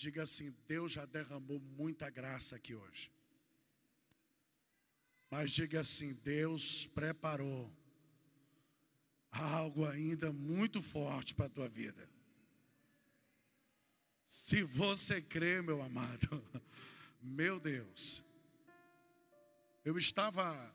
Diga 0.01 0.22
assim: 0.22 0.51
Deus 0.66 0.92
já 0.92 1.05
derramou 1.05 1.61
muita 1.61 2.09
graça 2.09 2.57
aqui 2.57 2.74
hoje. 2.74 3.12
Mas 5.30 5.51
diga 5.51 5.80
assim: 5.80 6.14
Deus 6.14 6.86
preparou 6.86 7.70
algo 9.30 9.84
ainda 9.84 10.32
muito 10.32 10.80
forte 10.80 11.34
para 11.34 11.44
a 11.44 11.51
tua 11.51 11.68
vida. 11.68 12.09
Se 14.26 14.62
você 14.62 15.20
crê, 15.20 15.61
meu 15.61 15.82
amado, 15.82 16.42
meu 17.20 17.61
Deus, 17.61 18.24
eu 19.84 19.98
estava 19.98 20.74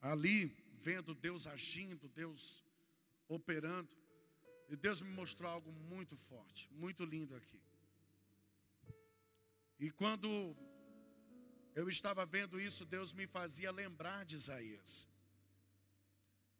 ali 0.00 0.46
vendo 0.78 1.14
Deus 1.14 1.46
agindo, 1.46 2.08
Deus 2.08 2.64
operando. 3.28 3.94
E 4.70 4.76
Deus 4.76 5.02
me 5.02 5.10
mostrou 5.10 5.50
algo 5.50 5.70
muito 5.70 6.16
forte, 6.16 6.70
muito 6.72 7.04
lindo 7.04 7.36
aqui. 7.36 7.67
E 9.78 9.90
quando 9.90 10.56
eu 11.74 11.88
estava 11.88 12.26
vendo 12.26 12.60
isso, 12.60 12.84
Deus 12.84 13.12
me 13.12 13.26
fazia 13.26 13.70
lembrar 13.70 14.24
de 14.24 14.34
Isaías. 14.36 15.06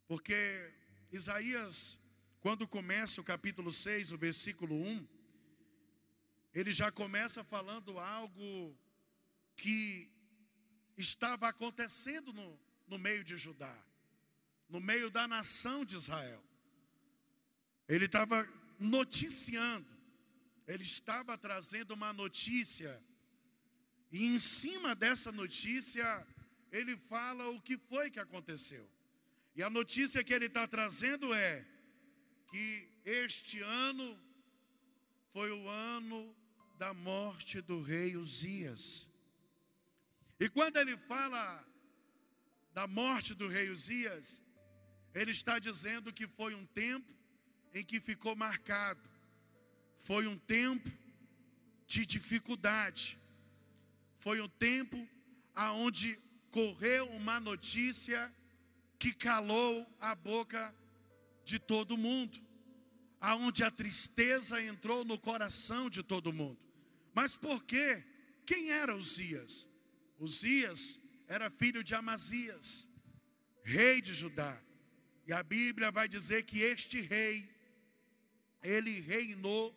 Porque 0.06 0.72
Isaías, 1.10 1.98
quando 2.40 2.66
começa 2.66 3.20
o 3.20 3.24
capítulo 3.24 3.72
6, 3.72 4.12
o 4.12 4.18
versículo 4.18 4.74
1, 4.74 5.06
ele 6.54 6.72
já 6.72 6.90
começa 6.90 7.42
falando 7.42 7.98
algo 7.98 8.76
que 9.56 10.10
estava 10.96 11.48
acontecendo 11.48 12.32
no, 12.32 12.58
no 12.86 12.98
meio 12.98 13.24
de 13.24 13.36
Judá, 13.36 13.76
no 14.68 14.80
meio 14.80 15.10
da 15.10 15.26
nação 15.26 15.84
de 15.84 15.96
Israel. 15.96 16.42
Ele 17.88 18.06
estava 18.06 18.48
noticiando, 18.78 19.88
ele 20.66 20.84
estava 20.84 21.36
trazendo 21.36 21.92
uma 21.92 22.12
notícia, 22.12 23.02
e 24.10 24.26
em 24.26 24.38
cima 24.38 24.94
dessa 24.94 25.30
notícia, 25.30 26.26
ele 26.72 26.96
fala 26.96 27.48
o 27.48 27.60
que 27.60 27.76
foi 27.76 28.10
que 28.10 28.20
aconteceu. 28.20 28.88
E 29.54 29.62
a 29.62 29.68
notícia 29.68 30.22
que 30.24 30.32
ele 30.32 30.46
está 30.46 30.66
trazendo 30.66 31.34
é 31.34 31.66
que 32.50 32.88
este 33.04 33.60
ano 33.60 34.18
foi 35.30 35.50
o 35.50 35.68
ano 35.68 36.34
da 36.78 36.94
morte 36.94 37.60
do 37.60 37.82
rei 37.82 38.16
Uzias. 38.16 39.08
E 40.40 40.48
quando 40.48 40.76
ele 40.76 40.96
fala 40.96 41.66
da 42.72 42.86
morte 42.86 43.34
do 43.34 43.48
rei 43.48 43.70
Uzias, 43.70 44.40
ele 45.14 45.32
está 45.32 45.58
dizendo 45.58 46.12
que 46.12 46.26
foi 46.26 46.54
um 46.54 46.64
tempo 46.66 47.12
em 47.74 47.84
que 47.84 48.00
ficou 48.00 48.36
marcado. 48.36 49.02
Foi 49.96 50.26
um 50.26 50.38
tempo 50.38 50.90
de 51.86 52.06
dificuldade. 52.06 53.17
Foi 54.18 54.40
um 54.40 54.48
tempo 54.48 55.08
aonde 55.54 56.18
correu 56.50 57.08
uma 57.10 57.38
notícia 57.38 58.32
que 58.98 59.12
calou 59.12 59.86
a 60.00 60.14
boca 60.14 60.74
de 61.44 61.58
todo 61.58 61.96
mundo, 61.96 62.38
aonde 63.20 63.62
a 63.62 63.70
tristeza 63.70 64.60
entrou 64.60 65.04
no 65.04 65.18
coração 65.18 65.88
de 65.88 66.02
todo 66.02 66.32
mundo. 66.32 66.58
Mas 67.14 67.36
por 67.36 67.64
quê? 67.64 68.04
Quem 68.44 68.70
era 68.72 68.96
Uzias? 68.96 69.68
Uzias 70.18 71.00
era 71.28 71.48
filho 71.48 71.84
de 71.84 71.94
Amazias, 71.94 72.88
rei 73.62 74.00
de 74.00 74.12
Judá. 74.12 74.60
E 75.26 75.32
a 75.32 75.42
Bíblia 75.42 75.92
vai 75.92 76.08
dizer 76.08 76.42
que 76.44 76.60
este 76.60 77.00
rei 77.00 77.48
ele 78.62 78.98
reinou 78.98 79.74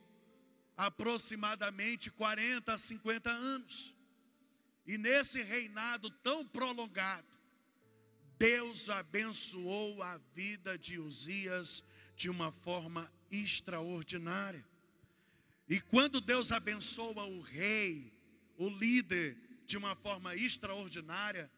aproximadamente 0.76 2.10
40 2.10 2.74
a 2.74 2.78
50 2.78 3.30
anos. 3.30 4.01
E 4.86 4.98
nesse 4.98 5.42
reinado 5.42 6.10
tão 6.10 6.46
prolongado, 6.46 7.28
Deus 8.38 8.90
abençoou 8.90 10.02
a 10.02 10.18
vida 10.34 10.78
de 10.78 11.00
Uzias 11.00 11.84
de 12.16 12.30
uma 12.30 12.52
forma 12.52 13.12
extraordinária. 13.30 14.66
E 15.70 15.80
quando 15.80 16.20
Deus 16.20 16.52
abençoa 16.52 17.24
o 17.26 17.40
rei, 17.40 18.12
o 18.58 18.70
líder, 18.70 19.38
de 19.66 19.78
uma 19.78 19.96
forma 19.96 20.36
extraordinária, 20.36 21.52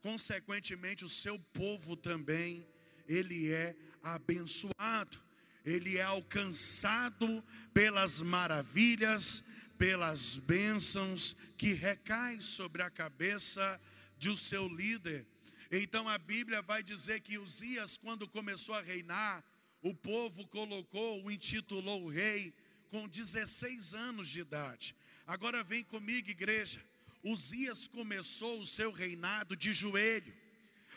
consequentemente 0.00 1.04
o 1.04 1.08
seu 1.08 1.38
povo 1.38 1.96
também, 1.96 2.66
ele 3.06 3.50
é 3.50 3.74
abençoado 4.02 5.28
ele 5.68 5.98
é 5.98 6.02
alcançado 6.02 7.44
pelas 7.74 8.20
maravilhas, 8.20 9.44
pelas 9.78 10.36
bênçãos 10.36 11.36
que 11.56 11.72
recaem 11.72 12.40
sobre 12.40 12.82
a 12.82 12.90
cabeça 12.90 13.80
de 14.18 14.28
o 14.28 14.36
seu 14.36 14.68
líder. 14.68 15.24
Então 15.70 16.08
a 16.08 16.18
Bíblia 16.18 16.60
vai 16.60 16.82
dizer 16.82 17.20
que 17.20 17.38
Uzias, 17.38 17.96
quando 17.96 18.26
começou 18.26 18.74
a 18.74 18.82
reinar, 18.82 19.44
o 19.80 19.94
povo 19.94 20.46
colocou, 20.48 21.24
o 21.24 21.30
intitulou 21.30 22.08
rei 22.08 22.52
com 22.90 23.06
16 23.06 23.94
anos 23.94 24.28
de 24.28 24.40
idade. 24.40 24.96
Agora 25.26 25.62
vem 25.62 25.84
comigo, 25.84 26.28
igreja. 26.30 26.84
Uzias 27.22 27.86
começou 27.86 28.60
o 28.60 28.66
seu 28.66 28.90
reinado 28.90 29.56
de 29.56 29.72
joelho. 29.72 30.34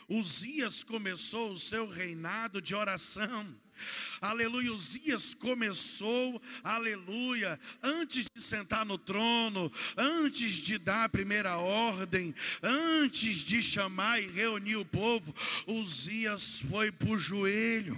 Uzias 0.09 0.83
começou 0.83 1.51
o 1.51 1.59
seu 1.59 1.87
reinado 1.87 2.61
de 2.61 2.73
oração. 2.73 3.55
Aleluia. 4.21 4.71
Uzias 4.71 5.33
começou, 5.33 6.39
aleluia, 6.63 7.59
antes 7.81 8.25
de 8.35 8.41
sentar 8.41 8.85
no 8.85 8.97
trono, 8.97 9.71
antes 9.97 10.53
de 10.53 10.77
dar 10.77 11.05
a 11.05 11.09
primeira 11.09 11.57
ordem, 11.57 12.35
antes 12.61 13.37
de 13.37 13.61
chamar 13.61 14.21
e 14.21 14.27
reunir 14.27 14.75
o 14.75 14.85
povo, 14.85 15.33
Uzias 15.65 16.59
foi 16.69 16.91
para 16.91 17.09
o 17.09 17.17
joelho, 17.17 17.97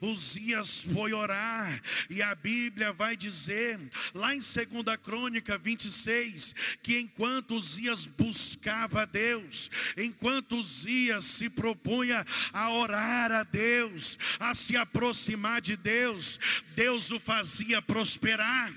Uzias 0.00 0.84
foi 0.84 1.12
orar, 1.12 1.82
e 2.08 2.22
a 2.22 2.34
Bíblia 2.34 2.92
vai 2.92 3.16
dizer, 3.16 3.78
lá 4.14 4.34
em 4.34 4.38
2 4.38 4.96
Crônica 5.02 5.58
26, 5.58 6.54
que 6.82 6.98
enquanto 6.98 7.54
Uzias 7.54 8.06
buscava 8.06 9.02
a 9.02 9.04
Deus, 9.04 9.70
enquanto 9.96 10.56
Uzias 10.56 11.24
se 11.26 11.50
propunha 11.50 12.24
a 12.52 12.70
orar 12.70 13.32
a 13.32 13.42
Deus, 13.42 14.18
a 14.40 14.54
se 14.54 14.76
aproximar 14.76 15.17
de 15.62 15.76
Deus, 15.76 16.38
Deus 16.74 17.10
o 17.10 17.18
fazia 17.18 17.82
prosperar, 17.82 18.72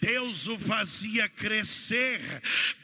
Deus 0.00 0.46
o 0.46 0.58
fazia 0.58 1.28
crescer, 1.28 2.20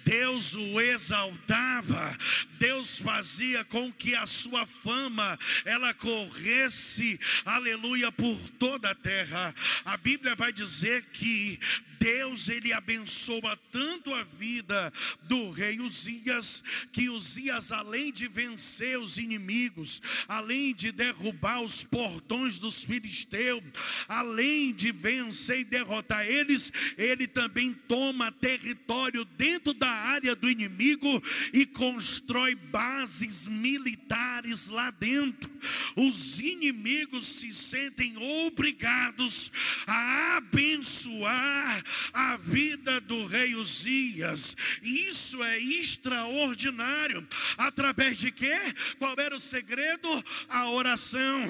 Deus 0.05 0.55
o 0.55 0.81
exaltava, 0.81 2.17
Deus 2.59 2.99
fazia 2.99 3.65
com 3.65 3.93
que 3.93 4.15
a 4.15 4.27
sua 4.27 4.67
fama 4.67 5.39
ela 5.65 5.93
corresse, 5.93 7.19
aleluia, 7.45 8.11
por 8.11 8.39
toda 8.59 8.91
a 8.91 8.95
terra. 8.95 9.55
A 9.85 9.97
Bíblia 9.97 10.35
vai 10.35 10.53
dizer 10.53 11.05
que 11.13 11.59
Deus 11.99 12.49
ele 12.49 12.73
abençoa 12.73 13.59
tanto 13.73 14.13
a 14.13 14.23
vida 14.23 14.93
do 15.23 15.51
rei 15.51 15.81
Uzias, 15.81 16.63
que 16.93 17.09
Uzias 17.09 17.73
além 17.73 18.13
de 18.13 18.29
vencer 18.29 18.99
os 18.99 19.17
inimigos, 19.17 20.03
além 20.29 20.75
de 20.75 20.93
derrubar 20.93 21.63
os 21.63 21.83
portões 21.83 22.59
dos 22.59 22.85
filisteus, 22.95 23.63
além 24.09 24.73
de 24.73 24.93
vencer 24.93 25.61
e 25.61 25.65
derrotar 25.65 26.27
eles, 26.27 26.73
ele 26.97 27.27
também 27.27 27.73
toma 27.89 28.31
território 28.31 29.25
dentro 29.25 29.75
da 29.75 29.89
área 29.89 30.37
do 30.37 30.49
inimigo 30.49 31.23
e 31.53 31.67
constrói 31.67 32.55
bases 32.55 33.47
militares 33.47 34.69
lá 34.69 34.91
dentro. 34.91 35.51
Os 35.97 36.39
inimigos 36.39 37.27
se 37.27 37.53
sentem 37.53 38.17
obrigados 38.17 39.51
a 39.87 40.37
abençoar 40.37 41.83
a 42.13 42.37
vida 42.37 43.01
do 43.01 43.27
rei 43.27 43.55
Uzias. 43.55 44.57
Isso 44.83 45.43
é 45.43 45.59
extraordinário. 45.59 47.27
Através 47.57 48.19
de 48.19 48.31
quê? 48.31 48.57
Qual 48.99 49.15
era 49.19 49.35
o 49.35 49.41
segredo? 49.41 50.09
A 50.49 50.69
oração. 50.71 51.45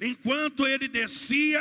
Enquanto 0.00 0.66
ele 0.66 0.88
descia, 0.90 1.60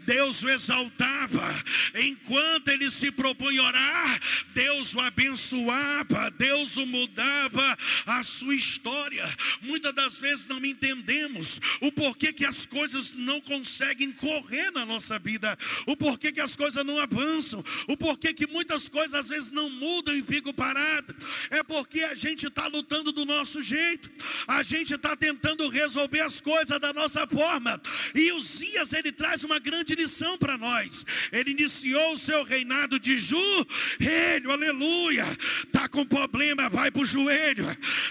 Deus 0.00 0.42
o 0.42 0.50
exaltava. 0.50 1.54
Enquanto 1.94 2.68
ele 2.68 2.90
se 2.90 3.12
propunha 3.12 3.62
orar, 3.62 4.20
Deus 4.54 4.94
o 4.94 5.00
abençoava, 5.00 6.30
Deus 6.30 6.76
o 6.76 6.86
mudava 6.86 7.78
a 8.06 8.22
sua 8.22 8.54
história. 8.54 9.28
Muitas 9.60 9.94
das 9.94 10.18
vezes 10.18 10.48
não 10.48 10.64
entendemos 10.64 11.60
o 11.80 11.92
porquê 11.92 12.32
que 12.32 12.44
as 12.44 12.66
coisas 12.66 13.12
não 13.12 13.40
conseguem 13.40 14.12
correr 14.12 14.70
na 14.70 14.84
nossa 14.84 15.18
vida, 15.18 15.56
o 15.86 15.96
porquê 15.96 16.32
que 16.32 16.40
as 16.40 16.56
coisas 16.56 16.84
não 16.84 16.98
avançam, 16.98 17.64
o 17.86 17.96
porquê 17.96 18.32
que 18.32 18.46
muitas 18.46 18.88
coisas 18.88 19.14
às 19.14 19.28
vezes 19.28 19.50
não 19.50 19.68
mudam 19.70 20.14
e 20.16 20.22
ficam 20.22 20.52
paradas, 20.52 21.16
é 21.50 21.62
porque 21.62 22.02
a 22.02 22.14
gente 22.14 22.46
está 22.46 22.66
lutando 22.66 23.12
do 23.12 23.24
nosso 23.24 23.62
jeito, 23.62 24.10
a 24.46 24.62
gente 24.62 24.94
está 24.94 25.16
tentando 25.16 25.68
resolver 25.68 26.20
as 26.20 26.40
coisas 26.40 26.80
da 26.80 26.92
nossa 26.92 27.26
forma. 27.26 27.80
E 28.14 28.32
Uzias 28.60 28.92
ele 28.92 29.10
traz 29.10 29.42
uma 29.42 29.58
grande 29.58 29.94
lição 29.94 30.36
para 30.36 30.58
nós. 30.58 31.04
Ele 31.32 31.52
iniciou 31.52 32.12
o 32.12 32.18
seu 32.18 32.42
reinado 32.42 33.00
de 33.00 33.16
joelho, 33.16 34.50
aleluia. 34.50 35.24
Tá 35.72 35.88
com 35.88 36.04
problema, 36.04 36.68
vai 36.68 36.90
para 36.90 37.00
o 37.00 37.06
joelho. 37.06 37.64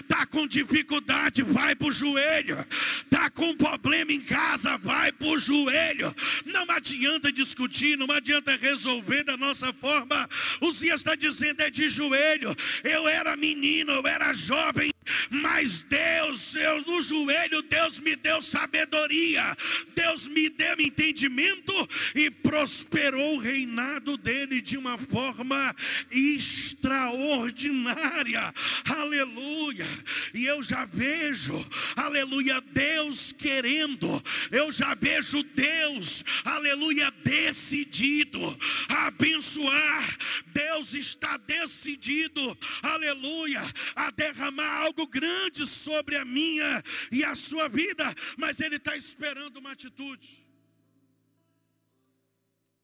Tá 0.08 0.26
com 0.26 0.48
dificuldade, 0.48 1.42
vai 1.42 1.76
para 1.76 1.86
o 1.86 1.92
joelho. 1.92 2.66
Tá 3.08 3.30
com 3.30 3.56
problema 3.56 4.12
em 4.12 4.20
casa, 4.20 4.76
vai 4.76 5.12
para 5.12 5.28
o 5.28 5.38
joelho. 5.38 6.14
Não 6.44 6.64
adianta 6.68 7.30
discutir, 7.30 7.96
não 7.96 8.10
adianta 8.10 8.56
resolver 8.56 9.22
da 9.22 9.36
nossa 9.36 9.72
forma. 9.72 10.28
Uzias 10.60 11.00
está 11.00 11.14
dizendo: 11.14 11.60
é 11.60 11.70
de 11.70 11.88
joelho. 11.88 12.56
Eu 12.82 13.06
era 13.06 13.36
menino, 13.36 13.92
eu 13.92 14.06
era 14.06 14.32
jovem, 14.32 14.90
mas 15.30 15.82
Deus, 15.82 16.56
eu 16.56 16.82
no 16.82 17.00
joelho, 17.00 17.62
Deus 17.62 18.00
me 18.00 18.16
deu 18.16 18.42
sabedoria, 18.42 19.56
Deus 19.94 20.26
me 20.26 20.39
deu 20.48 20.80
entendimento 20.80 21.74
e 22.14 22.30
prosperou 22.30 23.36
o 23.36 23.38
reinado 23.38 24.16
dele 24.16 24.60
de 24.60 24.78
uma 24.78 24.96
forma 24.96 25.74
extraordinária. 26.10 28.54
Aleluia. 28.88 29.86
E 30.32 30.46
eu 30.46 30.62
já 30.62 30.84
vejo, 30.84 31.54
aleluia, 31.96 32.60
Deus 32.60 33.32
querendo, 33.32 34.22
eu 34.50 34.70
já 34.70 34.94
vejo 34.94 35.42
Deus, 35.42 36.24
aleluia, 36.44 37.10
decidido 37.24 38.56
a 38.88 39.08
abençoar. 39.08 40.16
Deus 40.46 40.94
está 40.94 41.36
decidido, 41.36 42.56
aleluia, 42.82 43.62
a 43.96 44.10
derramar 44.10 44.82
algo 44.82 45.06
grande 45.06 45.66
sobre 45.66 46.16
a 46.16 46.24
minha 46.24 46.82
e 47.10 47.24
a 47.24 47.34
sua 47.34 47.68
vida, 47.68 48.14
mas 48.36 48.60
Ele 48.60 48.76
está 48.76 48.96
esperando 48.96 49.58
uma 49.58 49.72
atitude. 49.72 50.29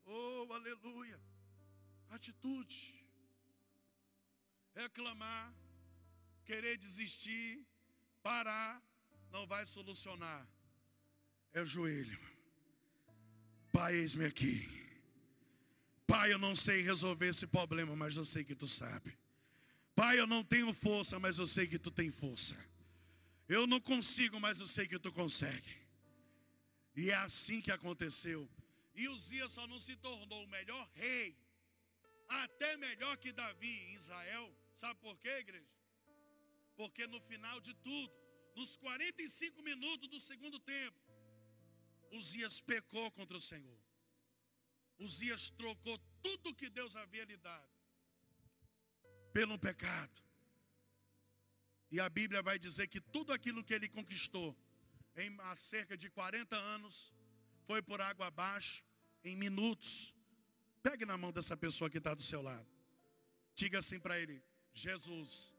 Oh, 0.06 0.52
aleluia! 0.52 1.20
Atitude. 2.10 2.94
Reclamar, 4.74 5.54
querer 6.44 6.76
desistir, 6.76 7.66
parar, 8.22 8.82
não 9.30 9.46
vai 9.46 9.66
solucionar. 9.66 10.46
É 11.52 11.60
o 11.60 11.66
joelho. 11.66 12.20
Pai, 13.72 13.94
eis-me 13.94 14.26
aqui. 14.26 14.68
Pai, 16.06 16.32
eu 16.32 16.38
não 16.38 16.54
sei 16.54 16.82
resolver 16.82 17.28
esse 17.28 17.46
problema, 17.46 17.96
mas 17.96 18.16
eu 18.16 18.24
sei 18.24 18.44
que 18.44 18.54
tu 18.54 18.68
sabe. 18.68 19.18
Pai, 19.94 20.20
eu 20.20 20.26
não 20.26 20.44
tenho 20.44 20.72
força, 20.72 21.18
mas 21.18 21.38
eu 21.38 21.46
sei 21.46 21.66
que 21.66 21.78
tu 21.78 21.90
tem 21.90 22.10
força. 22.10 22.54
Eu 23.48 23.66
não 23.66 23.80
consigo, 23.80 24.38
mas 24.38 24.60
eu 24.60 24.66
sei 24.66 24.86
que 24.86 24.98
tu 24.98 25.10
consegue. 25.10 25.74
E 26.94 27.10
é 27.10 27.14
assim 27.14 27.60
que 27.60 27.70
aconteceu. 27.70 28.48
E 28.96 29.08
Uzias 29.08 29.52
só 29.52 29.66
não 29.66 29.78
se 29.78 29.94
tornou 29.96 30.42
o 30.42 30.48
melhor 30.48 30.84
rei, 30.94 31.36
até 32.28 32.76
melhor 32.78 33.14
que 33.18 33.30
Davi 33.30 33.74
em 33.88 33.94
Israel. 33.94 34.46
Sabe 34.74 34.98
por 35.00 35.18
quê, 35.18 35.34
igreja? 35.46 35.76
Porque 36.74 37.06
no 37.06 37.20
final 37.20 37.60
de 37.60 37.74
tudo, 37.74 38.12
nos 38.54 38.76
45 38.76 39.62
minutos 39.62 40.08
do 40.08 40.18
segundo 40.18 40.58
tempo, 40.58 40.98
Uzias 42.10 42.60
pecou 42.62 43.10
contra 43.10 43.36
o 43.36 43.40
Senhor. 43.40 43.78
Uzias 44.98 45.50
trocou 45.50 45.98
tudo 46.22 46.54
que 46.54 46.70
Deus 46.70 46.96
havia 46.96 47.24
lhe 47.24 47.36
dado 47.36 47.76
pelo 49.30 49.58
pecado. 49.58 50.22
E 51.90 52.00
a 52.00 52.08
Bíblia 52.08 52.42
vai 52.42 52.58
dizer 52.58 52.88
que 52.88 53.00
tudo 53.00 53.30
aquilo 53.30 53.62
que 53.62 53.74
ele 53.74 53.90
conquistou 53.90 54.56
em 55.14 55.36
há 55.40 55.54
cerca 55.54 55.98
de 55.98 56.08
40 56.08 56.56
anos 56.56 57.14
foi 57.66 57.82
por 57.82 58.00
água 58.00 58.28
abaixo 58.28 58.85
em 59.26 59.36
minutos. 59.36 60.14
Pegue 60.82 61.04
na 61.04 61.18
mão 61.18 61.32
dessa 61.32 61.56
pessoa 61.56 61.90
que 61.90 61.98
está 61.98 62.14
do 62.14 62.22
seu 62.22 62.40
lado. 62.40 62.66
Diga 63.54 63.78
assim 63.78 63.98
para 63.98 64.18
ele: 64.18 64.42
Jesus 64.72 65.54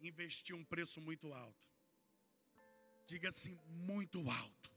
investiu 0.00 0.56
um 0.56 0.64
preço 0.64 1.00
muito 1.00 1.32
alto. 1.32 1.68
Diga 3.06 3.28
assim, 3.28 3.58
muito 3.66 4.28
alto. 4.30 4.72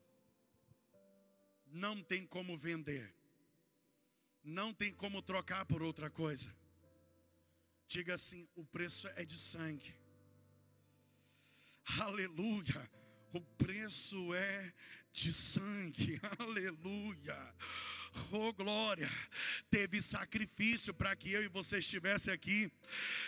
Não 1.65 2.01
tem 2.01 2.25
como 2.25 2.57
vender. 2.57 3.13
Não 4.43 4.73
tem 4.73 4.93
como 4.93 5.21
trocar 5.21 5.65
por 5.65 5.81
outra 5.81 6.09
coisa. 6.09 6.53
Diga 7.87 8.15
assim: 8.15 8.47
o 8.55 8.63
preço 8.65 9.07
é 9.09 9.25
de 9.25 9.39
sangue. 9.39 9.93
Aleluia. 11.99 12.89
O 13.33 13.41
preço 13.41 14.33
é 14.33 14.73
de 15.11 15.33
sangue. 15.33 16.19
Aleluia. 16.39 17.55
Oh 18.31 18.51
glória, 18.53 19.09
teve 19.69 20.01
sacrifício 20.01 20.93
para 20.93 21.15
que 21.15 21.31
eu 21.31 21.43
e 21.43 21.47
você 21.47 21.77
estivesse 21.77 22.31
aqui. 22.31 22.71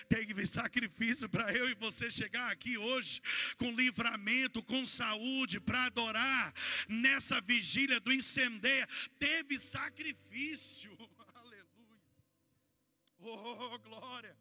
Teve 0.07 0.45
sacrifício 0.45 1.30
para 1.30 1.53
eu 1.53 1.69
e 1.69 1.76
você 1.76 2.10
chegar 2.10 2.51
aqui 2.51 2.77
hoje 2.77 3.22
com 3.57 3.72
livramento, 3.72 4.64
com 4.64 4.85
saúde 4.85 5.60
para 5.60 5.85
adorar 5.85 6.53
nessa 6.88 7.39
vigília 7.41 7.99
do 7.99 8.11
incendeia. 8.11 8.88
Teve 9.18 9.60
sacrifício. 9.60 10.91
Aleluia. 11.35 12.01
Oh 13.19 13.80
glória. 13.80 14.35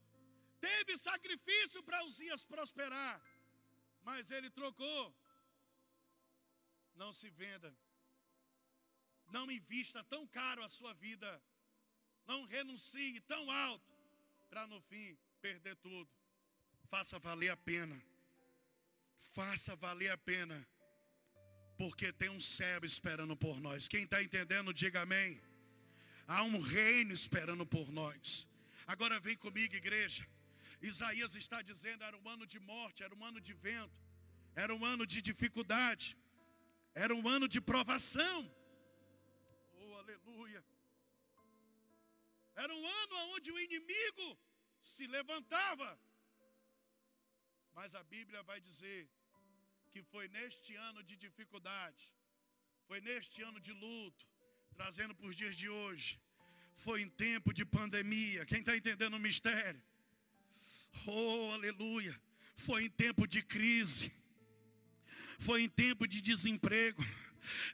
Teve 0.61 0.97
sacrifício 0.99 1.83
para 1.83 2.05
Uzias 2.05 2.45
prosperar, 2.45 3.21
mas 4.03 4.31
ele 4.31 4.51
trocou. 4.51 5.15
Não 6.97 7.13
se 7.13 7.31
venda, 7.31 7.73
Não 9.31 9.51
invista 9.51 10.03
tão 10.05 10.27
caro 10.27 10.63
a 10.65 10.69
sua 10.69 10.93
vida. 10.95 11.43
Não 12.27 12.45
renuncie 12.45 13.21
tão 13.21 13.51
alto 13.51 13.95
para 14.51 14.67
no 14.67 14.81
fim 14.83 15.17
perder 15.41 15.77
tudo. 15.77 16.09
Faça 16.91 17.19
valer 17.19 17.51
a 17.51 17.57
pena. 17.57 18.01
Faça 19.35 19.77
valer 19.77 20.11
a 20.11 20.19
pena. 20.19 20.67
Porque 21.77 22.13
tem 22.13 22.29
um 22.29 22.41
céu 22.41 22.85
esperando 22.85 23.37
por 23.37 23.61
nós. 23.61 23.87
Quem 23.87 24.05
está 24.05 24.23
entendendo, 24.23 24.75
diga 24.75 25.03
amém. 25.03 25.41
Há 26.27 26.43
um 26.43 26.61
reino 26.61 27.13
esperando 27.13 27.65
por 27.65 27.91
nós. 27.91 28.49
Agora 28.87 29.21
vem 29.21 29.37
comigo, 29.37 29.75
igreja. 29.75 30.27
Isaías 30.81 31.35
está 31.35 31.61
dizendo: 31.63 32.05
era 32.05 32.17
um 32.17 32.29
ano 32.29 32.47
de 32.47 32.59
morte, 32.59 33.03
era 33.03 33.15
um 33.15 33.25
ano 33.25 33.41
de 33.41 33.53
vento, 33.53 34.01
era 34.55 34.75
um 34.75 34.85
ano 34.85 35.07
de 35.07 35.21
dificuldade, 35.21 36.17
era 36.95 37.15
um 37.15 37.27
ano 37.29 37.47
de 37.49 37.61
provação. 37.61 38.51
Aleluia. 40.09 40.61
Era 42.63 42.75
um 42.75 42.87
ano 43.01 43.17
onde 43.35 43.49
o 43.53 43.59
inimigo 43.65 44.27
se 44.93 45.07
levantava. 45.07 45.89
Mas 47.75 47.95
a 47.95 48.03
Bíblia 48.15 48.43
vai 48.51 48.59
dizer 48.69 49.01
que 49.91 50.03
foi 50.13 50.25
neste 50.29 50.75
ano 50.89 51.03
de 51.09 51.15
dificuldade, 51.25 52.05
foi 52.87 53.01
neste 53.03 53.43
ano 53.43 53.61
de 53.61 53.73
luto, 53.85 54.25
trazendo 54.79 55.15
para 55.15 55.27
os 55.27 55.37
dias 55.37 55.55
de 55.55 55.69
hoje, 55.69 56.19
foi 56.75 57.03
em 57.03 57.11
tempo 57.27 57.53
de 57.53 57.67
pandemia. 57.67 58.47
Quem 58.47 58.61
está 58.61 58.75
entendendo 58.75 59.15
o 59.15 59.25
mistério? 59.29 59.83
Oh, 61.07 61.51
aleluia. 61.53 62.19
Foi 62.57 62.85
em 62.87 62.91
tempo 63.05 63.27
de 63.27 63.43
crise. 63.43 64.11
Foi 65.39 65.63
em 65.63 65.69
tempo 65.69 66.09
de 66.09 66.21
desemprego 66.23 67.05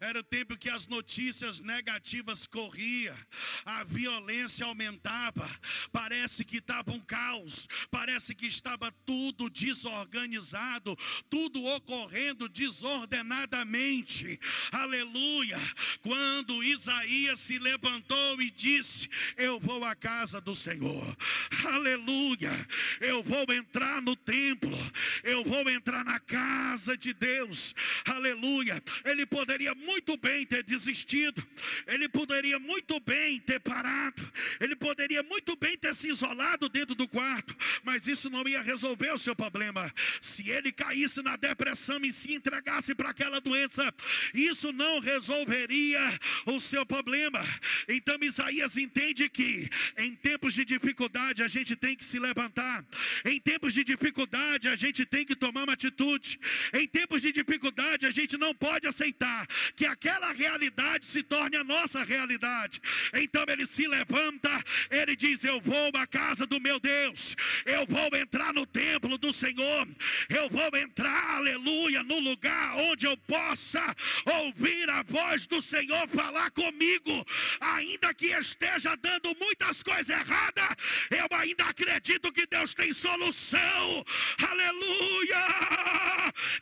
era 0.01 0.21
o 0.21 0.23
tempo 0.23 0.57
que 0.57 0.69
as 0.69 0.87
notícias 0.87 1.61
negativas 1.61 2.47
corriam, 2.47 3.17
a 3.65 3.85
violência 3.85 4.67
aumentava, 4.67 5.49
parece 5.93 6.45
que 6.45 6.59
estava 6.59 6.93
um 6.93 7.01
caos, 7.01 7.67
parece 7.91 8.35
que 8.35 8.47
estava 8.47 8.93
tudo 9.05 9.51
desorganizado, 9.51 10.97
tudo 11.29 11.65
ocorrendo 11.65 12.49
desordenadamente. 12.49 14.39
Aleluia! 14.73 15.59
Quando 16.03 16.63
Isaías 16.63 17.41
se 17.41 17.59
levantou 17.59 18.41
e 18.41 18.51
disse: 18.51 19.09
Eu 19.37 19.59
vou 19.59 19.85
à 19.85 19.95
casa 19.95 20.41
do 20.41 20.55
Senhor. 20.55 21.17
Aleluia! 21.65 22.53
Eu 23.01 23.23
vou 23.23 23.45
entrar 23.53 24.01
no 24.03 24.17
templo, 24.17 24.77
eu 25.23 25.45
vou 25.45 25.69
entrar 25.71 26.05
na 26.05 26.21
casa 26.21 26.97
de 26.97 27.13
Deus. 27.13 27.75
Aleluia! 28.05 28.83
Ele 29.05 29.27
poderia 29.27 29.64
poderia 29.65 29.75
muito 29.75 30.17
bem 30.17 30.45
ter 30.45 30.63
desistido, 30.63 31.43
ele 31.87 32.09
poderia 32.09 32.59
muito 32.59 33.01
bem 33.01 33.41
ter 33.41 33.61
parado, 33.61 34.31
ele 34.61 34.77
poderia 34.77 35.23
muito 35.23 35.57
bem 35.57 35.79
ter 35.79 35.95
se 35.95 36.09
isolado 36.09 36.69
dentro 36.69 36.95
do 36.95 37.09
quarto, 37.09 37.57
mas 37.83 38.07
isso 38.07 38.29
não 38.29 38.47
ia 38.47 38.61
resolver 38.61 39.13
o 39.13 39.19
seu 39.19 39.35
problema. 39.35 39.93
Se 40.21 40.51
ele 40.51 40.71
caísse 40.71 41.23
na 41.23 41.37
depressão 41.37 42.01
e 42.03 42.13
se 42.13 42.35
entregasse 42.35 42.95
para 42.95 43.11
aquela 43.11 43.41
doença, 43.41 43.95
isso 44.35 44.73
não 44.73 45.01
resolveria 45.01 46.01
o 46.47 46.61
seu 46.61 46.85
problema. 46.85 47.41
Então 47.89 48.19
Isaías 48.21 48.77
entende 48.77 49.29
que 49.29 49.71
em 49.97 50.15
tempos 50.15 50.53
de 50.53 50.65
dificuldade 50.65 51.43
a 51.43 51.49
gente 51.49 51.75
tem 51.75 51.97
que 51.97 52.05
se 52.05 52.19
levantar, 52.19 52.85
em 53.25 53.41
tempos 53.41 53.73
de 53.73 53.83
dificuldade 53.83 54.69
a 54.69 54.75
gente 54.75 55.07
tem 55.07 55.25
que 55.25 55.35
tomar 55.35 55.65
uma 55.65 55.73
atitude, 55.73 56.39
em 56.73 56.87
tempos 56.87 57.23
de 57.23 57.33
dificuldade 57.33 58.05
a 58.05 58.11
gente 58.11 58.37
não 58.37 58.55
pode 58.55 58.87
aceitar 58.87 59.44
que 59.77 59.87
aquela 59.87 60.33
realidade 60.33 61.07
se 61.07 61.23
torne 61.23 61.57
a 61.57 61.65
nossa 61.65 62.05
realidade. 62.05 62.81
Então 63.15 63.45
ele 63.49 63.67
se 63.67 63.87
levanta, 63.87 64.51
ele 64.91 65.17
diz: 65.17 65.45
Eu 65.45 65.61
vou 65.61 65.91
à 65.95 66.07
casa 66.07 66.47
do 66.47 66.61
meu 66.61 66.79
Deus, 66.81 67.37
eu 67.65 67.87
vou 67.87 68.09
entrar 68.19 68.53
no 68.53 68.67
templo 68.67 69.17
do 69.19 69.33
Senhor, 69.33 69.89
eu 70.29 70.49
vou 70.49 70.71
entrar, 70.77 71.37
aleluia, 71.37 72.03
no 72.03 72.19
lugar 72.19 72.77
onde 72.77 73.07
eu 73.07 73.17
possa 73.17 73.95
ouvir 74.25 74.89
a 74.91 75.03
voz 75.03 75.47
do 75.47 75.61
Senhor 75.61 76.09
falar 76.09 76.51
comigo, 76.51 77.25
ainda 77.61 78.13
que 78.15 78.27
esteja 78.27 78.97
dando 78.97 79.35
muitas 79.41 79.83
coisas 79.83 80.09
erradas, 80.09 80.69
eu 81.11 81.27
ainda 81.37 81.65
acredito 81.65 82.33
que 82.33 82.47
Deus 82.47 82.75
tem 82.75 82.93
solução, 82.93 84.05
aleluia. 84.51 85.45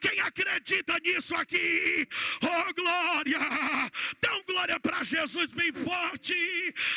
Quem 0.01 0.21
acredita 0.21 0.99
nisso 1.01 1.35
aqui, 1.35 2.07
oh 2.43 2.72
glória, 2.73 3.39
dão 4.21 4.43
glória 4.45 4.79
para 4.81 5.03
Jesus 5.03 5.53
bem 5.53 5.73
forte, 5.73 6.35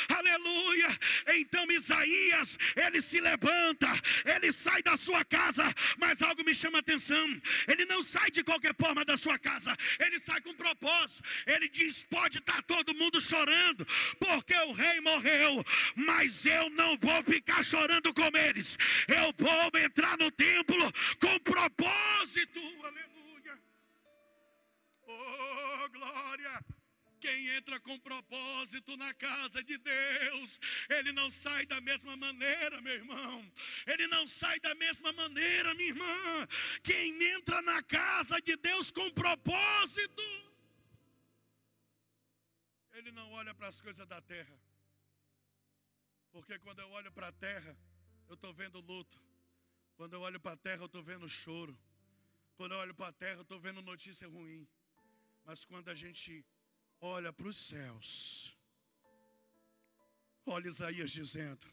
aleluia. 0.09 0.87
Então 1.35 1.65
Isaías, 1.71 2.57
ele 2.75 3.01
se 3.01 3.19
levanta, 3.19 3.87
ele 4.25 4.51
sai 4.51 4.81
da 4.81 4.97
sua 4.97 5.23
casa, 5.25 5.63
mas 5.97 6.21
algo 6.21 6.43
me 6.43 6.53
chama 6.53 6.79
atenção, 6.79 7.25
ele 7.67 7.85
não 7.85 8.03
sai 8.03 8.31
de 8.31 8.43
qualquer 8.43 8.75
forma 8.75 9.03
da 9.05 9.17
sua 9.17 9.37
casa, 9.37 9.75
ele 9.99 10.19
sai 10.19 10.41
com 10.41 10.53
propósito, 10.53 11.23
ele 11.45 11.67
diz: 11.69 12.03
pode 12.03 12.39
estar 12.39 12.61
todo 12.63 12.95
mundo 12.95 13.19
chorando, 13.21 13.85
porque 14.19 14.55
o 14.55 14.71
rei 14.71 14.99
morreu, 15.01 15.63
mas 15.95 16.45
eu 16.45 16.69
não 16.69 16.97
vou 16.97 17.23
ficar 17.23 17.63
chorando 17.63 18.13
com 18.13 18.29
eles, 18.37 18.77
eu 19.07 19.33
vou 19.37 19.81
entrar 19.81 20.17
no 20.17 20.31
templo 20.31 20.91
com 21.19 21.39
propósito, 21.39 22.59
aleluia. 22.83 23.15
Oh, 25.07 25.89
glória. 25.89 26.65
Quem 27.19 27.47
entra 27.49 27.79
com 27.79 27.97
propósito 27.99 28.95
na 28.97 29.11
casa 29.13 29.63
de 29.63 29.77
Deus, 29.77 30.59
ele 30.89 31.11
não 31.11 31.31
sai 31.31 31.65
da 31.65 31.79
mesma 31.81 32.15
maneira, 32.15 32.81
meu 32.81 32.93
irmão. 32.93 33.51
Ele 33.87 34.05
não 34.07 34.27
sai 34.27 34.59
da 34.59 34.75
mesma 34.75 35.11
maneira, 35.13 35.73
minha 35.73 35.89
irmã. 35.89 36.47
Quem 36.83 37.23
entra 37.35 37.61
na 37.61 37.81
casa 37.81 38.39
de 38.41 38.55
Deus 38.57 38.91
com 38.91 39.09
propósito, 39.11 40.23
ele 42.93 43.11
não 43.11 43.31
olha 43.31 43.53
para 43.55 43.69
as 43.69 43.79
coisas 43.79 44.05
da 44.07 44.21
terra. 44.21 44.55
Porque 46.31 46.59
quando 46.59 46.79
eu 46.79 46.89
olho 46.91 47.11
para 47.11 47.29
a 47.29 47.31
terra, 47.31 47.75
eu 48.27 48.35
estou 48.35 48.53
vendo 48.53 48.79
luto. 48.81 49.19
Quando 49.95 50.13
eu 50.13 50.21
olho 50.21 50.39
para 50.39 50.51
a 50.51 50.57
terra, 50.57 50.81
eu 50.81 50.87
estou 50.87 51.01
vendo 51.01 51.27
choro. 51.29 51.77
Quando 52.57 52.73
eu 52.73 52.77
olho 52.79 52.93
para 52.93 53.07
a 53.07 53.13
terra, 53.13 53.37
eu 53.37 53.41
estou 53.41 53.59
vendo 53.59 53.81
notícia 53.81 54.27
ruim. 54.27 54.67
Mas 55.45 55.63
quando 55.63 55.89
a 55.89 55.95
gente 55.95 56.43
olha 56.99 57.31
para 57.31 57.47
os 57.47 57.57
céus, 57.57 58.57
olha 60.43 60.67
Isaías 60.67 61.11
dizendo: 61.11 61.67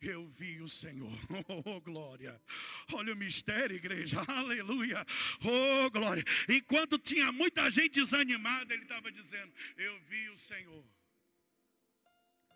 Eu 0.00 0.26
vi 0.26 0.60
o 0.60 0.68
Senhor, 0.68 1.16
oh 1.64 1.80
glória. 1.80 2.42
Olha 2.92 3.12
o 3.12 3.16
mistério, 3.16 3.76
igreja, 3.76 4.20
aleluia, 4.26 5.06
oh 5.44 5.88
glória. 5.90 6.24
Enquanto 6.48 6.98
tinha 6.98 7.30
muita 7.30 7.70
gente 7.70 8.00
desanimada, 8.00 8.74
ele 8.74 8.82
estava 8.82 9.12
dizendo: 9.12 9.54
Eu 9.76 9.98
vi 10.00 10.28
o 10.30 10.36
Senhor 10.36 10.84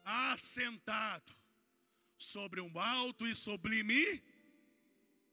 assentado 0.05 1.33
sobre 2.19 2.61
um 2.61 2.79
alto 2.79 3.25
e 3.25 3.37
sublime. 3.37 4.21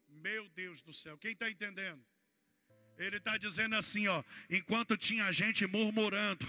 Meu 0.06 0.48
Deus 0.50 0.80
do 0.80 0.92
céu, 0.92 1.18
quem 1.18 1.32
está 1.32 1.50
entendendo? 1.50 2.11
Ele 2.98 3.16
está 3.16 3.38
dizendo 3.38 3.74
assim, 3.74 4.06
ó, 4.06 4.22
enquanto 4.50 4.96
tinha 4.96 5.32
gente 5.32 5.66
murmurando, 5.66 6.46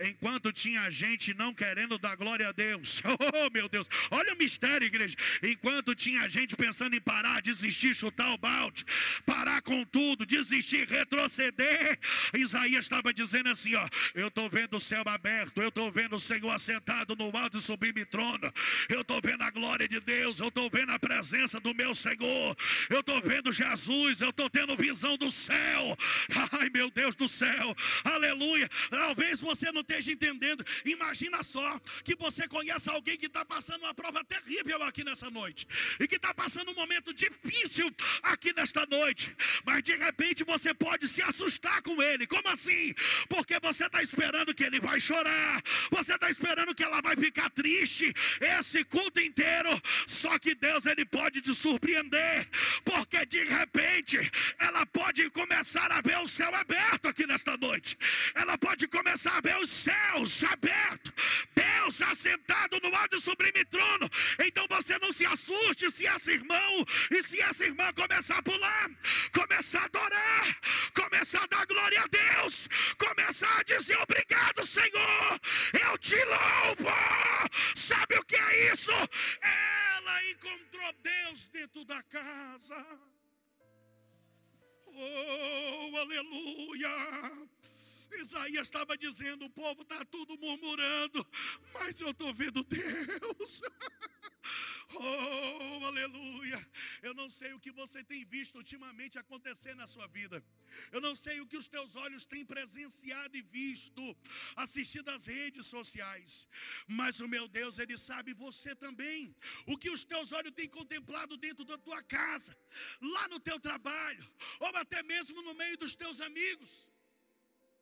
enquanto 0.00 0.50
tinha 0.50 0.90
gente 0.90 1.34
não 1.34 1.52
querendo 1.52 1.98
dar 1.98 2.16
glória 2.16 2.48
a 2.48 2.52
Deus, 2.52 3.02
oh 3.04 3.50
meu 3.50 3.68
Deus, 3.68 3.86
olha 4.10 4.32
o 4.32 4.38
mistério, 4.38 4.86
igreja. 4.86 5.14
Enquanto 5.42 5.94
tinha 5.94 6.28
gente 6.30 6.56
pensando 6.56 6.96
em 6.96 7.00
parar, 7.00 7.42
desistir, 7.42 7.94
chutar 7.94 8.32
o 8.32 8.38
balde, 8.38 8.84
parar 9.26 9.60
com 9.60 9.84
tudo, 9.84 10.24
desistir, 10.24 10.88
retroceder, 10.88 11.98
Isaías 12.34 12.86
estava 12.86 13.12
dizendo 13.12 13.50
assim, 13.50 13.74
ó, 13.74 13.86
eu 14.14 14.28
estou 14.28 14.48
vendo 14.48 14.78
o 14.78 14.80
céu 14.80 15.02
aberto, 15.06 15.60
eu 15.60 15.68
estou 15.68 15.92
vendo 15.92 16.16
o 16.16 16.20
Senhor 16.20 16.50
assentado 16.50 17.14
no 17.14 17.36
alto 17.36 17.58
e 17.58 17.60
sublime 17.60 18.04
trono, 18.06 18.52
eu 18.88 19.02
estou 19.02 19.20
vendo 19.22 19.42
a 19.42 19.50
glória 19.50 19.86
de 19.86 20.00
Deus, 20.00 20.40
eu 20.40 20.48
estou 20.48 20.70
vendo 20.70 20.90
a 20.90 20.98
presença 20.98 21.60
do 21.60 21.74
meu 21.74 21.94
Senhor, 21.94 22.56
eu 22.88 23.00
estou 23.00 23.20
vendo 23.20 23.52
Jesus, 23.52 24.22
eu 24.22 24.30
estou 24.30 24.48
tendo 24.48 24.74
visão 24.74 25.18
do 25.18 25.30
céu 25.30 25.81
céu. 25.82 25.96
Ai, 26.52 26.70
meu 26.70 26.90
Deus 26.90 27.14
do 27.14 27.28
céu. 27.28 27.76
Aleluia. 28.04 28.68
Talvez 28.90 29.40
você 29.40 29.70
não 29.72 29.80
esteja 29.80 30.12
entendendo. 30.12 30.64
Imagina 30.84 31.42
só 31.42 31.80
que 32.04 32.14
você 32.14 32.46
conhece 32.46 32.88
alguém 32.88 33.16
que 33.16 33.26
está 33.26 33.44
passando 33.44 33.82
uma 33.82 33.94
prova 33.94 34.24
terrível 34.24 34.82
aqui 34.82 35.02
nessa 35.04 35.30
noite. 35.30 35.66
E 35.98 36.06
que 36.06 36.16
está 36.16 36.32
passando 36.32 36.70
um 36.70 36.74
momento 36.74 37.12
difícil 37.12 37.92
aqui 38.22 38.52
nesta 38.54 38.86
noite. 38.86 39.34
Mas 39.64 39.82
de 39.82 39.96
repente 39.96 40.44
você 40.44 40.72
pode 40.72 41.08
se 41.08 41.22
assustar 41.22 41.82
com 41.82 42.00
ele. 42.02 42.26
Como 42.26 42.48
assim? 42.48 42.94
Porque 43.28 43.58
você 43.60 43.86
está 43.86 44.02
esperando 44.02 44.54
que 44.54 44.64
ele 44.64 44.80
vai 44.80 45.00
chorar. 45.00 45.62
Você 45.90 46.14
está 46.14 46.30
esperando 46.30 46.74
que 46.74 46.84
ela 46.84 47.00
vai 47.00 47.16
ficar 47.16 47.50
triste. 47.50 48.12
Esse 48.40 48.84
culto 48.84 49.20
inteiro. 49.20 49.70
Só 50.06 50.38
que 50.38 50.54
Deus 50.54 50.86
ele 50.86 51.04
pode 51.04 51.40
te 51.40 51.54
surpreender. 51.54 52.48
Porque 52.84 53.24
de 53.26 53.44
repente 53.44 54.18
ela 54.58 54.84
pode 54.86 55.28
começar 55.30 55.71
começar 55.72 55.90
a 55.90 56.00
ver 56.02 56.18
o 56.18 56.28
céu 56.28 56.54
aberto 56.54 57.08
aqui 57.08 57.26
nesta 57.26 57.56
noite. 57.56 57.96
Ela 58.34 58.58
pode 58.58 58.86
começar 58.88 59.38
a 59.38 59.40
ver 59.40 59.56
os 59.58 59.70
céus 59.70 60.44
abertos. 60.44 61.12
Deus 61.54 62.02
assentado 62.02 62.78
no 62.82 62.94
alto 62.94 63.18
sublime 63.18 63.64
trono. 63.64 64.10
Então 64.38 64.66
você 64.68 64.98
não 64.98 65.10
se 65.12 65.24
assuste 65.24 65.90
se 65.90 66.06
esse 66.06 66.32
irmão 66.32 66.84
e 67.10 67.22
se 67.22 67.40
essa 67.40 67.64
irmã 67.64 67.90
começar 67.94 68.36
a 68.38 68.42
pular, 68.42 68.90
começar 69.32 69.80
a 69.80 69.84
adorar, 69.86 70.60
começar 70.94 71.42
a 71.44 71.46
dar 71.46 71.66
glória 71.66 72.02
a 72.02 72.06
Deus, 72.06 72.68
começar 72.98 73.60
a 73.60 73.62
dizer 73.62 73.98
obrigado, 73.98 74.66
Senhor. 74.66 75.40
Eu 75.72 75.96
te 75.96 76.22
louvo. 76.24 76.92
Sabe 77.74 78.18
o 78.18 78.24
que 78.24 78.36
é 78.36 78.72
isso? 78.74 78.92
Ela 79.40 80.30
encontrou 80.30 80.92
Deus 81.02 81.48
dentro 81.48 81.82
da 81.86 82.02
casa. 82.02 83.21
Oh, 84.94 85.90
aleluia! 85.96 87.48
Isaías 88.18 88.66
estava 88.66 88.96
dizendo: 88.96 89.44
o 89.44 89.50
povo 89.50 89.82
está 89.82 90.04
tudo 90.04 90.38
murmurando, 90.38 91.26
mas 91.74 92.00
eu 92.00 92.10
estou 92.10 92.32
vendo 92.32 92.64
Deus. 92.64 93.62
Oh, 94.94 95.84
aleluia. 95.86 96.58
Eu 97.02 97.14
não 97.14 97.30
sei 97.30 97.52
o 97.52 97.60
que 97.60 97.70
você 97.70 98.04
tem 98.04 98.24
visto 98.24 98.56
ultimamente 98.56 99.18
acontecer 99.18 99.74
na 99.74 99.86
sua 99.86 100.06
vida. 100.06 100.44
Eu 100.90 101.00
não 101.00 101.14
sei 101.14 101.40
o 101.40 101.46
que 101.46 101.56
os 101.56 101.68
teus 101.68 101.96
olhos 101.96 102.26
têm 102.26 102.44
presenciado 102.44 103.36
e 103.36 103.42
visto, 103.42 104.16
assistido 104.56 105.08
às 105.08 105.24
redes 105.26 105.66
sociais. 105.66 106.46
Mas 106.86 107.20
o 107.20 107.28
meu 107.28 107.48
Deus, 107.48 107.78
Ele 107.78 107.96
sabe 107.96 108.34
você 108.34 108.74
também. 108.74 109.34
O 109.66 109.78
que 109.78 109.90
os 109.90 110.04
teus 110.04 110.30
olhos 110.32 110.52
têm 110.52 110.68
contemplado 110.68 111.36
dentro 111.36 111.64
da 111.64 111.78
tua 111.78 112.02
casa, 112.02 112.56
lá 113.00 113.28
no 113.28 113.40
teu 113.40 113.58
trabalho, 113.58 114.30
ou 114.60 114.76
até 114.76 115.02
mesmo 115.02 115.40
no 115.42 115.54
meio 115.54 115.76
dos 115.78 115.94
teus 115.94 116.20
amigos. 116.20 116.91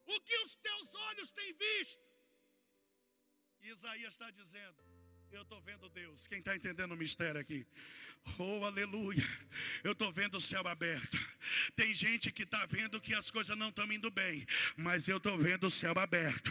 O 0.06 0.20
que 0.20 0.36
os 0.38 0.56
teus 0.56 0.94
olhos 0.94 1.30
têm 1.32 1.52
visto. 1.52 2.02
Isaías 3.62 4.12
está 4.12 4.30
dizendo: 4.30 4.82
eu 5.30 5.42
estou 5.42 5.60
vendo 5.60 5.88
Deus. 5.88 6.26
Quem 6.26 6.38
está 6.38 6.56
entendendo 6.56 6.92
o 6.92 6.96
mistério 6.96 7.40
aqui? 7.40 7.66
Oh, 8.38 8.64
aleluia. 8.64 9.26
Eu 9.84 9.92
estou 9.92 10.10
vendo 10.10 10.38
o 10.38 10.40
céu 10.40 10.66
aberto. 10.66 11.18
Tem 11.76 11.94
gente 11.94 12.30
que 12.32 12.44
está 12.44 12.64
vendo 12.64 13.00
que 13.00 13.14
as 13.14 13.30
coisas 13.30 13.56
não 13.56 13.68
estão 13.68 13.90
indo 13.92 14.10
bem, 14.10 14.46
mas 14.76 15.08
eu 15.08 15.18
estou 15.18 15.36
vendo 15.36 15.66
o 15.66 15.70
céu 15.70 15.92
aberto. 15.98 16.50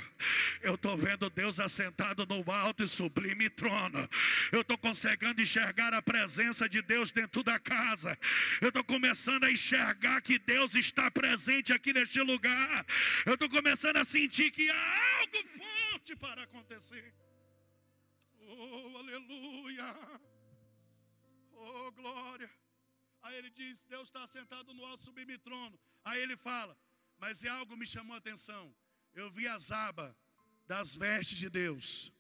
Eu 0.61 0.75
estou 0.75 0.95
vendo 0.97 1.29
Deus 1.29 1.59
assentado 1.59 2.25
no 2.27 2.51
alto 2.51 2.83
e 2.83 2.87
sublime 2.87 3.49
trono. 3.49 4.07
Eu 4.51 4.61
estou 4.61 4.77
conseguindo 4.77 5.41
enxergar 5.41 5.93
a 5.93 6.01
presença 6.01 6.69
de 6.69 6.81
Deus 6.81 7.11
dentro 7.11 7.43
da 7.43 7.57
casa. 7.57 8.17
Eu 8.61 8.67
estou 8.67 8.83
começando 8.83 9.45
a 9.45 9.51
enxergar 9.51 10.21
que 10.21 10.37
Deus 10.37 10.75
está 10.75 11.09
presente 11.09 11.73
aqui 11.73 11.91
neste 11.91 12.19
lugar. 12.21 12.85
Eu 13.25 13.33
estou 13.33 13.49
começando 13.49 13.97
a 13.97 14.05
sentir 14.05 14.51
que 14.51 14.69
há 14.69 15.19
algo 15.19 15.49
forte 15.57 16.15
para 16.15 16.43
acontecer. 16.43 17.13
Oh, 18.41 18.97
aleluia. 18.97 19.95
Glória. 21.91 22.49
Aí 23.21 23.35
ele 23.35 23.49
diz: 23.49 23.81
Deus 23.83 24.07
está 24.07 24.25
sentado 24.27 24.73
no 24.73 24.85
alto 24.85 25.03
sublime 25.03 25.37
trono. 25.37 25.79
Aí 26.03 26.21
ele 26.21 26.37
fala: 26.37 26.77
Mas 27.17 27.43
algo 27.45 27.75
me 27.75 27.85
chamou 27.85 28.15
a 28.15 28.17
atenção. 28.17 28.73
Eu 29.13 29.29
vi 29.31 29.47
as 29.47 29.71
abas 29.71 30.15
das 30.67 30.95
vestes 30.95 31.37
de 31.37 31.49
Deus 31.49 32.11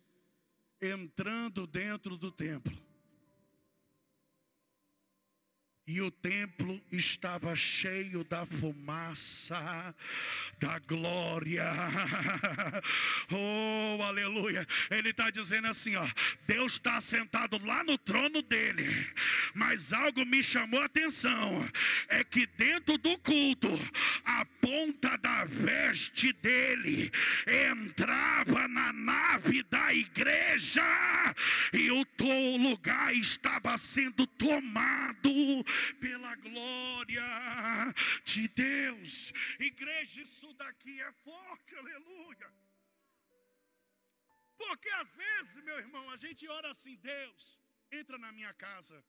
entrando 0.81 1.67
dentro 1.67 2.17
do 2.17 2.31
templo. 2.31 2.88
E 5.91 6.01
o 6.01 6.11
templo 6.11 6.79
estava 6.91 7.55
cheio 7.55 8.23
da 8.23 8.45
fumaça 8.45 9.95
da 10.59 10.77
glória. 10.77 11.63
Oh, 13.31 14.01
aleluia. 14.01 14.67
Ele 14.89 15.09
está 15.09 15.29
dizendo 15.29 15.67
assim: 15.67 15.95
ó, 15.95 16.07
Deus 16.47 16.73
está 16.73 16.99
sentado 16.99 17.63
lá 17.63 17.83
no 17.83 17.97
trono 17.97 18.41
dele, 18.41 19.07
mas 19.53 19.93
algo 19.93 20.25
me 20.25 20.43
chamou 20.43 20.81
a 20.81 20.85
atenção: 20.85 21.67
é 22.07 22.23
que 22.23 22.47
dentro 22.57 22.97
do 22.97 23.17
culto, 23.19 23.69
a 24.25 24.45
ponta 24.59 25.15
da 25.17 25.45
veste 25.45 26.33
dele 26.33 27.11
entrava 27.71 28.67
na 28.67 28.91
nave 28.91 29.63
da 29.63 29.93
igreja, 29.93 30.83
e 31.71 31.91
o 31.91 32.05
lugar 32.57 33.13
estava 33.13 33.77
sendo 33.77 34.25
tomado 34.25 35.63
pela 35.99 36.35
glória 36.35 37.23
de 38.23 38.47
Deus. 38.47 39.33
Igreja, 39.59 40.21
isso 40.21 40.53
daqui 40.53 41.01
é 41.01 41.11
forte, 41.11 41.75
aleluia. 41.75 42.53
Porque 44.57 44.89
às 44.89 45.13
vezes, 45.15 45.63
meu 45.63 45.77
irmão, 45.77 46.09
a 46.09 46.17
gente 46.17 46.47
ora 46.47 46.71
assim: 46.71 46.95
Deus, 46.97 47.57
entra 47.91 48.17
na 48.17 48.31
minha 48.31 48.53
casa. 48.53 49.03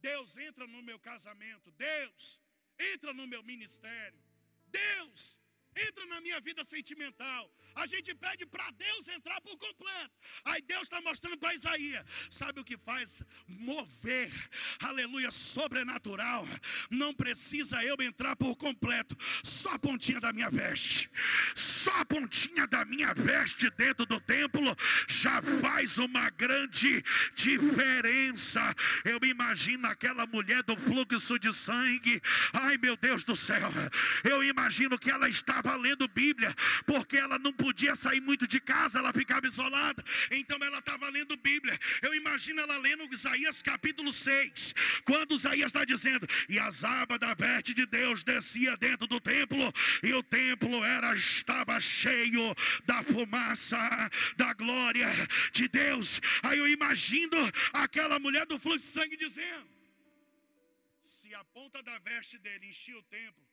Deus, 0.00 0.36
entra 0.36 0.66
no 0.66 0.82
meu 0.82 0.98
casamento. 0.98 1.70
Deus, 1.72 2.40
entra 2.78 3.12
no 3.12 3.26
meu 3.26 3.42
ministério. 3.42 4.20
Deus, 4.66 5.36
entra 5.76 6.06
na 6.06 6.20
minha 6.20 6.40
vida 6.40 6.62
sentimental. 6.64 7.50
A 7.74 7.86
gente 7.86 8.14
pede 8.14 8.44
para 8.46 8.70
Deus 8.72 9.08
entrar 9.08 9.40
por 9.40 9.56
completo. 9.56 10.10
Aí 10.44 10.60
Deus 10.62 10.82
está 10.82 11.00
mostrando 11.00 11.38
para 11.38 11.54
Isaías: 11.54 12.04
sabe 12.30 12.60
o 12.60 12.64
que 12.64 12.76
faz? 12.76 13.22
Mover, 13.46 14.30
aleluia, 14.80 15.30
sobrenatural. 15.30 16.46
Não 16.90 17.14
precisa 17.14 17.82
eu 17.84 17.96
entrar 18.00 18.36
por 18.36 18.56
completo, 18.56 19.16
só 19.42 19.70
a 19.70 19.78
pontinha 19.78 20.20
da 20.20 20.32
minha 20.32 20.50
veste, 20.50 21.10
só 21.54 21.92
a 21.96 22.04
pontinha 22.04 22.66
da 22.66 22.84
minha 22.84 23.14
veste 23.14 23.70
dentro 23.70 24.04
do 24.04 24.20
templo 24.20 24.76
já 25.08 25.40
faz 25.60 25.98
uma 25.98 26.28
grande 26.30 27.02
diferença. 27.34 28.74
Eu 29.04 29.18
imagino 29.26 29.86
aquela 29.86 30.26
mulher 30.26 30.62
do 30.62 30.76
fluxo 30.76 31.38
de 31.38 31.52
sangue, 31.52 32.20
ai 32.52 32.76
meu 32.76 32.96
Deus 32.96 33.24
do 33.24 33.34
céu, 33.34 33.70
eu 34.24 34.42
imagino 34.44 34.98
que 34.98 35.10
ela 35.10 35.28
estava 35.62 35.76
lendo 35.76 36.08
Bíblia, 36.08 36.54
porque 36.84 37.16
ela 37.16 37.38
não 37.38 37.52
podia 37.52 37.94
sair 37.94 38.20
muito 38.20 38.46
de 38.46 38.60
casa, 38.60 38.98
ela 38.98 39.12
ficava 39.12 39.46
isolada. 39.46 40.04
Então 40.30 40.58
ela 40.60 40.78
estava 40.78 41.08
lendo 41.08 41.36
Bíblia. 41.36 41.78
Eu 42.02 42.14
imagino 42.14 42.60
ela 42.60 42.76
lendo 42.76 43.08
Isaías 43.12 43.62
capítulo 43.62 44.12
6, 44.12 44.74
quando 45.04 45.34
Isaías 45.34 45.66
está 45.66 45.84
dizendo: 45.84 46.26
E 46.48 46.58
as 46.58 46.82
abas 46.82 47.18
da 47.18 47.32
veste 47.34 47.72
de 47.72 47.86
Deus 47.86 48.22
descia 48.22 48.76
dentro 48.76 49.06
do 49.06 49.20
templo, 49.20 49.72
e 50.02 50.12
o 50.12 50.22
templo 50.22 50.84
era 50.84 51.14
estava 51.14 51.80
cheio 51.80 52.54
da 52.84 53.02
fumaça 53.02 53.78
da 54.36 54.52
glória 54.52 55.08
de 55.52 55.68
Deus. 55.68 56.20
Aí 56.42 56.58
eu 56.58 56.66
imagino 56.66 57.36
aquela 57.72 58.18
mulher 58.18 58.46
do 58.46 58.58
fluxo 58.58 58.86
de 58.86 58.92
sangue 58.92 59.16
dizendo: 59.16 59.68
Se 61.02 61.32
a 61.34 61.44
ponta 61.44 61.82
da 61.82 61.98
veste 61.98 62.38
dele 62.38 62.66
enchia 62.66 62.98
o 62.98 63.02
templo, 63.04 63.51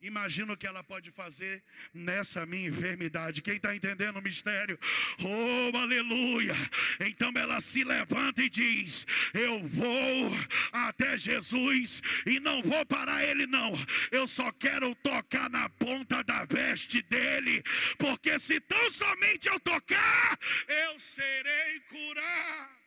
Imagina 0.00 0.52
o 0.52 0.56
que 0.56 0.66
ela 0.66 0.84
pode 0.84 1.10
fazer 1.10 1.62
nessa 1.92 2.46
minha 2.46 2.68
enfermidade. 2.68 3.42
Quem 3.42 3.56
está 3.56 3.74
entendendo 3.74 4.18
o 4.18 4.22
mistério? 4.22 4.78
Oh, 5.20 5.76
aleluia! 5.76 6.54
Então 7.00 7.32
ela 7.34 7.60
se 7.60 7.82
levanta 7.82 8.40
e 8.40 8.48
diz: 8.48 9.04
Eu 9.34 9.66
vou 9.66 10.30
até 10.70 11.18
Jesus 11.18 12.00
e 12.24 12.38
não 12.38 12.62
vou 12.62 12.86
parar 12.86 13.24
ele, 13.24 13.44
não. 13.46 13.72
Eu 14.12 14.28
só 14.28 14.52
quero 14.52 14.94
tocar 14.96 15.50
na 15.50 15.68
ponta 15.68 16.22
da 16.22 16.44
veste 16.44 17.02
dele, 17.02 17.64
porque 17.98 18.38
se 18.38 18.60
tão 18.60 18.90
somente 18.92 19.48
eu 19.48 19.58
tocar, 19.58 20.38
eu 20.68 21.00
serei 21.00 21.80
curado. 21.80 22.78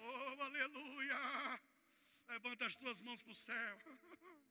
Oh, 0.00 0.42
aleluia! 0.42 1.60
Levanta 2.28 2.66
as 2.66 2.74
tuas 2.74 3.00
mãos 3.02 3.22
para 3.22 3.32
o 3.32 3.34
céu. 3.36 3.78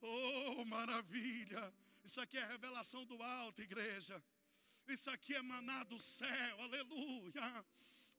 Oh, 0.00 0.64
maravilha! 0.64 1.72
Isso 2.04 2.20
aqui 2.20 2.38
é 2.38 2.46
revelação 2.46 3.04
do 3.04 3.22
alto, 3.22 3.62
igreja. 3.62 4.22
Isso 4.88 5.10
aqui 5.10 5.34
é 5.34 5.42
maná 5.42 5.82
do 5.84 5.98
céu, 5.98 6.60
aleluia. 6.60 7.64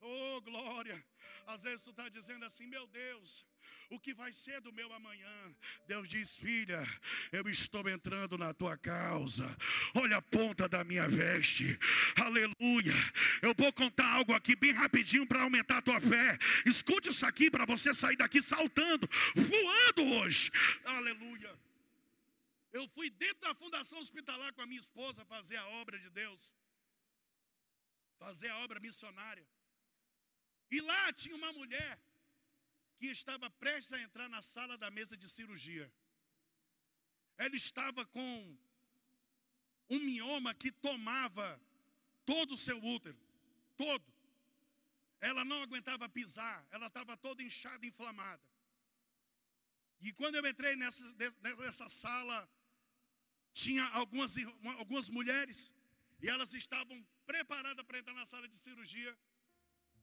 Oh, 0.00 0.40
glória. 0.42 1.02
Às 1.46 1.62
vezes 1.62 1.82
tu 1.82 1.90
está 1.90 2.08
dizendo 2.08 2.44
assim, 2.44 2.66
meu 2.66 2.86
Deus, 2.86 3.44
o 3.90 3.98
que 3.98 4.12
vai 4.12 4.32
ser 4.32 4.60
do 4.60 4.72
meu 4.72 4.92
amanhã? 4.92 5.56
Deus 5.86 6.08
diz, 6.08 6.36
filha, 6.36 6.86
eu 7.32 7.48
estou 7.48 7.88
entrando 7.88 8.36
na 8.36 8.52
tua 8.52 8.76
causa. 8.76 9.44
Olha 9.94 10.18
a 10.18 10.22
ponta 10.22 10.68
da 10.68 10.84
minha 10.84 11.08
veste. 11.08 11.78
Aleluia. 12.16 12.92
Eu 13.40 13.54
vou 13.54 13.72
contar 13.72 14.06
algo 14.06 14.34
aqui 14.34 14.54
bem 14.54 14.72
rapidinho 14.72 15.26
para 15.26 15.42
aumentar 15.42 15.78
a 15.78 15.82
tua 15.82 16.00
fé. 16.00 16.38
Escute 16.66 17.08
isso 17.08 17.24
aqui 17.24 17.50
para 17.50 17.64
você 17.64 17.94
sair 17.94 18.16
daqui 18.16 18.42
saltando, 18.42 19.08
voando 19.34 20.14
hoje. 20.16 20.50
Aleluia. 20.84 21.67
Eu 22.72 22.86
fui 22.88 23.08
dentro 23.10 23.40
da 23.40 23.54
fundação 23.54 23.98
hospitalar 23.98 24.52
com 24.52 24.62
a 24.62 24.66
minha 24.66 24.80
esposa 24.80 25.24
fazer 25.24 25.56
a 25.56 25.68
obra 25.80 25.98
de 25.98 26.10
Deus, 26.10 26.52
fazer 28.18 28.48
a 28.50 28.58
obra 28.58 28.78
missionária. 28.78 29.46
E 30.70 30.80
lá 30.80 31.12
tinha 31.12 31.34
uma 31.34 31.52
mulher 31.52 31.98
que 32.98 33.06
estava 33.06 33.48
prestes 33.48 33.92
a 33.92 34.00
entrar 34.00 34.28
na 34.28 34.42
sala 34.42 34.76
da 34.76 34.90
mesa 34.90 35.16
de 35.16 35.28
cirurgia. 35.28 35.90
ela 37.38 37.56
estava 37.56 38.04
com 38.04 38.58
um 39.88 40.00
mioma 40.00 40.52
que 40.54 40.70
tomava 40.70 41.60
todo 42.26 42.52
o 42.52 42.56
seu 42.56 42.78
útero, 42.84 43.18
todo. 43.76 44.04
Ela 45.20 45.44
não 45.44 45.62
aguentava 45.62 46.08
pisar, 46.08 46.66
ela 46.70 46.88
estava 46.88 47.16
toda 47.16 47.42
inchada, 47.42 47.86
inflamada. 47.86 48.42
E 50.00 50.12
quando 50.12 50.34
eu 50.36 50.46
entrei 50.46 50.76
nessa, 50.76 51.04
nessa 51.42 51.88
sala, 51.88 52.48
tinha 53.64 53.84
algumas, 54.00 54.32
algumas 54.82 55.08
mulheres, 55.18 55.58
e 56.22 56.28
elas 56.34 56.52
estavam 56.62 56.96
preparadas 57.32 57.84
para 57.86 57.98
entrar 58.00 58.16
na 58.20 58.26
sala 58.32 58.46
de 58.52 58.58
cirurgia. 58.66 59.12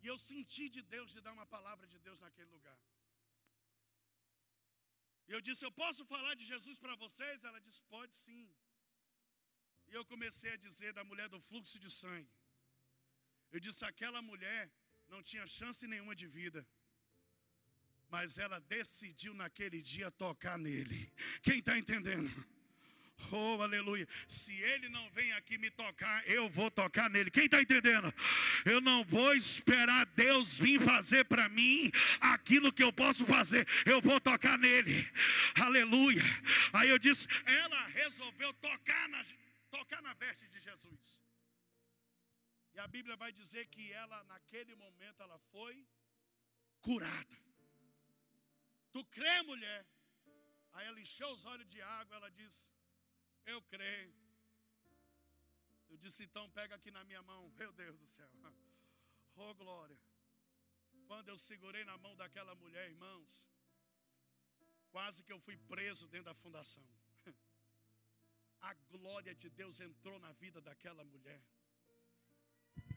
E 0.02 0.08
eu 0.12 0.18
senti 0.30 0.66
de 0.76 0.82
Deus 0.96 1.10
de 1.16 1.22
dar 1.26 1.34
uma 1.38 1.48
palavra 1.56 1.86
de 1.94 1.98
Deus 2.08 2.20
naquele 2.26 2.50
lugar. 2.58 2.78
E 5.28 5.32
eu 5.36 5.42
disse: 5.48 5.64
Eu 5.68 5.74
posso 5.84 6.02
falar 6.14 6.34
de 6.40 6.46
Jesus 6.54 6.80
para 6.84 6.96
vocês? 7.04 7.44
Ela 7.50 7.60
disse: 7.68 7.82
Pode 7.96 8.16
sim. 8.26 8.44
E 9.90 9.94
eu 10.00 10.04
comecei 10.14 10.52
a 10.54 10.62
dizer 10.68 10.92
da 11.00 11.04
mulher 11.12 11.28
do 11.36 11.40
fluxo 11.50 11.80
de 11.86 11.92
sangue. 12.00 12.34
Eu 13.54 13.60
disse: 13.66 13.84
Aquela 13.92 14.22
mulher 14.32 14.62
não 15.14 15.22
tinha 15.30 15.46
chance 15.60 15.88
nenhuma 15.94 16.16
de 16.22 16.28
vida. 16.40 16.62
Mas 18.16 18.38
ela 18.46 18.60
decidiu 18.76 19.34
naquele 19.34 19.82
dia 19.94 20.12
tocar 20.26 20.58
nele. 20.68 21.00
Quem 21.42 21.60
está 21.60 21.76
entendendo? 21.84 22.32
Oh, 23.32 23.62
aleluia. 23.62 24.08
Se 24.28 24.54
ele 24.54 24.90
não 24.90 25.10
vem 25.12 25.32
aqui 25.34 25.58
me 25.58 25.72
tocar, 25.72 26.28
eu 26.28 26.48
vou 26.50 26.70
tocar 26.70 27.10
nele. 27.10 27.32
Quem 27.32 27.46
está 27.46 27.62
entendendo? 27.62 28.14
Eu 28.66 28.80
não 28.80 29.04
vou 29.04 29.34
esperar 29.34 30.06
Deus 30.08 30.60
vir 30.60 30.80
fazer 30.82 31.26
para 31.26 31.50
mim 31.50 31.92
aquilo 32.20 32.72
que 32.72 32.84
eu 32.84 32.94
posso 32.94 33.26
fazer. 33.26 33.68
Eu 33.86 34.02
vou 34.02 34.20
tocar 34.20 34.58
nele. 34.58 35.10
Aleluia. 35.60 36.22
Aí 36.74 36.90
eu 36.90 37.00
disse, 37.00 37.28
ela 37.46 37.88
resolveu 37.88 38.54
tocar 38.56 39.10
na, 39.10 39.26
tocar 39.72 40.02
na 40.02 40.14
veste 40.14 40.48
de 40.48 40.60
Jesus. 40.60 41.20
E 42.74 42.80
a 42.80 42.88
Bíblia 42.88 43.16
vai 43.16 43.32
dizer 43.32 43.68
que 43.68 43.92
ela, 43.94 44.24
naquele 44.26 44.76
momento, 44.76 45.24
ela 45.24 45.40
foi 45.52 45.88
curada. 46.82 47.38
Tu 48.92 49.04
crê, 49.06 49.42
mulher? 49.44 49.86
Aí 50.74 50.86
ela 50.88 51.00
encheu 51.00 51.30
os 51.30 51.46
olhos 51.46 51.68
de 51.70 51.82
água, 51.82 52.18
ela 52.18 52.30
disse: 52.30 52.66
eu 53.46 53.62
creio. 53.64 54.14
Eu 55.90 55.98
disse, 55.98 56.24
então 56.24 56.50
pega 56.50 56.76
aqui 56.76 56.92
na 56.92 57.04
minha 57.04 57.22
mão. 57.22 57.52
Meu 57.58 57.72
Deus 57.74 57.98
do 57.98 58.08
céu. 58.08 58.30
Oh, 59.38 59.54
glória. 59.54 59.98
Quando 61.08 61.28
eu 61.28 61.38
segurei 61.38 61.84
na 61.84 61.98
mão 61.98 62.16
daquela 62.16 62.56
mulher, 62.56 62.90
irmãos, 62.90 63.46
quase 64.92 65.22
que 65.24 65.34
eu 65.34 65.40
fui 65.42 65.58
preso 65.58 66.08
dentro 66.08 66.28
da 66.28 66.34
fundação. 66.34 66.82
A 68.62 68.74
glória 68.90 69.36
de 69.36 69.50
Deus 69.50 69.82
entrou 69.82 70.18
na 70.20 70.32
vida 70.32 70.62
daquela 70.62 71.04
mulher. 71.04 71.42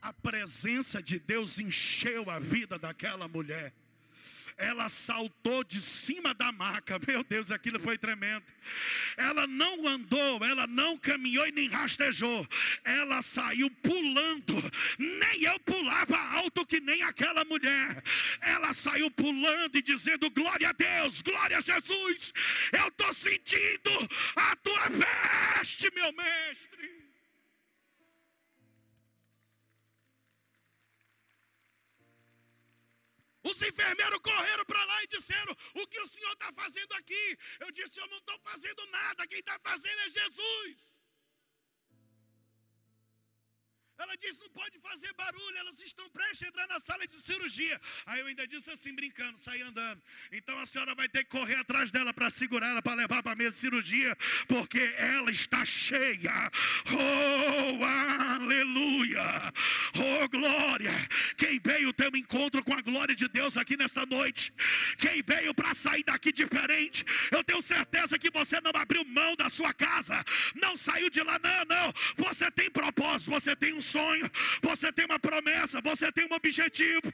A 0.01 0.13
presença 0.13 1.03
de 1.03 1.19
Deus 1.19 1.59
encheu 1.59 2.29
a 2.29 2.39
vida 2.39 2.79
daquela 2.79 3.27
mulher 3.27 3.73
ela 4.59 4.89
saltou 4.89 5.63
de 5.63 5.81
cima 5.81 6.33
da 6.33 6.51
maca. 6.51 6.99
Meu 7.07 7.23
Deus, 7.23 7.49
aquilo 7.49 7.79
foi 7.79 7.97
tremendo. 7.97 8.43
Ela 9.15 9.47
não 9.47 9.87
andou, 9.87 10.43
ela 10.43 10.67
não 10.67 10.97
caminhou 10.97 11.47
e 11.47 11.51
nem 11.51 11.69
rastejou. 11.69 12.45
Ela 12.83 13.21
saiu 13.21 13.71
pulando. 13.71 14.55
Nem 14.97 15.43
eu 15.43 15.57
pulava 15.61 16.17
alto 16.17 16.65
que 16.65 16.81
nem 16.81 17.01
aquela 17.03 17.45
mulher. 17.45 18.03
Ela 18.41 18.73
saiu 18.73 19.09
pulando 19.09 19.77
e 19.77 19.81
dizendo: 19.81 20.29
Glória 20.29 20.69
a 20.69 20.73
Deus, 20.73 21.21
glória 21.21 21.57
a 21.57 21.61
Jesus. 21.61 22.33
Eu 22.73 22.89
estou 22.89 23.13
sentindo 23.13 23.91
a 24.35 24.55
tua 24.57 24.89
veste, 24.89 25.89
meu 25.95 26.11
mestre. 26.11 27.08
Os 33.49 33.61
enfermeiros 33.61 34.19
correram 34.19 34.65
para 34.65 34.85
lá 34.85 35.03
e 35.03 35.07
disseram: 35.07 35.53
O 35.73 35.87
que 35.87 35.99
o 35.99 36.07
senhor 36.07 36.33
está 36.33 36.51
fazendo 36.53 36.93
aqui? 36.93 37.37
Eu 37.59 37.71
disse: 37.71 37.99
Eu 37.99 38.07
não 38.07 38.19
estou 38.19 38.39
fazendo 38.39 38.85
nada, 38.87 39.27
quem 39.27 39.39
está 39.39 39.57
fazendo 39.59 39.99
é 40.01 40.09
Jesus. 40.09 40.98
Ela 43.99 44.15
disse: 44.15 44.39
não 44.39 44.49
pode 44.49 44.79
fazer 44.79 45.13
barulho, 45.13 45.57
elas 45.57 45.79
estão 45.81 46.09
prestes 46.09 46.43
a 46.43 46.47
entrar 46.47 46.67
na 46.67 46.79
sala 46.79 47.05
de 47.05 47.21
cirurgia. 47.21 47.79
Aí 48.05 48.21
eu 48.21 48.27
ainda 48.27 48.47
disse 48.47 48.71
assim, 48.71 48.93
brincando, 48.95 49.37
saí 49.37 49.61
andando. 49.61 50.01
Então 50.31 50.57
a 50.57 50.65
senhora 50.65 50.95
vai 50.95 51.09
ter 51.09 51.25
que 51.25 51.29
correr 51.29 51.55
atrás 51.55 51.91
dela 51.91 52.13
para 52.13 52.29
segurar 52.29 52.69
ela, 52.69 52.81
para 52.81 52.93
levar 52.93 53.21
para 53.21 53.33
a 53.33 53.35
mesa 53.35 53.51
de 53.51 53.57
cirurgia, 53.57 54.15
porque 54.47 54.79
ela 54.97 55.29
está 55.29 55.65
cheia. 55.65 56.49
Oh, 56.91 57.83
aleluia! 58.33 59.53
Oh, 59.95 60.29
glória! 60.29 60.93
Quem 61.35 61.59
veio 61.59 61.91
ter 61.91 62.09
um 62.13 62.17
encontro 62.17 62.63
com 62.63 62.73
a 62.73 62.81
glória 62.81 63.13
de 63.13 63.27
Deus 63.27 63.57
aqui 63.57 63.75
nesta 63.75 64.05
noite, 64.05 64.53
quem 64.97 65.21
veio 65.21 65.53
para 65.53 65.73
sair 65.73 66.03
daqui 66.03 66.31
diferente, 66.31 67.03
eu 67.31 67.43
tenho 67.43 67.61
certeza 67.61 68.17
que 68.17 68.31
você 68.31 68.61
não 68.61 68.71
abriu 68.73 69.03
mão 69.03 69.35
da 69.35 69.49
sua 69.49 69.73
casa, 69.73 70.23
não 70.55 70.77
saiu 70.77 71.09
de 71.09 71.21
lá, 71.21 71.37
não, 71.39 71.65
não. 71.65 71.93
Você 72.15 72.49
tem 72.49 72.71
propósito, 72.71 73.31
você 73.31 73.55
tem 73.55 73.73
um 73.73 73.81
sonho, 73.93 74.29
você 74.61 74.91
tem 74.91 75.05
uma 75.05 75.19
promessa, 75.27 75.81
você 75.89 76.11
tem 76.11 76.25
um 76.29 76.35
objetivo. 76.39 77.07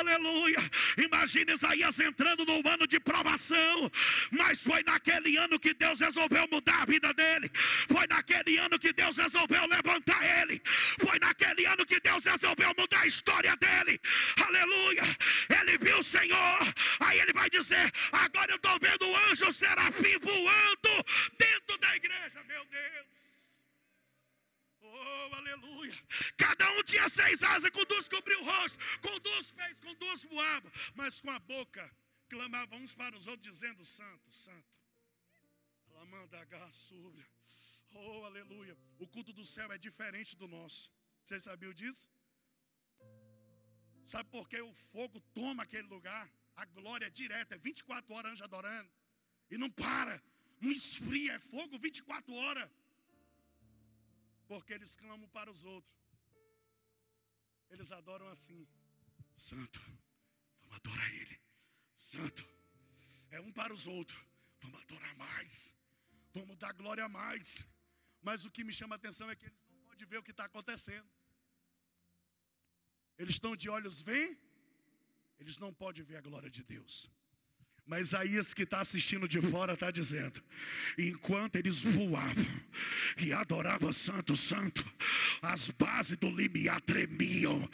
Aleluia. 0.00 0.62
Imagine 1.06 1.52
Isaías 1.52 1.98
entrando 2.08 2.44
num 2.44 2.62
ano 2.74 2.86
de 2.86 2.98
provação, 3.00 3.90
mas 4.30 4.62
foi 4.68 4.82
naquele 4.90 5.36
ano 5.44 5.58
que 5.64 5.72
Deus 5.74 6.00
resolveu 6.00 6.46
mudar 6.54 6.82
a 6.82 6.84
vida 6.94 7.12
dele. 7.20 7.50
Foi 7.94 8.06
naquele 8.06 8.58
ano 8.58 8.78
que 8.78 8.92
Deus 8.92 9.16
resolveu 9.16 9.64
levantar 9.66 10.22
ele. 10.40 10.60
Foi 11.04 11.18
naquele 11.18 11.64
ano 11.66 11.84
que 11.86 12.00
Deus 12.00 12.24
resolveu 12.24 12.70
mudar 12.78 13.00
a 13.00 13.06
história 13.06 13.54
dele. 13.56 14.00
Aleluia. 14.46 15.04
Ele 15.60 15.78
viu 15.78 15.98
o 15.98 16.04
Senhor. 16.04 16.58
Aí 17.00 17.18
ele 17.20 17.32
vai 17.32 17.48
dizer: 17.50 17.90
Agora 18.12 18.50
eu 18.52 18.56
estou 18.56 18.78
vendo 18.80 19.06
o 19.06 19.16
anjo 19.30 19.52
serafim 19.52 20.18
voando 20.20 20.92
dentro 21.38 21.78
da 21.78 21.96
igreja. 21.96 22.38
Meu 22.46 22.64
Deus. 22.66 23.27
Oh, 24.90 25.34
aleluia. 25.34 25.94
Cada 26.36 26.70
um 26.72 26.82
tinha 26.82 27.08
seis 27.08 27.42
asas, 27.42 27.70
com 27.70 27.84
duas 27.84 28.08
cobriu 28.08 28.40
o 28.40 28.44
rosto, 28.44 28.78
com 29.00 29.18
duas 29.20 29.52
pés, 29.52 29.76
com 29.80 29.94
duas 29.94 30.24
voava, 30.24 30.72
mas 30.94 31.20
com 31.20 31.30
a 31.30 31.38
boca 31.38 31.84
clamavam 32.28 32.78
uns 32.80 32.94
para 32.94 33.16
os 33.16 33.26
outros, 33.26 33.52
dizendo: 33.52 33.84
Santo, 33.84 34.32
Santo. 34.32 34.78
Lamanda 35.94 36.38
súbia. 36.72 37.26
Oh, 37.94 38.24
aleluia. 38.24 38.76
O 38.98 39.06
culto 39.06 39.32
do 39.32 39.44
céu 39.44 39.70
é 39.72 39.78
diferente 39.78 40.36
do 40.36 40.46
nosso. 40.46 40.90
Vocês 41.22 41.42
sabiam 41.42 41.72
disso? 41.72 42.08
Sabe 44.06 44.30
por 44.30 44.48
que 44.48 44.60
o 44.60 44.72
fogo 44.92 45.20
toma 45.34 45.64
aquele 45.64 45.88
lugar? 45.88 46.30
A 46.56 46.64
glória 46.64 47.06
é 47.06 47.10
direta, 47.10 47.54
é 47.54 47.58
24 47.58 48.14
horas 48.14 48.32
anjo 48.32 48.44
adorando. 48.44 48.90
E 49.50 49.58
não 49.58 49.70
para, 49.70 50.22
não 50.60 50.70
esfria, 50.70 51.34
é 51.34 51.38
fogo 51.38 51.78
24 51.78 52.32
horas 52.34 52.70
porque 54.50 54.72
eles 54.72 54.96
clamam 54.96 55.28
para 55.28 55.50
os 55.54 55.62
outros. 55.62 55.96
Eles 57.70 57.90
adoram 57.92 58.28
assim: 58.28 58.66
Santo, 59.36 59.80
vamos 60.60 60.76
adorar 60.76 61.10
Ele. 61.14 61.38
Santo, 61.96 62.44
é 63.30 63.40
um 63.46 63.52
para 63.52 63.74
os 63.78 63.86
outros, 63.86 64.20
vamos 64.62 64.80
adorar 64.82 65.14
mais, 65.16 65.74
vamos 66.32 66.56
dar 66.56 66.72
glória 66.72 67.04
a 67.04 67.08
mais. 67.08 67.62
Mas 68.22 68.44
o 68.46 68.50
que 68.50 68.64
me 68.64 68.72
chama 68.72 68.94
a 68.94 69.00
atenção 69.00 69.30
é 69.30 69.36
que 69.36 69.46
eles 69.46 69.60
não 69.68 69.78
podem 69.88 70.06
ver 70.06 70.18
o 70.18 70.22
que 70.22 70.30
está 70.30 70.44
acontecendo. 70.46 71.08
Eles 73.18 73.34
estão 73.34 73.54
de 73.54 73.68
olhos 73.68 74.00
vêm, 74.00 74.38
eles 75.38 75.58
não 75.58 75.72
podem 75.74 76.02
ver 76.02 76.16
a 76.16 76.20
glória 76.28 76.50
de 76.50 76.62
Deus. 76.62 76.94
Mas 77.88 78.08
Isaías 78.08 78.52
que 78.52 78.64
está 78.64 78.82
assistindo 78.82 79.26
de 79.26 79.40
fora 79.40 79.72
está 79.72 79.90
dizendo: 79.90 80.42
enquanto 80.98 81.56
eles 81.56 81.80
voavam 81.80 82.46
e 83.16 83.32
adoravam 83.32 83.90
Santo, 83.94 84.36
Santo, 84.36 84.84
as 85.40 85.70
bases 85.70 86.18
do 86.18 86.30
limiar 86.30 86.82
tremiam. 86.82 87.66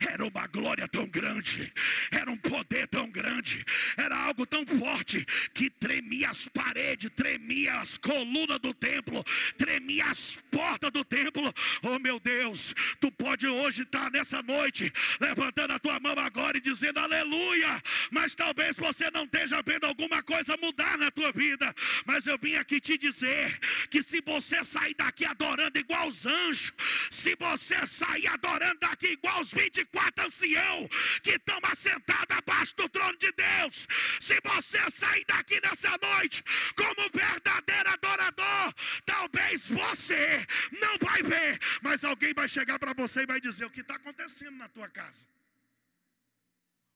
Era 0.00 0.26
uma 0.26 0.46
glória 0.48 0.88
tão 0.88 1.06
grande, 1.06 1.72
era 2.10 2.28
um 2.28 2.36
poder 2.36 2.88
tão 2.88 3.08
grande, 3.08 3.64
era 3.96 4.16
algo 4.16 4.44
tão 4.44 4.66
forte 4.66 5.24
que 5.54 5.70
tremia 5.70 6.30
as 6.30 6.48
paredes, 6.48 7.08
tremia 7.14 7.78
as 7.78 7.96
colunas 7.96 8.58
do 8.58 8.74
templo, 8.74 9.22
tremia 9.56 10.06
as 10.06 10.36
portas 10.50 10.90
do 10.90 11.04
templo. 11.04 11.54
Oh 11.82 11.98
meu 12.00 12.18
Deus, 12.18 12.74
tu 13.00 13.12
pode 13.12 13.46
hoje 13.46 13.82
estar 13.82 14.06
tá 14.06 14.10
nessa 14.10 14.42
noite 14.42 14.92
levantando 15.20 15.74
a 15.74 15.78
tua 15.78 16.00
mão 16.00 16.18
agora 16.18 16.56
e 16.58 16.60
dizendo 16.60 16.98
aleluia, 16.98 17.80
mas 18.10 18.34
talvez 18.34 18.76
você 18.76 19.08
não 19.12 19.24
esteja 19.24 19.59
vendo 19.64 19.84
alguma 19.84 20.22
coisa 20.22 20.56
mudar 20.56 20.96
na 20.98 21.10
tua 21.10 21.32
vida, 21.32 21.74
mas 22.04 22.26
eu 22.26 22.38
vim 22.38 22.54
aqui 22.56 22.80
te 22.80 22.96
dizer 22.96 23.58
que 23.88 24.02
se 24.02 24.20
você 24.20 24.64
sair 24.64 24.94
daqui 24.94 25.24
adorando 25.24 25.78
igual 25.78 26.08
os 26.08 26.26
anjos, 26.26 26.72
se 27.10 27.34
você 27.36 27.86
sair 27.86 28.26
adorando 28.28 28.80
daqui 28.80 29.08
igual 29.08 29.40
os 29.40 29.52
24 29.52 30.26
anciãos 30.26 30.88
que 31.22 31.32
estão 31.32 31.58
assentados 31.64 32.36
abaixo 32.36 32.74
do 32.76 32.88
trono 32.88 33.16
de 33.18 33.32
Deus, 33.32 33.86
se 34.20 34.40
você 34.44 34.90
sair 34.90 35.24
daqui 35.26 35.60
nessa 35.60 35.96
noite 36.02 36.42
como 36.76 37.10
verdadeiro 37.12 37.90
adorador, 37.90 38.74
talvez 39.04 39.68
você 39.68 40.46
não 40.80 40.98
vai 40.98 41.22
ver, 41.22 41.58
mas 41.82 42.04
alguém 42.04 42.32
vai 42.32 42.48
chegar 42.48 42.78
para 42.78 42.92
você 42.92 43.22
e 43.22 43.26
vai 43.26 43.40
dizer 43.40 43.64
o 43.64 43.70
que 43.70 43.80
está 43.80 43.96
acontecendo 43.96 44.56
na 44.56 44.68
tua 44.68 44.88
casa, 44.88 45.26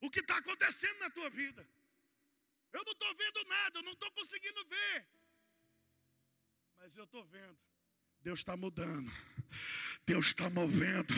o 0.01 0.11
que 0.11 0.21
está 0.21 0.39
acontecendo 0.39 0.99
na 1.01 1.11
tua 1.11 1.31
vida. 1.31 1.67
Eu 2.75 2.85
não 2.85 2.93
estou 2.93 3.15
vendo 3.15 3.45
nada, 3.45 3.79
eu 3.79 3.83
não 3.85 3.93
estou 3.93 4.11
conseguindo 4.13 4.65
ver. 4.67 5.09
Mas 6.77 6.97
eu 6.97 7.05
estou 7.05 7.25
vendo. 7.25 7.74
Deus 8.25 8.39
está 8.39 8.57
mudando. 8.57 9.13
Deus 10.07 10.27
está 10.27 10.51
movendo. 10.51 11.15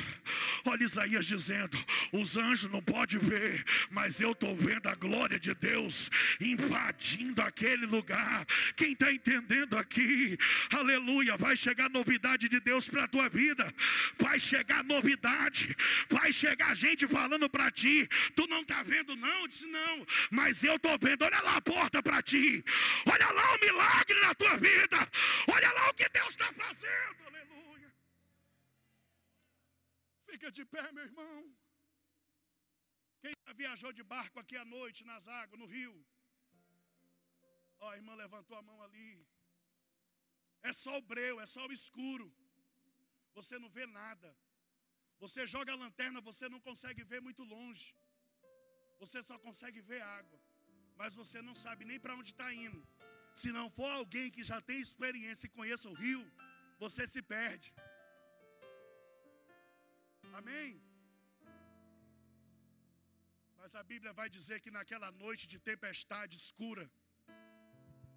Olha 0.64 0.84
Isaías 0.84 1.26
dizendo: 1.26 1.76
os 2.12 2.36
anjos 2.36 2.70
não 2.70 2.80
podem 2.80 3.18
ver, 3.18 3.64
mas 3.90 4.20
eu 4.20 4.32
estou 4.32 4.54
vendo 4.56 4.86
a 4.88 4.94
glória 4.94 5.38
de 5.38 5.52
Deus 5.54 6.08
invadindo 6.40 7.42
aquele 7.42 7.84
lugar. 7.84 8.46
Quem 8.76 8.92
está 8.92 9.12
entendendo 9.12 9.76
aqui? 9.76 10.38
Aleluia! 10.70 11.36
Vai 11.36 11.56
chegar 11.56 11.90
novidade 11.90 12.48
de 12.48 12.60
Deus 12.60 12.88
para 12.88 13.04
a 13.04 13.08
tua 13.08 13.28
vida. 13.28 13.72
Vai 14.18 14.38
chegar 14.38 14.84
novidade. 14.84 15.76
Vai 16.08 16.32
chegar 16.32 16.76
gente 16.76 17.08
falando 17.08 17.50
para 17.50 17.70
ti. 17.70 18.08
Tu 18.36 18.46
não 18.46 18.62
está 18.62 18.82
vendo, 18.84 19.16
não? 19.16 19.48
Disse, 19.48 19.66
não, 19.66 20.06
mas 20.30 20.62
eu 20.62 20.76
estou 20.76 20.96
vendo. 21.00 21.22
Olha 21.22 21.40
lá 21.40 21.56
a 21.56 21.60
porta 21.60 22.00
para 22.02 22.22
ti. 22.22 22.64
Olha 23.04 23.32
lá 23.32 23.54
o 23.54 23.60
milagre 23.60 24.20
na 24.20 24.34
tua 24.34 24.56
vida. 24.56 25.08
Olha 25.48 25.72
lá 25.72 25.90
o 25.90 25.94
que 25.94 26.08
Deus 26.08 26.28
está 26.28 26.52
fazendo. 26.52 26.95
Fica 30.36 30.50
de 30.56 30.64
pé, 30.72 30.84
meu 30.96 31.04
irmão. 31.10 31.36
Quem 33.22 33.32
já 33.44 33.52
viajou 33.60 33.92
de 33.98 34.02
barco 34.14 34.38
aqui 34.42 34.56
à 34.62 34.64
noite, 34.64 35.08
nas 35.10 35.26
águas, 35.40 35.60
no 35.62 35.68
rio? 35.74 35.94
Ó, 37.80 37.88
a 37.90 37.96
irmã 38.00 38.14
levantou 38.14 38.56
a 38.58 38.62
mão 38.68 38.78
ali. 38.86 39.12
É 40.70 40.72
só 40.82 40.92
o 40.98 41.06
breu, 41.12 41.34
é 41.44 41.46
só 41.54 41.62
o 41.66 41.76
escuro. 41.80 42.26
Você 43.38 43.54
não 43.62 43.70
vê 43.76 43.86
nada. 43.86 44.28
Você 45.24 45.46
joga 45.54 45.72
a 45.72 45.80
lanterna, 45.84 46.20
você 46.30 46.48
não 46.54 46.60
consegue 46.68 47.02
ver 47.12 47.20
muito 47.26 47.42
longe. 47.54 47.86
Você 49.02 49.22
só 49.28 49.38
consegue 49.46 49.80
ver 49.90 50.02
água. 50.02 50.40
Mas 51.00 51.14
você 51.20 51.40
não 51.48 51.54
sabe 51.64 51.84
nem 51.90 52.00
para 52.04 52.16
onde 52.18 52.32
está 52.34 52.48
indo. 52.66 52.82
Se 53.40 53.50
não 53.58 53.68
for 53.78 53.90
alguém 54.00 54.30
que 54.36 54.44
já 54.50 54.60
tem 54.68 54.80
experiência 54.80 55.46
e 55.46 55.56
conheça 55.60 55.88
o 55.88 55.98
rio, 56.04 56.22
você 56.78 57.06
se 57.06 57.22
perde. 57.22 57.72
Amém? 60.32 60.80
Mas 63.58 63.74
a 63.74 63.82
Bíblia 63.82 64.12
vai 64.12 64.28
dizer 64.28 64.60
que 64.60 64.70
naquela 64.70 65.10
noite 65.10 65.48
de 65.48 65.58
tempestade 65.58 66.36
escura, 66.36 66.90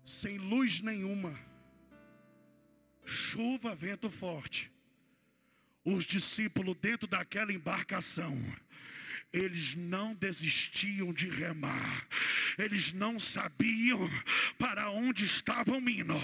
sem 0.06 0.38
luz 0.38 0.82
nenhuma, 0.82 1.34
chuva, 3.06 3.74
vento 3.74 4.10
forte, 4.10 4.72
os 5.84 6.04
discípulos 6.06 6.76
dentro 6.76 7.08
daquela 7.08 7.54
embarcação, 7.54 8.38
eles 9.32 9.76
não 9.76 10.14
desistiam 10.14 11.14
de 11.14 11.30
remar, 11.30 12.08
eles 12.58 12.92
não 12.92 13.20
sabiam 13.20 14.00
para 14.58 14.89
onde 15.10 15.26
estavam 15.26 15.80
indo, 15.90 16.22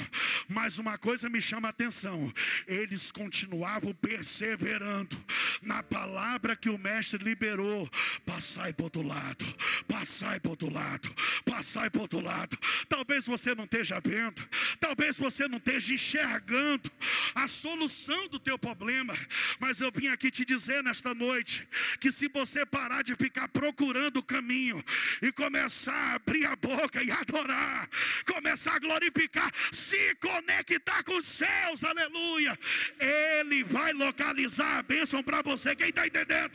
mas 0.48 0.78
uma 0.78 0.98
coisa 0.98 1.28
me 1.28 1.42
chama 1.42 1.68
a 1.68 1.72
atenção: 1.72 2.32
eles 2.68 3.12
continuavam 3.12 3.94
perseverando 3.96 5.18
na 5.62 5.82
palavra 5.82 6.56
que 6.56 6.70
o 6.70 6.78
Mestre 6.78 7.24
liberou. 7.24 7.90
Passai 8.26 8.74
para 8.74 8.84
outro 8.84 9.02
lado, 9.02 9.46
passai 9.88 10.40
para 10.40 10.52
outro 10.52 10.72
lado, 10.72 11.14
passai 11.44 11.90
para 11.90 12.02
outro 12.02 12.20
lado. 12.20 12.58
Talvez 12.88 13.26
você 13.26 13.56
não 13.56 13.64
esteja 13.64 14.00
vendo, 14.00 14.48
talvez 14.80 15.18
você 15.18 15.48
não 15.48 15.58
esteja 15.58 15.94
enxergando 15.94 16.92
a 17.34 17.48
solução 17.48 18.28
do 18.28 18.40
teu 18.40 18.58
problema, 18.58 19.16
mas 19.60 19.82
eu 19.82 19.92
vim 19.92 20.08
aqui 20.08 20.30
te 20.30 20.46
dizer 20.46 20.84
nesta 20.84 21.14
noite 21.14 21.68
que 22.00 22.12
se 22.12 22.28
você 22.28 22.66
parar 22.66 23.04
de 23.04 23.16
ficar 23.16 23.48
procurando 23.48 24.18
o 24.18 24.24
caminho 24.24 24.84
e 25.22 25.32
começar 25.32 25.94
a 25.94 26.14
abrir 26.16 26.46
a 26.46 26.56
boca 26.56 27.02
e 27.02 27.10
adorar, 27.12 27.90
começar 28.26 28.75
a 28.76 28.80
glorificar, 28.80 29.52
se 29.72 30.16
conectar 30.16 31.04
com 31.04 31.18
os 31.18 31.26
céus, 31.26 31.84
aleluia. 31.84 32.58
Ele 33.00 33.64
vai 33.64 33.94
localizar 33.94 34.80
a 34.80 34.84
bênção 34.84 35.24
para 35.24 35.42
você, 35.42 35.76
quem 35.76 35.90
está 35.90 36.08
entendendo? 36.08 36.52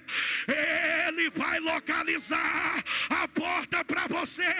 Ele 1.06 1.30
vai 1.30 1.58
localizar 1.60 2.84
a 3.08 3.28
porta 3.28 3.84
para 3.84 4.06
você. 4.06 4.54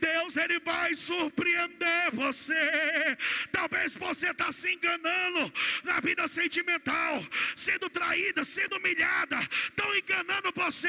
Deus, 0.00 0.36
Ele 0.36 0.58
vai 0.60 0.94
surpreender 0.94 2.10
você. 2.12 3.16
Talvez 3.50 3.96
você 3.96 4.30
está 4.30 4.52
se 4.52 4.72
enganando 4.72 5.52
na 5.84 6.00
vida 6.00 6.26
sentimental, 6.28 7.24
sendo 7.56 7.88
traída, 7.90 8.44
sendo 8.44 8.76
humilhada, 8.76 9.38
estão 9.68 9.94
enganando 9.96 10.52
você 10.54 10.82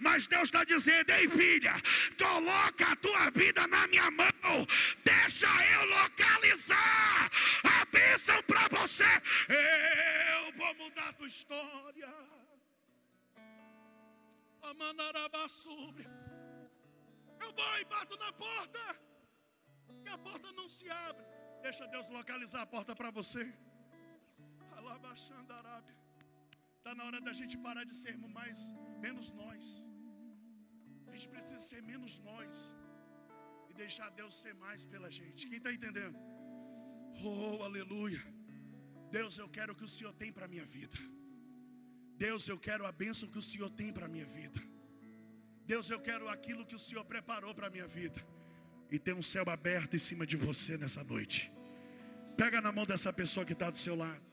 mas 0.00 0.26
Deus 0.26 0.44
está 0.44 0.64
dizendo: 0.64 1.10
ei 1.10 1.28
filha, 1.28 1.74
coloca 2.16 2.92
a 2.92 2.96
tua 2.96 3.30
vida 3.30 3.66
na 3.66 3.86
minha 3.86 4.10
mão, 4.10 4.66
deixa 5.28 5.52
eu 5.74 5.82
localizar 5.98 7.30
a 7.76 7.84
bênção 7.96 8.38
para 8.50 8.64
você. 8.76 9.10
Eu 10.36 10.44
vou 10.60 10.72
mudar 10.82 11.08
a 11.10 11.12
tua 11.18 11.28
história. 11.34 12.12
Eu 17.44 17.50
vou 17.58 17.72
e 17.80 17.84
bato 17.92 18.16
na 18.24 18.32
porta, 18.44 18.84
e 20.06 20.08
a 20.16 20.18
porta 20.26 20.48
não 20.58 20.66
se 20.76 20.86
abre. 21.08 21.26
Deixa 21.66 21.86
Deus 21.94 22.08
localizar 22.18 22.62
a 22.62 22.70
porta 22.74 22.96
para 23.00 23.10
você. 23.10 23.44
Está 26.78 26.94
na 26.94 27.04
hora 27.04 27.20
da 27.20 27.34
gente 27.40 27.56
parar 27.68 27.84
de 27.84 27.94
sermos 28.04 28.30
mais, 28.40 28.58
menos 29.06 29.30
nós. 29.42 29.64
A 31.06 31.10
gente 31.14 31.28
precisa 31.28 31.60
ser 31.70 31.82
menos 31.82 32.18
nós. 32.30 32.72
Deixar 33.82 34.08
Deus 34.20 34.34
ser 34.42 34.54
mais 34.64 34.84
pela 34.92 35.08
gente. 35.18 35.46
Quem 35.50 35.58
está 35.58 35.72
entendendo? 35.76 36.18
Oh, 37.24 37.62
aleluia. 37.68 38.22
Deus, 39.16 39.34
eu 39.42 39.48
quero 39.56 39.72
o 39.72 39.76
que 39.78 39.86
o 39.88 39.92
Senhor 39.96 40.12
tem 40.22 40.30
para 40.36 40.46
a 40.46 40.52
minha 40.54 40.66
vida. 40.76 40.98
Deus, 42.24 42.48
eu 42.52 42.58
quero 42.66 42.84
a 42.90 42.92
bênção 43.02 43.30
que 43.32 43.38
o 43.42 43.46
Senhor 43.50 43.70
tem 43.80 43.92
para 43.96 44.06
a 44.06 44.12
minha 44.14 44.26
vida. 44.38 44.60
Deus, 45.72 45.88
eu 45.94 46.00
quero 46.08 46.28
aquilo 46.28 46.66
que 46.66 46.74
o 46.74 46.84
Senhor 46.86 47.04
preparou 47.04 47.54
para 47.54 47.68
a 47.68 47.70
minha 47.76 47.86
vida. 47.86 48.20
E 48.90 48.98
tem 48.98 49.14
um 49.14 49.26
céu 49.32 49.44
aberto 49.48 49.94
em 49.94 50.02
cima 50.08 50.26
de 50.26 50.36
você 50.36 50.76
nessa 50.76 51.04
noite. 51.04 51.52
Pega 52.36 52.60
na 52.60 52.72
mão 52.72 52.86
dessa 52.92 53.12
pessoa 53.12 53.46
que 53.46 53.52
está 53.52 53.70
do 53.70 53.78
seu 53.86 53.94
lado. 53.94 54.27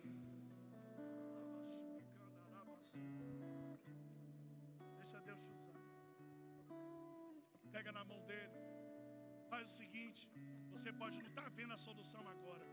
Faz 9.55 9.71
o 9.71 9.77
seguinte: 9.77 10.29
você 10.71 10.91
pode 10.91 11.17
não 11.17 11.27
estar 11.27 11.43
tá 11.43 11.49
vendo 11.55 11.73
a 11.73 11.77
solução 11.77 12.21
agora. 12.27 12.65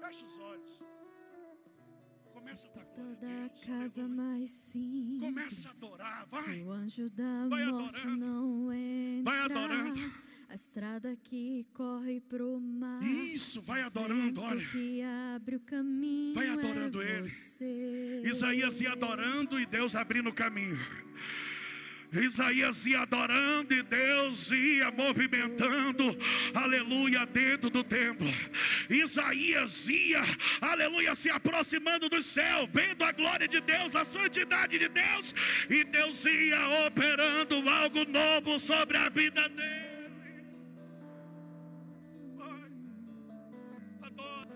Feche 0.00 0.24
os 0.24 0.38
olhos. 0.38 0.82
Começa 2.32 2.66
a 2.66 2.70
dar 2.70 2.84
glória 2.84 3.44
a 3.44 3.48
Deus. 3.48 3.64
casa 3.66 4.08
mais 4.08 4.50
simples, 4.50 5.20
Começa 5.20 5.68
a 5.68 5.72
adorar, 5.72 6.26
vai. 6.26 6.62
O 6.62 6.70
anjo 6.72 7.10
da 7.10 7.46
vai 7.46 7.66
morte 7.66 8.00
adorando. 8.00 8.26
não 8.26 8.72
entra. 8.72 9.30
Vai 9.30 9.40
adorando. 9.40 10.12
A 10.48 10.54
estrada 10.54 11.16
que 11.16 11.66
corre 11.74 12.20
pro 12.20 12.58
mar. 12.60 13.02
Isso, 13.02 13.60
vai 13.60 13.82
adorando, 13.82 14.40
olha. 14.40 14.66
Que 14.66 15.02
abre 15.02 15.56
o 15.56 15.60
caminho. 15.60 16.34
Vai 16.34 16.48
adorando 16.48 17.02
é 17.02 17.10
ele. 17.10 17.28
Você. 17.28 18.22
Isaías 18.24 18.80
ia 18.80 18.92
adorando 18.92 19.60
e 19.60 19.66
Deus 19.66 19.94
abrindo 19.94 20.30
o 20.30 20.34
caminho. 20.34 20.78
Isaías 22.12 22.84
ia 22.84 23.00
adorando 23.00 23.72
e 23.72 23.82
Deus 23.82 24.50
ia 24.50 24.90
movimentando, 24.90 26.16
aleluia, 26.52 27.24
dentro 27.24 27.70
do 27.70 27.82
templo. 27.82 28.28
Isaías 28.90 29.88
ia, 29.88 30.20
aleluia, 30.60 31.14
se 31.14 31.30
aproximando 31.30 32.10
do 32.10 32.20
céu, 32.20 32.68
vendo 32.70 33.02
a 33.02 33.12
glória 33.12 33.48
de 33.48 33.60
Deus, 33.62 33.96
a 33.96 34.04
santidade 34.04 34.78
de 34.78 34.88
Deus, 34.88 35.34
e 35.70 35.84
Deus 35.84 36.22
ia 36.26 36.86
operando 36.86 37.68
algo 37.68 38.04
novo 38.04 38.60
sobre 38.60 38.98
a 38.98 39.08
vida 39.08 39.48
dele. 39.48 39.82
adora. 44.02 44.48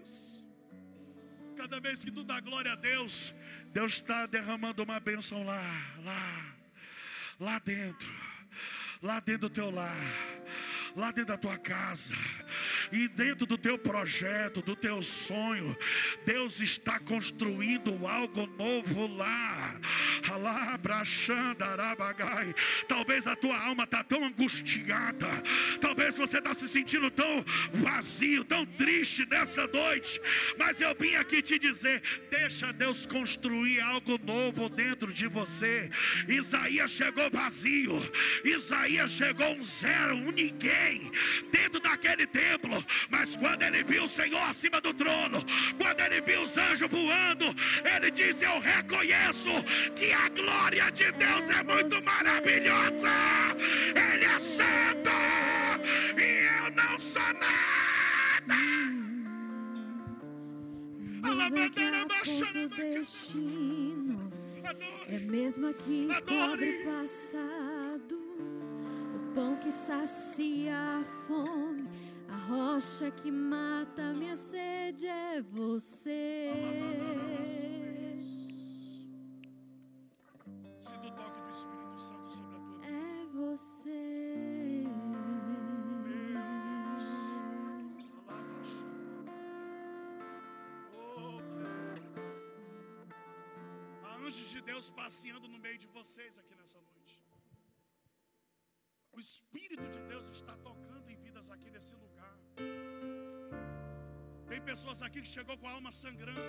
Isso. 0.00 0.44
Cada 1.56 1.80
vez 1.80 2.04
que 2.04 2.10
tu 2.12 2.22
dá 2.22 2.38
glória 2.40 2.72
a 2.72 2.76
Deus, 2.76 3.34
Deus 3.72 3.92
está 3.94 4.26
derramando 4.26 4.82
uma 4.82 4.98
bênção 5.00 5.44
lá, 5.44 5.62
lá, 6.04 6.54
lá 7.38 7.58
dentro, 7.58 8.10
lá 9.02 9.20
dentro 9.20 9.48
do 9.48 9.50
teu 9.50 9.70
lar 9.70 9.94
lá 10.96 11.10
dentro 11.10 11.26
da 11.26 11.38
tua 11.38 11.58
casa. 11.58 12.14
E 12.92 13.08
dentro 13.08 13.46
do 13.46 13.56
teu 13.56 13.78
projeto, 13.78 14.62
do 14.62 14.74
teu 14.74 15.02
sonho, 15.02 15.76
Deus 16.24 16.60
está 16.60 16.98
construindo 16.98 18.06
algo 18.06 18.46
novo 18.46 19.06
lá. 19.06 19.76
Talvez 22.88 23.26
a 23.26 23.36
tua 23.36 23.58
alma 23.58 23.84
está 23.84 24.02
tão 24.02 24.24
angustiada. 24.24 25.28
Talvez 25.80 26.16
você 26.16 26.38
está 26.38 26.52
se 26.54 26.68
sentindo 26.68 27.10
tão 27.10 27.44
vazio, 27.72 28.44
tão 28.44 28.66
triste 28.66 29.26
nessa 29.26 29.66
noite. 29.66 30.20
Mas 30.58 30.80
eu 30.80 30.94
vim 30.94 31.14
aqui 31.14 31.42
te 31.42 31.58
dizer: 31.58 32.02
deixa 32.30 32.72
Deus 32.72 33.06
construir 33.06 33.80
algo 33.80 34.18
novo 34.18 34.68
dentro 34.68 35.12
de 35.12 35.26
você. 35.26 35.90
Isaías 36.28 36.90
chegou 36.90 37.30
vazio. 37.30 38.00
Isaías 38.44 39.10
chegou 39.12 39.54
um 39.54 39.62
zero, 39.62 40.16
um 40.16 40.30
ninguém 40.30 41.10
dentro 41.52 41.80
daquele 41.80 42.26
templo. 42.26 42.79
Mas 43.08 43.36
quando 43.36 43.62
ele 43.62 43.82
viu 43.84 44.04
o 44.04 44.08
Senhor 44.08 44.42
acima 44.42 44.80
do 44.80 44.92
trono, 44.94 45.44
quando 45.78 46.00
ele 46.00 46.20
viu 46.20 46.42
os 46.42 46.56
anjos 46.56 46.88
voando, 46.90 47.54
ele 47.84 48.10
disse: 48.10 48.44
Eu 48.44 48.60
reconheço 48.60 49.48
que 49.94 50.12
a 50.12 50.28
glória 50.28 50.90
de 50.90 51.10
Deus 51.12 51.50
é 51.50 51.62
muito 51.62 52.04
maravilhosa. 52.04 53.08
Ele 53.88 54.24
é 54.24 54.38
santo 54.38 55.10
e 56.16 56.64
eu 56.64 56.70
não 56.72 56.98
sou 56.98 57.22
nada. 57.22 57.60
Ponto 62.24 62.68
destino. 62.68 64.30
É 65.08 65.18
mesmo 65.18 65.72
que 65.74 66.08
cobre 66.26 66.84
passado, 66.84 68.16
o 69.14 69.34
pão 69.34 69.56
que 69.56 69.72
sacia 69.72 70.76
a 70.76 71.04
fome, 71.26 71.88
a 72.32 72.36
rocha 72.50 73.10
que 73.10 73.30
mata 73.30 74.12
minha 74.12 74.36
sede 74.36 75.06
é 75.06 75.40
você. 75.40 76.50
Sinta 80.80 81.06
o 81.08 81.12
toque 81.20 81.40
do 81.46 81.50
Espírito 81.60 81.98
Santo 82.08 82.32
sobre 82.32 82.56
a 82.56 82.60
tua 82.60 82.78
vida. 82.78 82.86
É 82.86 83.26
você. 83.26 84.86
Anjos 94.26 94.50
de 94.50 94.60
Deus 94.60 94.90
passeando 94.90 95.48
no 95.48 95.58
meio 95.58 95.78
de 95.78 95.88
vocês 95.88 96.38
aqui 96.38 96.54
nessa 96.54 96.78
noite. 96.78 96.89
O 99.20 99.22
Espírito 99.22 99.86
de 99.94 100.00
Deus 100.08 100.26
está 100.32 100.52
tocando 100.66 101.06
em 101.10 101.16
vidas 101.24 101.50
aqui 101.50 101.70
nesse 101.70 101.92
lugar. 101.94 102.34
Tem 104.48 104.58
pessoas 104.62 105.02
aqui 105.02 105.20
que 105.20 105.28
chegou 105.28 105.58
com 105.58 105.68
a 105.68 105.72
alma 105.72 105.92
sangrando. 105.92 106.40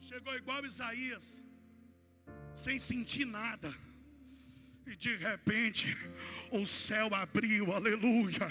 Chegou 0.00 0.34
igual 0.34 0.64
Isaías, 0.64 1.42
sem 2.54 2.78
sentir 2.78 3.26
nada. 3.26 3.74
E 4.86 4.96
de 4.96 5.16
repente, 5.16 5.94
o 6.50 6.64
céu 6.64 7.14
abriu, 7.14 7.70
aleluia. 7.70 8.48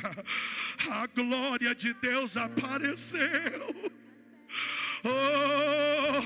A 0.87 1.07
glória 1.07 1.73
de 1.73 1.95
Deus 1.95 2.37
apareceu. 2.37 3.57
Oh, 5.03 6.21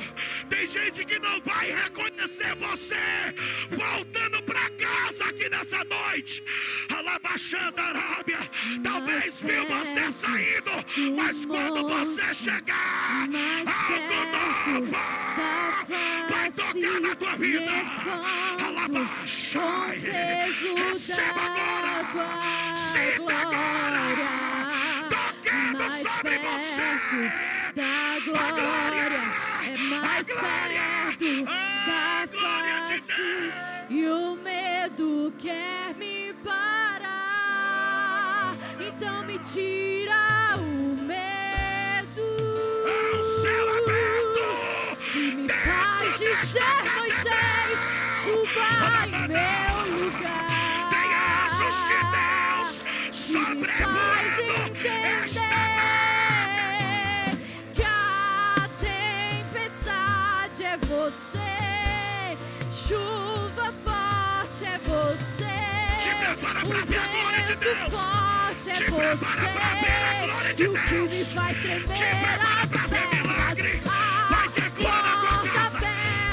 tem 0.50 0.68
gente 0.68 1.06
que 1.06 1.18
não 1.18 1.42
vai 1.42 1.72
reconhecer 1.72 2.54
você 2.56 2.98
voltando 3.70 4.25
para 4.44 4.70
casa 4.72 5.26
aqui 5.26 5.50
nessa 5.50 5.84
noite. 5.84 6.44
Alabaxando 6.96 7.80
a 7.80 7.84
Arábia, 7.84 8.40
talvez 8.84 9.42
viu 9.42 9.66
você 9.66 10.12
saindo, 10.12 11.16
mas 11.16 11.46
quando 11.46 11.88
você 11.88 12.34
chegar, 12.34 13.28
algo 13.66 14.16
novo 14.32 14.92
vai 16.30 16.52
tocar 16.52 17.02
na 17.02 17.16
tua 17.16 17.36
vida. 17.38 17.72
Alabaxai, 18.66 20.00
receba 20.00 21.42
agora, 21.42 22.06
sinta 22.92 23.36
agora, 23.36 24.36
tocando 25.10 25.86
sobre 26.10 26.38
você. 26.38 27.56
da 27.76 28.20
glória. 28.24 28.76
é 29.66 29.78
mais 29.78 30.28
perto 30.28 31.44
da 31.46 32.26
e 33.90 34.08
o 34.08 34.36
medo 34.38 35.34
quer 35.38 35.94
me 35.96 36.34
parar. 36.44 36.96
Então 38.80 39.24
me 39.24 39.38
tira 39.40 40.56
o 40.58 40.96
medo. 40.96 42.22
O 43.14 43.24
céu 43.42 43.70
aberto. 43.84 44.46
Que 45.12 45.36
me 45.36 45.50
faz 45.50 46.18
dizer 46.20 46.84
Moisés 46.96 47.80
suba 48.24 48.70
em 49.08 49.12
meu 49.28 49.76
lugar. 50.00 50.90
Tem 50.90 51.10
anjos 51.36 51.78
de 51.90 52.00
Deus 52.16 52.72
que 53.12 53.56
me 53.56 53.68
faz 53.68 54.34
entender 54.40 55.55
chuva 62.88 63.74
forte 63.84 64.64
é 64.64 64.78
você, 64.78 65.56
Te 66.04 66.10
prepara 66.20 66.60
o 66.60 66.68
pra 66.68 66.86
ver 66.86 67.00
a 67.00 67.08
glória 67.08 67.42
de 67.42 67.56
vento 67.56 67.60
Deus. 67.60 67.90
forte 67.90 68.70
é 68.70 68.74
Te 68.74 68.84
prepara 68.84 69.50
pra 69.50 69.70
ver 69.82 70.02
a 70.06 70.26
glória 70.28 70.54
de 70.54 70.68
você, 70.68 70.96
e 70.96 71.00
o 71.00 71.10
que 71.10 71.16
me 71.16 71.26
faz 71.26 71.58
tremer 71.58 72.40
as 72.62 72.70
pernas, 72.88 73.58
Vai 74.30 74.50
ter 74.50 74.70
cura 74.72 75.02
na 75.02 75.14
tua 75.18 75.30
porta 75.30 75.50
casa. 75.50 75.78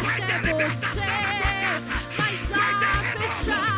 Vai 0.02 0.22
aberta 0.22 0.26
ter 0.26 0.32
é 0.32 0.52
libertação 0.52 1.06
na 1.06 1.32
tua 1.32 1.52
você, 1.52 1.62
casa. 1.62 1.92
mas 2.18 2.52
a 2.52 3.00
renovo. 3.00 3.71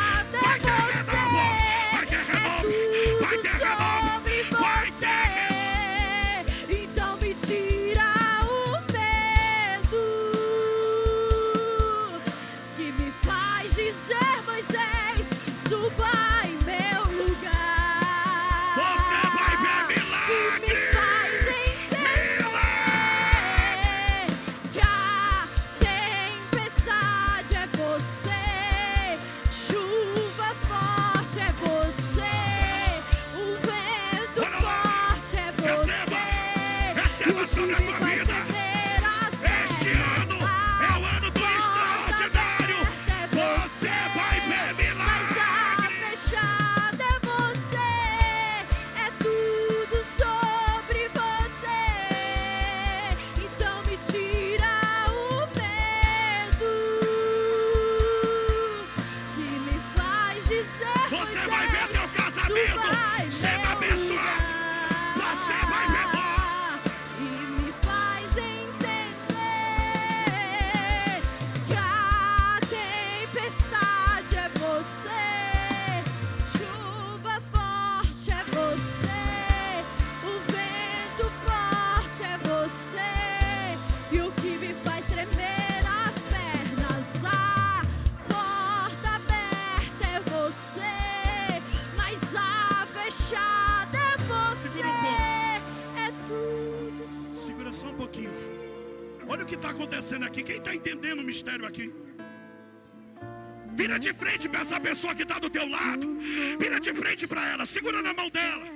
segura 107.74 108.01
na 108.01 108.14
mão 108.14 108.28
dela. 108.30 108.66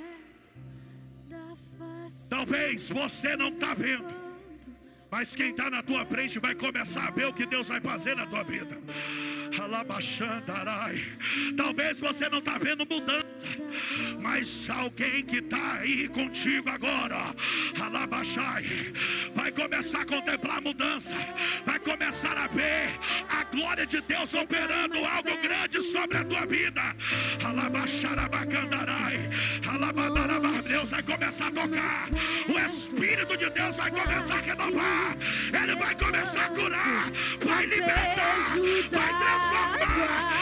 Talvez 2.28 2.88
você 2.88 3.36
não 3.36 3.50
está 3.50 3.72
vendo. 3.72 4.12
Mas 5.10 5.34
quem 5.36 5.50
está 5.52 5.70
na 5.70 5.82
tua 5.82 6.04
frente 6.04 6.38
vai 6.38 6.54
começar 6.54 7.04
a 7.06 7.10
ver 7.10 7.26
o 7.26 7.32
que 7.32 7.46
Deus 7.46 7.68
vai 7.68 7.80
fazer 7.80 8.14
na 8.16 8.26
tua 8.26 8.42
vida. 8.42 8.76
Talvez 11.56 12.00
você 12.00 12.28
não 12.28 12.40
está 12.40 12.58
vendo 12.58 12.84
mudança 12.84 13.27
mas 14.20 14.68
alguém 14.70 15.24
que 15.24 15.38
está 15.38 15.74
aí 15.74 16.08
contigo 16.08 16.68
agora, 16.68 17.34
Alabaxai, 17.80 18.92
vai 19.34 19.50
começar 19.50 20.00
a 20.00 20.06
contemplar 20.06 20.58
a 20.58 20.60
mudança, 20.60 21.14
vai 21.64 21.78
começar 21.78 22.36
a 22.36 22.46
ver 22.48 22.98
a 23.28 23.44
glória 23.44 23.86
de 23.86 24.00
Deus 24.00 24.34
operando 24.34 24.98
algo 25.04 25.42
grande 25.42 25.80
sobre 25.80 26.18
a 26.18 26.24
tua 26.24 26.46
vida. 26.46 26.96
Alabaxarabacandarai. 27.44 29.30
Alabadarabá. 29.66 30.60
Deus 30.66 30.90
vai 30.90 31.02
começar 31.02 31.48
a 31.48 31.50
tocar, 31.50 32.08
o 32.48 32.58
Espírito 32.58 33.36
de 33.36 33.50
Deus 33.50 33.76
vai 33.76 33.90
começar 33.90 34.34
a 34.34 34.40
renovar. 34.40 35.16
Ele 35.62 35.74
vai 35.76 35.94
começar 35.94 36.44
a 36.44 36.48
curar, 36.50 37.10
vai 37.40 37.66
libertar, 37.66 38.48
vai 38.90 39.08
transformar. 39.08 40.38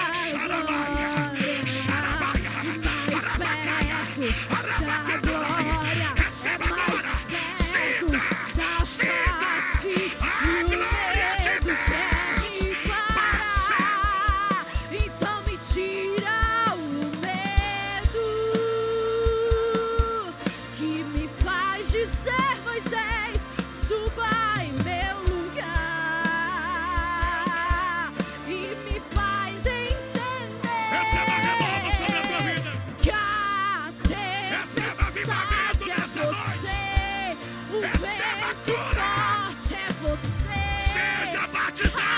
Seja 41.76 42.15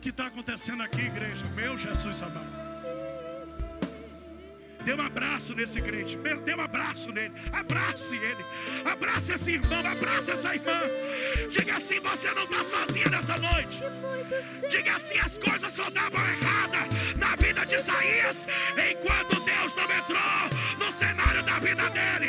o 0.00 0.02
que 0.02 0.08
está 0.08 0.28
acontecendo 0.28 0.82
aqui, 0.82 1.02
igreja. 1.02 1.44
Meu 1.54 1.76
Jesus 1.76 2.22
amado. 2.22 2.70
Dê 4.82 4.94
um 4.94 5.00
abraço 5.02 5.54
nesse 5.54 5.78
crente. 5.78 6.16
Dê 6.16 6.54
um 6.54 6.60
abraço 6.62 7.12
nele. 7.12 7.34
Abrace 7.52 8.16
ele. 8.16 8.44
Abrace 8.90 9.32
esse 9.32 9.50
irmão. 9.50 9.86
Abrace 9.86 10.30
essa 10.30 10.54
irmã. 10.54 10.80
Diga 11.50 11.76
assim: 11.76 12.00
você 12.00 12.32
não 12.32 12.44
está 12.44 12.64
sozinha 12.64 13.10
nessa 13.10 13.36
noite. 13.36 13.78
Diga 14.70 14.96
assim: 14.96 15.18
as 15.18 15.36
coisas 15.36 15.70
só 15.70 15.90
davam 15.90 16.20
errada 16.30 16.78
na 17.18 17.36
vida 17.36 17.66
de 17.66 17.74
Isaías. 17.74 18.46
Enquanto 18.90 19.44
Deus 19.44 19.74
não 19.74 19.84
entrou 19.84 20.78
no 20.78 20.92
cenário 20.92 21.42
da 21.42 21.58
vida 21.58 21.90
dele. 21.90 22.19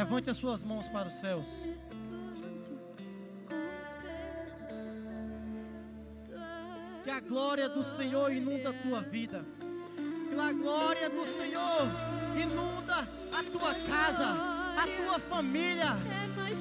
Levante 0.00 0.30
as 0.30 0.38
suas 0.38 0.62
mãos 0.62 0.88
para 0.88 1.08
os 1.08 1.12
céus. 1.12 1.46
Que 7.04 7.10
a 7.10 7.20
glória 7.20 7.68
do 7.68 7.82
Senhor 7.82 8.32
inunda 8.32 8.70
a 8.70 8.72
tua 8.72 9.02
vida. 9.02 9.44
Que 10.30 10.40
a 10.40 10.52
glória 10.54 11.10
do 11.10 11.26
Senhor 11.26 11.82
inunda 12.34 13.06
a 13.30 13.44
tua 13.44 13.74
casa, 13.74 14.28
a 14.78 14.86
tua 14.96 15.18
família. 15.18 15.90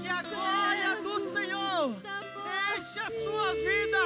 Que 0.01 0.09
a 0.09 0.21
glória 0.21 1.01
do 1.01 1.17
Senhor 1.21 1.95
enche 2.75 2.99
a 2.99 3.09
sua 3.23 3.53
vida. 3.53 4.03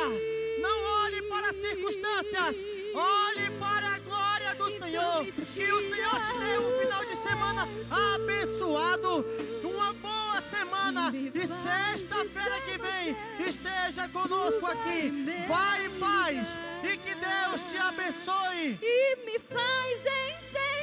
Não 0.62 1.06
olhe 1.06 1.24
para 1.24 1.50
as 1.50 1.56
circunstâncias, 1.56 2.64
olhe 2.94 3.50
para 3.60 3.88
a 3.96 4.00
glória 4.00 4.56
do 4.56 4.70
Senhor. 4.78 5.26
Que 5.26 5.72
o 5.72 5.90
Senhor 5.90 6.22
te 6.22 6.38
dê 6.38 6.60
um 6.60 6.80
final 6.80 7.06
de 7.06 7.16
semana 7.16 7.68
abençoado, 8.16 9.26
uma 9.64 9.94
boa 9.94 10.42
semana. 10.42 11.12
E 11.14 11.48
sexta-feira 11.48 12.62
que 12.62 12.78
vem 12.78 13.18
esteja 13.48 14.08
conosco 14.10 14.66
aqui. 14.66 15.26
Vai 15.48 15.86
em 15.86 16.00
paz 16.00 16.58
e 16.84 16.98
que 16.98 17.16
Deus 17.16 17.62
te 17.70 17.78
abençoe. 17.78 18.80
e 18.82 19.16
me 19.26 19.40
faz 19.40 20.06
entender 20.06 20.74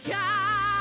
que 0.00 0.12
a 0.12 0.74